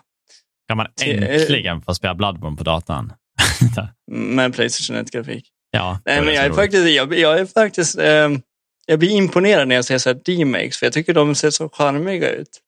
Kan 0.68 0.76
man 0.76 0.86
äntligen 1.02 1.82
få 1.82 1.94
spela 1.94 2.14
Bloodborne 2.14 2.56
på 2.56 2.64
datan? 2.64 3.12
med 4.10 4.54
Playstation 4.54 4.96
1-grafik. 5.04 5.44
ja, 5.70 6.00
det 6.04 6.10
Nej, 6.10 6.20
men 6.20 6.26
det 6.26 6.34
jag 6.34 6.44
är 6.44 6.48
roligt. 6.48 6.56
faktiskt... 6.60 6.88
Jag, 6.96 7.18
jag 7.18 7.38
är 7.38 7.46
faktiskt 7.46 7.98
ehm, 7.98 8.40
jag 8.86 8.98
blir 8.98 9.10
imponerad 9.10 9.68
när 9.68 9.74
jag 9.74 9.84
ser 9.84 9.98
så 9.98 10.08
här 10.10 10.20
D-makes, 10.24 10.76
för 10.78 10.86
jag 10.86 10.92
tycker 10.92 11.14
de 11.14 11.34
ser 11.34 11.50
så 11.50 11.68
charmiga 11.68 12.30
ut. 12.30 12.60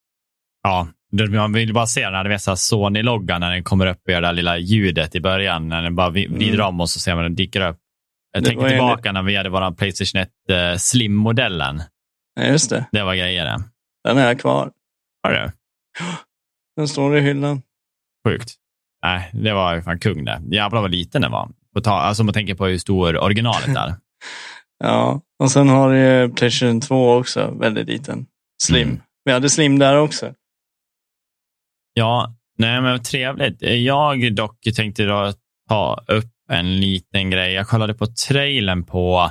Ja, 0.62 0.88
det- 1.12 1.28
man 1.30 1.52
vill 1.52 1.72
bara 1.74 1.86
se 1.86 2.10
vet, 2.28 2.42
så 2.42 2.50
här 2.50 2.56
Sony-loggan 2.56 3.40
när 3.40 3.50
den 3.50 3.64
kommer 3.64 3.86
upp 3.86 4.08
gör 4.08 4.20
det 4.20 4.26
där 4.28 4.32
lilla 4.32 4.58
ljudet 4.58 5.14
i 5.14 5.20
början. 5.20 5.68
När 5.68 5.82
den 5.82 5.94
bara 5.96 6.10
vi- 6.10 6.26
vrider 6.26 6.54
Mm. 6.54 6.66
om 6.66 6.80
och 6.80 6.90
så 6.90 7.00
ser 7.00 7.14
man 7.14 7.24
den 7.24 7.34
dyker 7.34 7.68
upp. 7.68 7.76
Jag 8.32 8.42
Det 8.42 8.48
tänker 8.48 8.68
tillbaka 8.68 9.12
när 9.12 9.22
vi 9.22 9.36
hade 9.36 9.48
vår 9.48 9.74
Playstation 9.74 10.20
1 10.22 10.28
eh, 10.50 10.76
Slim-modellen. 10.78 11.82
Ja, 12.34 12.42
just 12.42 12.70
det. 12.70 12.86
Det 12.92 13.02
var 13.02 13.14
grejer 13.14 13.44
det. 13.44 13.62
Den 14.04 14.18
är 14.18 14.34
kvar. 14.34 14.72
Har 15.22 15.32
du? 15.32 15.52
Den 16.76 16.88
står 16.88 17.16
i 17.16 17.20
hyllan. 17.20 17.62
Sjukt. 18.28 18.54
Nej, 19.02 19.30
det 19.32 19.52
var 19.52 19.80
fan 19.80 19.98
kung 19.98 20.24
det. 20.24 20.42
Jävlar 20.50 20.80
vad 20.80 20.90
liten 20.90 21.22
den 21.22 21.32
var. 21.32 21.50
Alltså 21.86 22.22
om 22.22 22.26
man 22.26 22.32
tänker 22.32 22.54
på 22.54 22.66
hur 22.66 22.78
stor 22.78 23.16
originalet 23.18 23.68
är. 23.76 23.94
Ja, 24.78 25.20
och 25.38 25.50
sen 25.50 25.68
har 25.68 25.92
du 25.92 25.98
ju 25.98 26.28
Playstation 26.34 26.80
2 26.80 27.14
också, 27.14 27.54
väldigt 27.60 27.86
liten. 27.86 28.26
Slim. 28.62 28.88
Mm. 28.88 29.00
Vi 29.24 29.32
hade 29.32 29.50
Slim 29.50 29.78
där 29.78 29.98
också. 29.98 30.34
Ja, 31.94 32.34
nej 32.58 32.80
men 32.80 33.02
trevligt. 33.02 33.62
Jag 33.62 34.34
dock 34.34 34.58
tänkte 34.76 35.04
då 35.04 35.32
ta 35.68 36.04
upp 36.06 36.32
en 36.50 36.80
liten 36.80 37.30
grej. 37.30 37.52
Jag 37.52 37.68
kollade 37.68 37.94
på 37.94 38.06
trailern 38.06 38.84
på 38.84 39.30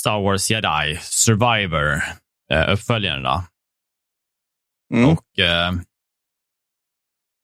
Star 0.00 0.20
Wars 0.20 0.50
Jedi 0.50 0.98
Survivor, 1.02 2.02
eh, 2.52 2.72
uppföljaren 2.72 3.22
då. 3.22 3.44
Mm. 4.94 5.10
Och 5.10 5.38
eh, 5.38 5.72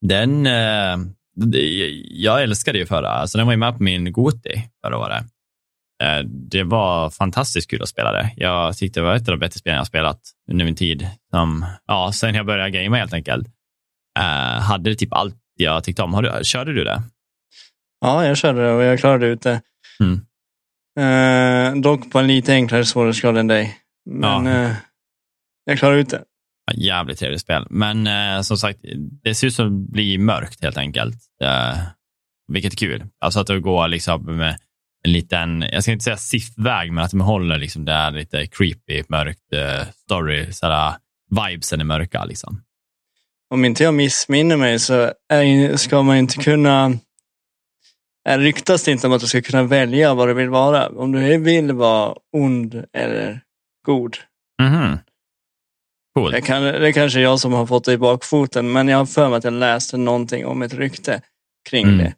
den, 0.00 0.46
eh, 0.46 0.96
jag 2.10 2.42
älskade 2.42 2.78
ju 2.78 2.86
förra, 2.86 3.08
alltså 3.08 3.38
den 3.38 3.46
var 3.46 3.52
ju 3.52 3.58
med 3.58 3.76
på 3.76 3.82
min 3.82 4.12
Goti 4.12 4.68
förra 4.84 4.98
året. 4.98 5.24
Eh, 6.02 6.18
det 6.24 6.62
var 6.62 7.10
fantastiskt 7.10 7.70
kul 7.70 7.82
att 7.82 7.88
spela 7.88 8.12
det. 8.12 8.32
Jag 8.36 8.76
tyckte 8.76 9.00
det 9.00 9.04
var 9.04 9.14
ett 9.14 9.28
av 9.28 9.34
de 9.34 9.38
bättre 9.38 9.58
spelen 9.58 9.76
jag 9.76 9.86
spelat 9.86 10.20
under 10.50 10.64
min 10.64 10.76
tid. 10.76 11.08
Som, 11.30 11.66
ja, 11.86 12.12
sen 12.12 12.34
jag 12.34 12.46
började 12.46 12.70
gamea 12.70 13.00
helt 13.00 13.12
enkelt. 13.12 13.48
Eh, 14.18 14.60
hade 14.60 14.90
det 14.90 14.96
typ 14.96 15.12
allt 15.12 15.36
jag 15.56 15.84
tyckte 15.84 16.02
om. 16.02 16.14
Har 16.14 16.22
du, 16.22 16.44
körde 16.44 16.72
du 16.72 16.84
det? 16.84 17.02
Ja, 18.00 18.26
jag 18.26 18.36
körde 18.36 18.66
det 18.66 18.72
och 18.72 18.82
jag 18.82 18.98
klarade 18.98 19.26
ut 19.26 19.42
det. 19.42 19.60
Mm. 20.00 20.20
Eh, 21.00 21.74
dock 21.74 22.10
på 22.12 22.18
en 22.18 22.26
lite 22.26 22.52
enklare 22.52 22.84
svårighetsgrad 22.84 23.36
än 23.38 23.46
dig. 23.46 23.76
Men 24.10 24.46
Ja. 24.46 24.52
eh, 24.64 24.72
jag 25.64 25.78
klarade 25.78 26.00
ut 26.00 26.10
det. 26.10 26.22
Ja, 26.66 26.72
Jävligt 26.76 27.18
trevligt 27.18 27.40
spel. 27.40 27.66
Men 27.70 28.06
eh, 28.06 28.40
som 28.42 28.56
sagt, 28.56 28.78
det 29.22 29.34
ser 29.34 29.46
ut 29.46 29.54
som 29.54 29.66
att 29.66 29.90
bli 29.92 30.18
mörkt 30.18 30.62
helt 30.62 30.76
enkelt. 30.76 31.16
Eh, 31.42 31.78
vilket 32.52 32.72
är 32.72 32.76
kul. 32.76 33.04
Alltså 33.20 33.40
att 33.40 33.46
det 33.46 33.60
går 33.60 33.88
liksom 33.88 34.36
med 34.36 34.56
en 35.06 35.12
liten, 35.12 35.64
jag 35.72 35.82
ska 35.82 35.92
inte 35.92 36.04
säga 36.04 36.16
siffväg, 36.16 36.92
men 36.92 37.04
att 37.04 37.10
de 37.10 37.20
håller 37.20 37.58
liksom 37.58 37.84
där 37.84 38.10
lite 38.10 38.46
creepy, 38.46 39.02
mörkt 39.08 39.52
eh, 39.52 39.86
story. 40.04 40.52
Sådär, 40.52 40.92
vibesen 41.30 41.80
är 41.80 41.84
mörka 41.84 42.24
liksom. 42.24 42.62
Om 43.50 43.64
inte 43.64 43.84
jag 43.84 43.94
missminner 43.94 44.56
mig 44.56 44.78
så 44.78 45.12
är, 45.28 45.76
ska 45.76 46.02
man 46.02 46.16
inte 46.16 46.36
kunna... 46.36 46.92
Är 48.28 48.38
ryktas 48.38 48.84
det 48.84 48.92
inte 48.92 49.06
om 49.06 49.12
att 49.12 49.20
du 49.20 49.26
ska 49.26 49.42
kunna 49.42 49.62
välja 49.62 50.14
vad 50.14 50.28
du 50.28 50.34
vill 50.34 50.48
vara. 50.48 50.88
Om 50.88 51.12
du 51.12 51.38
vill 51.38 51.72
vara 51.72 52.16
ond 52.36 52.84
eller 52.92 53.40
god. 53.86 54.16
Mhm. 54.62 54.98
Coolt. 56.14 56.34
Det, 56.34 56.40
kan, 56.40 56.62
det 56.62 56.88
är 56.88 56.92
kanske 56.92 57.20
jag 57.20 57.40
som 57.40 57.52
har 57.52 57.66
fått 57.66 57.84
det 57.84 57.92
i 57.92 57.98
bakfoten, 57.98 58.72
men 58.72 58.88
jag 58.88 58.98
har 58.98 59.06
för 59.06 59.28
mig 59.28 59.36
att 59.38 59.44
jag 59.44 59.52
läste 59.52 59.96
någonting 59.96 60.46
om 60.46 60.62
ett 60.62 60.74
rykte 60.74 61.22
kring 61.70 61.86
Mm. 61.86 61.98
det. 61.98 62.14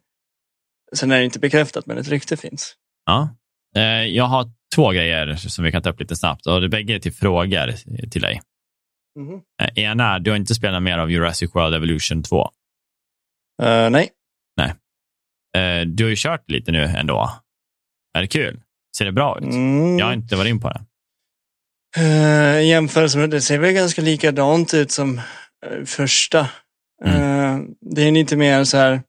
Sen 0.95 1.11
är 1.11 1.19
det 1.19 1.25
inte 1.25 1.39
bekräftat, 1.39 1.85
men 1.85 1.97
ett 1.97 2.07
rykte 2.07 2.37
finns. 2.37 2.75
Ja. 3.05 3.29
Eh, 3.75 3.83
jag 4.03 4.23
har 4.23 4.45
två 4.75 4.91
grejer 4.91 5.35
som 5.35 5.63
vi 5.63 5.71
kan 5.71 5.81
ta 5.81 5.89
upp 5.89 5.99
lite 5.99 6.15
snabbt. 6.15 6.47
Och 6.47 6.61
det 6.61 6.69
bägge 6.69 6.95
är 6.95 6.99
till 6.99 7.13
frågor 7.13 7.71
till 8.09 8.21
dig. 8.21 8.41
Eh, 9.61 9.83
Ena 9.83 10.15
är, 10.15 10.19
du 10.19 10.29
har 10.31 10.37
inte 10.37 10.55
spelat 10.55 10.83
mer 10.83 10.97
av 10.97 11.11
Jurassic 11.11 11.55
World 11.55 11.75
Evolution 11.75 12.23
2. 12.23 12.49
Eh, 13.63 13.89
nej. 13.89 14.09
Eh, 15.57 15.85
Du 15.85 16.03
har 16.03 16.09
ju 16.09 16.15
kört 16.17 16.49
lite 16.51 16.71
nu 16.71 16.83
ändå. 16.83 17.31
Är 18.17 18.21
det 18.21 18.27
kul? 18.27 18.61
Ser 18.97 19.05
det 19.05 19.11
bra 19.11 19.37
ut? 19.37 19.43
Mm. 19.43 19.99
Jag 19.99 20.05
har 20.05 20.13
inte 20.13 20.35
varit 20.35 20.49
in 20.49 20.59
på 20.59 20.69
det. 20.69 20.81
I 22.61 22.69
jämförelse 22.69 23.17
med 23.17 23.29
det 23.29 23.41
ser 23.41 23.57
väl 23.59 23.73
ganska 23.73 24.01
likadant 24.01 24.73
ut 24.73 24.91
som 24.91 25.17
eh, 25.65 25.83
första. 25.85 26.49
Mm. 27.05 27.21
Eh, 27.21 27.59
det 27.81 28.01
är 28.01 28.11
lite 28.11 28.35
mer 28.35 28.63
så 28.63 28.77
här 28.77 29.01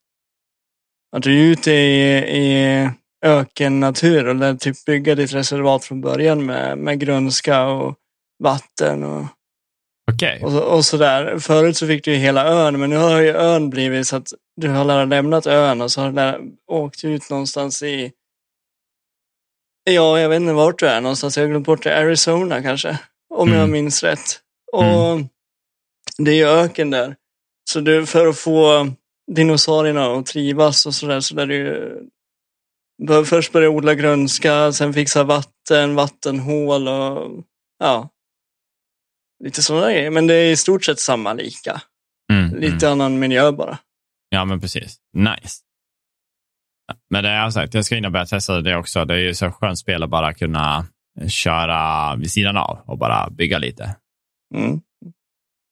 att 1.16 1.22
du 1.22 1.40
är 1.40 1.52
ute 1.52 1.72
i, 1.72 2.18
i 2.18 2.90
ökennatur 3.24 4.28
och 4.28 4.34
lär 4.34 4.54
typ 4.54 4.84
bygga 4.84 5.14
ditt 5.14 5.34
reservat 5.34 5.84
från 5.84 6.00
början 6.00 6.46
med, 6.46 6.78
med 6.78 7.00
grönska 7.00 7.66
och 7.66 7.96
vatten 8.44 9.04
och, 9.04 9.26
Okej. 10.12 10.40
och, 10.44 10.52
så- 10.52 10.62
och 10.62 10.84
sådär. 10.84 11.38
Förut 11.38 11.76
så 11.76 11.86
fick 11.86 12.04
du 12.04 12.12
ju 12.12 12.16
hela 12.18 12.46
ön 12.46 12.80
men 12.80 12.90
nu 12.90 12.96
har 12.96 13.20
ju 13.20 13.28
ön 13.28 13.70
blivit 13.70 14.06
så 14.06 14.16
att 14.16 14.32
du 14.56 14.68
har 14.68 15.06
lämnat 15.06 15.46
ön 15.46 15.80
och 15.80 15.90
så 15.90 16.00
har 16.00 16.12
du 16.12 16.52
åkt 16.66 17.04
ut 17.04 17.30
någonstans 17.30 17.82
i 17.82 18.12
Ja, 19.84 20.20
jag 20.20 20.28
vet 20.28 20.40
inte 20.40 20.52
vart 20.52 20.78
du 20.78 20.86
är 20.86 21.00
någonstans. 21.00 21.36
Jag 21.36 21.44
har 21.44 21.48
glömt 21.50 21.66
bort 21.66 21.82
det. 21.82 21.98
Arizona 21.98 22.62
kanske. 22.62 22.98
Om 23.34 23.48
jag 23.48 23.58
Mm. 23.58 23.70
minns 23.72 24.02
rätt. 24.02 24.40
Och 24.72 25.20
det 26.18 26.30
är 26.30 26.34
ju 26.34 26.44
öken 26.48 26.90
där. 26.90 27.16
Så 27.70 27.80
du, 27.80 28.06
för 28.06 28.26
att 28.26 28.38
få 28.38 28.88
dinosaurierna 29.32 30.06
att 30.06 30.26
trivas 30.26 30.86
och 30.86 30.94
sådär 30.94 31.20
så 31.20 31.34
där 31.34 31.46
du 31.46 31.56
ju 31.56 33.24
först 33.24 33.52
börja 33.52 33.68
odla 33.70 33.94
grönska, 33.94 34.72
sen 34.72 34.92
fixa 34.94 35.24
vatten, 35.24 35.94
vattenhål 35.94 36.88
och 36.88 37.44
ja. 37.78 38.08
Lite 39.44 39.62
sådana 39.62 39.92
grejer. 39.92 40.10
Men 40.10 40.26
det 40.26 40.34
är 40.34 40.50
i 40.50 40.56
stort 40.56 40.84
sett 40.84 41.00
samma 41.00 41.32
lika. 41.32 41.82
Mm, 42.32 42.54
Lite 42.60 42.86
mm. 42.86 42.92
annan 43.00 43.18
miljö 43.18 43.52
bara. 43.52 43.78
Ja, 44.28 44.44
men 44.44 44.60
precis. 44.60 44.96
Nice. 45.16 45.62
Men 47.10 47.24
det 47.24 47.30
jag 47.30 47.52
sagt, 47.52 47.74
jag 47.74 47.84
ska 47.84 47.96
in 47.96 48.12
börja 48.12 48.26
testa 48.26 48.60
det 48.60 48.76
också. 48.76 49.04
Det 49.04 49.14
är 49.14 49.18
ju 49.18 49.34
så 49.34 49.50
skönt 49.50 49.78
spel 49.78 50.02
att 50.02 50.10
bara 50.10 50.34
kunna 50.34 50.86
köra 51.28 52.16
vid 52.16 52.30
sidan 52.32 52.56
av 52.56 52.78
och 52.86 52.98
bara 52.98 53.30
bygga 53.30 53.58
lite. 53.58 53.96
Mm. 54.54 54.80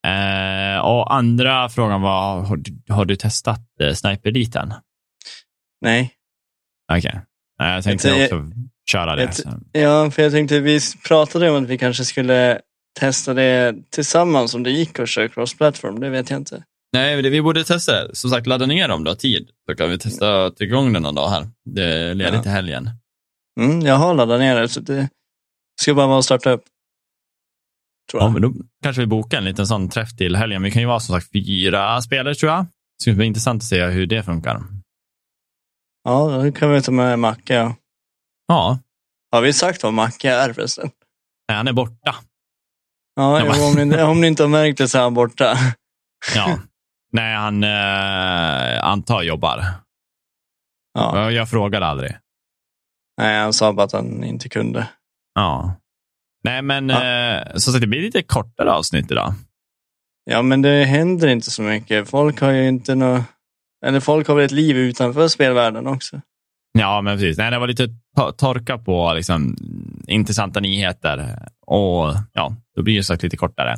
Eh, 0.07 0.79
och 0.79 1.13
andra 1.15 1.69
frågan 1.69 2.01
var, 2.01 2.41
har 2.41 2.57
du, 2.57 2.93
har 2.93 3.05
du 3.05 3.15
testat 3.15 3.59
eh, 3.81 3.93
Sniper 3.93 4.29
Eliten? 4.29 4.73
Nej. 5.81 6.13
Okej. 6.93 7.21
Nej, 7.59 7.73
jag 7.73 7.83
tänkte 7.83 8.07
Jag- 8.09 8.23
också 8.25 8.51
köra 8.91 9.15
det. 9.15 9.39
jag-. 9.45 9.81
Ja, 9.83 10.11
för 10.11 10.21
jag 10.23 10.31
tänkte 10.31 10.59
vi 10.59 10.79
pratade 11.07 11.49
om 11.49 11.63
att 11.63 11.69
vi 11.69 11.77
kanske 11.77 12.05
skulle 12.05 12.61
testa 12.99 13.33
det 13.33 13.75
tillsammans 13.89 14.53
om 14.55 14.63
det 14.63 14.71
gick 14.71 14.99
att 14.99 15.09
köra 15.09 15.27
cross-platform. 15.27 15.99
Det 15.99 16.09
vet 16.09 16.29
jag 16.29 16.39
inte. 16.39 16.63
Nej, 16.93 17.21
det, 17.21 17.29
vi 17.29 17.41
borde 17.41 17.63
testa 17.63 17.91
det. 18.07 18.15
Som 18.15 18.29
sagt, 18.29 18.47
ladda 18.47 18.65
ner 18.65 18.89
om 18.91 19.03
du 19.03 19.11
har 19.11 19.15
tid. 19.15 19.49
Så 19.69 19.75
kan 19.75 19.89
vi 19.89 19.97
testa 19.99 20.45
att 20.45 20.57
trycka 20.57 20.69
igång 20.73 20.93
den 20.93 21.03
någon 21.03 21.15
dag 21.15 21.29
här. 21.29 21.49
Det 21.65 21.83
är 21.83 22.13
ledigt 22.13 22.33
Ja. 22.35 22.41
till 22.41 22.51
helgen. 22.51 22.89
Mm, 23.59 23.81
jag 23.81 23.95
har 23.95 24.13
laddat 24.13 24.39
ner 24.39 24.55
det 24.61 24.69
så 24.69 24.79
det 24.79 25.09
ska 25.81 25.93
bara 25.93 26.07
vara 26.07 26.19
att 26.19 26.25
starta 26.25 26.49
upp. 26.51 26.63
Tror 28.11 28.21
Ja, 28.21 28.25
jag. 28.25 28.33
men 28.33 28.41
då 28.41 28.53
kanske 28.83 29.01
vi 29.01 29.05
bokar 29.05 29.37
en 29.37 29.45
liten 29.45 29.67
sån 29.67 29.89
träff 29.89 30.15
till 30.15 30.35
helgen. 30.35 30.63
Vi 30.63 30.71
kan 30.71 30.81
ju 30.81 30.87
vara 30.87 30.99
som 30.99 31.15
sagt 31.15 31.31
fyra 31.31 32.01
spelare 32.01 32.35
tror 32.35 32.51
jag. 32.51 32.63
Det 32.63 33.01
skulle 33.01 33.15
bli 33.15 33.25
intressant 33.25 33.61
att 33.63 33.67
se 33.67 33.85
hur 33.85 34.05
det 34.07 34.23
funkar. 34.23 34.63
Ja, 36.03 36.41
då 36.43 36.51
kan 36.51 36.71
vi 36.71 36.81
ta 36.81 36.91
med 36.91 37.19
Macke. 37.19 37.53
Ja. 37.53 37.75
Ja, 38.47 38.79
Har 39.31 39.41
vi 39.41 39.53
sagt 39.53 39.83
vad 39.83 39.93
Macke 39.93 40.29
är 40.31 40.53
förresten? 40.53 40.89
nej, 41.47 41.57
han 41.57 41.67
är 41.67 41.73
borta. 41.73 42.15
Ja, 43.17 43.39
Ja, 43.39 43.45
men- 43.45 43.61
om, 43.63 43.73
ni, 43.75 43.81
inte- 43.81 44.03
om 44.03 44.21
ni 44.21 44.27
inte 44.27 44.43
har 44.43 44.47
märkt 44.49 44.77
det 44.77 44.87
så 44.87 44.97
är 44.97 45.01
han 45.01 45.13
borta. 45.13 45.57
Ja. 46.35 46.59
nej, 47.11 47.35
han 47.35 47.63
eh, 47.63 48.83
antar 48.85 49.21
jobbar. 49.21 49.63
Ja. 50.93 51.31
Jag, 51.31 51.49
frågade 51.49 51.85
aldrig. 51.85 52.17
Nej, 53.17 53.39
han 53.39 53.53
sa 53.53 53.73
bara 53.73 53.83
att 53.85 53.91
han 53.91 54.23
inte 54.23 54.49
kunde. 54.49 54.87
Ja. 55.35 55.75
Nej, 56.43 56.61
men 56.61 56.89
eh, 56.89 57.43
som 57.55 57.73
sagt, 57.73 57.81
det 57.81 57.87
blir 57.87 58.01
lite 58.01 58.23
kortare 58.23 58.71
avsnitt 58.71 59.11
idag. 59.11 59.33
Ja, 60.25 60.41
men 60.41 60.61
det 60.61 60.83
händer 60.83 61.27
inte 61.27 61.51
så 61.51 61.61
mycket. 61.61 62.09
Folk 62.09 62.41
har 62.41 62.51
ju 62.51 62.67
inte 62.67 62.95
nå 62.95 63.23
Eller 63.85 63.99
folk 63.99 64.27
har 64.27 64.35
väl 64.35 64.45
ett 64.45 64.51
liv 64.51 64.77
utanför 64.77 65.27
spelvärlden 65.27 65.87
också. 65.87 66.21
Ja, 66.79 67.01
men 67.01 67.17
precis. 67.17 67.37
Nej, 67.37 67.51
det 67.51 67.59
var 67.59 67.67
lite 67.67 67.87
to- 68.17 68.31
torka 68.31 68.77
på 68.77 69.13
liksom, 69.13 69.55
intressanta 70.07 70.59
nyheter. 70.59 71.39
Och 71.65 72.13
ja, 72.33 72.55
då 72.75 72.83
blir 72.83 72.95
det 72.97 73.03
sagt 73.03 73.23
lite 73.23 73.37
kortare. 73.37 73.75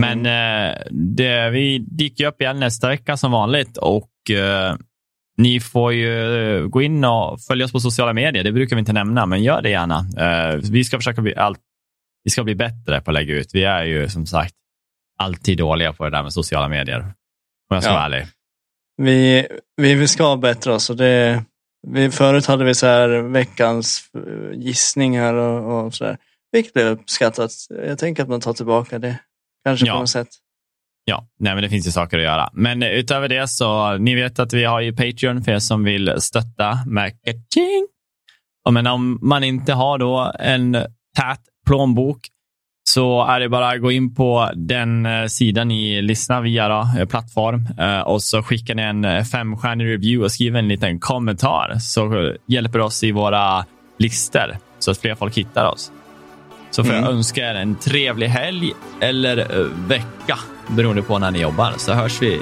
Men 0.00 0.26
eh, 0.26 0.76
det, 0.90 1.50
vi 1.50 1.78
dyker 1.78 2.26
upp 2.26 2.40
igen 2.40 2.60
nästa 2.60 2.88
vecka 2.88 3.16
som 3.16 3.32
vanligt. 3.32 3.76
Och 3.76 4.30
eh, 4.30 4.76
ni 5.36 5.60
får 5.60 5.92
ju 5.92 6.68
gå 6.68 6.82
in 6.82 7.04
och 7.04 7.40
följa 7.40 7.64
oss 7.64 7.72
på 7.72 7.80
sociala 7.80 8.12
medier. 8.12 8.44
Det 8.44 8.52
brukar 8.52 8.76
vi 8.76 8.80
inte 8.80 8.92
nämna, 8.92 9.26
men 9.26 9.42
gör 9.42 9.62
det 9.62 9.70
gärna. 9.70 9.98
Eh, 10.18 10.56
vi 10.70 10.84
ska 10.84 10.98
försöka 10.98 11.22
bli 11.22 11.36
allt. 11.36 11.58
Vi 12.24 12.30
ska 12.30 12.44
bli 12.44 12.54
bättre 12.54 13.00
på 13.00 13.10
att 13.10 13.14
lägga 13.14 13.34
ut. 13.34 13.50
Vi 13.54 13.64
är 13.64 13.84
ju 13.84 14.08
som 14.08 14.26
sagt 14.26 14.54
alltid 15.18 15.58
dåliga 15.58 15.92
på 15.92 16.04
det 16.04 16.10
där 16.10 16.22
med 16.22 16.32
sociala 16.32 16.68
medier. 16.68 17.00
Om 17.00 17.74
jag 17.74 17.82
ska 17.82 17.92
Ja. 17.92 17.96
vara 17.96 18.04
ärlig. 18.04 18.26
Vi, 19.02 19.46
vi, 19.76 20.08
ska 20.08 20.36
bättra 20.36 20.74
oss. 20.74 20.90
Och 20.90 20.96
det, 20.96 21.44
vi, 21.88 22.10
förut 22.10 22.46
hade 22.46 22.64
vi 22.64 22.74
så 22.74 22.86
här 22.86 23.08
veckans 23.08 24.02
eh, 24.14 24.58
gissningar 24.58 25.34
och, 25.34 25.86
och 25.86 25.94
så 25.94 26.04
där. 26.04 26.18
Vilket 26.52 26.72
blev 26.72 26.86
uppskattat. 26.86 27.50
Jag 27.68 27.98
tänker 27.98 28.22
att 28.22 28.28
man 28.28 28.40
tar 28.40 28.52
tillbaka 28.52 28.98
det. 28.98 29.18
Kanske 29.64 29.86
Ja. 29.86 29.92
på 29.92 29.98
något 30.00 30.10
sätt. 30.10 30.28
Ja, 31.04 31.26
nej, 31.38 31.54
men 31.54 31.62
det 31.62 31.68
finns 31.68 31.86
ju 31.86 31.90
saker 31.90 32.18
att 32.18 32.24
göra. 32.24 32.50
Men 32.52 32.82
eh, 32.82 32.88
utöver 32.88 33.28
det 33.28 33.48
så, 33.48 33.96
ni 33.96 34.14
vet 34.14 34.38
att 34.38 34.52
vi 34.52 34.64
har 34.64 34.80
ju 34.80 34.96
Patreon 34.96 35.42
för 35.44 35.52
er 35.52 35.58
som 35.58 35.84
vill 35.84 36.14
stötta. 36.18 36.78
Och 38.64 38.72
men 38.72 38.86
om 38.86 39.18
man 39.22 39.44
inte 39.44 39.72
har 39.72 39.98
då 39.98 40.32
en 40.38 40.72
tät 41.16 41.40
plånbok 41.66 42.20
så 42.94 43.26
är 43.26 43.40
det 43.40 43.48
bara 43.48 43.68
att 43.68 43.80
gå 43.80 43.92
in 43.92 44.14
på 44.14 44.50
den 44.54 45.06
eh, 45.06 45.26
sidan 45.26 45.68
ni 45.68 46.02
lyssnar 46.02 46.40
via 46.40 46.68
då, 46.68 46.88
eh, 46.98 47.06
plattform 47.08 47.68
eh, 47.78 48.00
och 48.00 48.22
så 48.22 48.42
skickar 48.42 48.74
ni 48.74 48.82
en 48.82 49.24
femstjärnig 49.24 49.84
review 49.84 50.24
och 50.24 50.32
skriver 50.32 50.58
en 50.58 50.68
liten 50.68 51.00
kommentar 51.00 51.76
så 51.80 52.32
hjälper 52.46 52.78
oss 52.80 53.04
i 53.04 53.12
våra 53.12 53.64
listor 53.98 54.56
så 54.78 54.90
att 54.90 54.98
fler 54.98 55.14
folk 55.14 55.36
hittar 55.38 55.66
oss. 55.66 55.92
Så 56.70 56.84
får 56.84 56.94
jag 56.94 57.02
Mm. 57.02 57.16
önska 57.16 57.50
er 57.50 57.54
en 57.54 57.74
trevlig 57.74 58.28
helg 58.28 58.72
eller 59.00 59.46
vecka 59.88 60.38
beroende 60.68 61.02
på 61.02 61.18
när 61.18 61.30
ni 61.30 61.40
jobbar. 61.40 61.72
Så 61.76 61.92
hörs 61.92 62.22
vi 62.22 62.40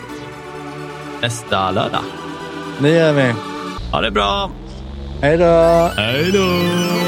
nästa 1.22 1.70
lördag. 1.70 2.02
Det 2.78 2.90
gör 2.90 3.12
vi. 3.12 3.34
Ha 3.92 4.00
det 4.00 4.10
bra! 4.10 4.50
Hej 5.22 5.38
då! 5.38 5.90
Hej 5.96 6.32
då! 6.32 7.07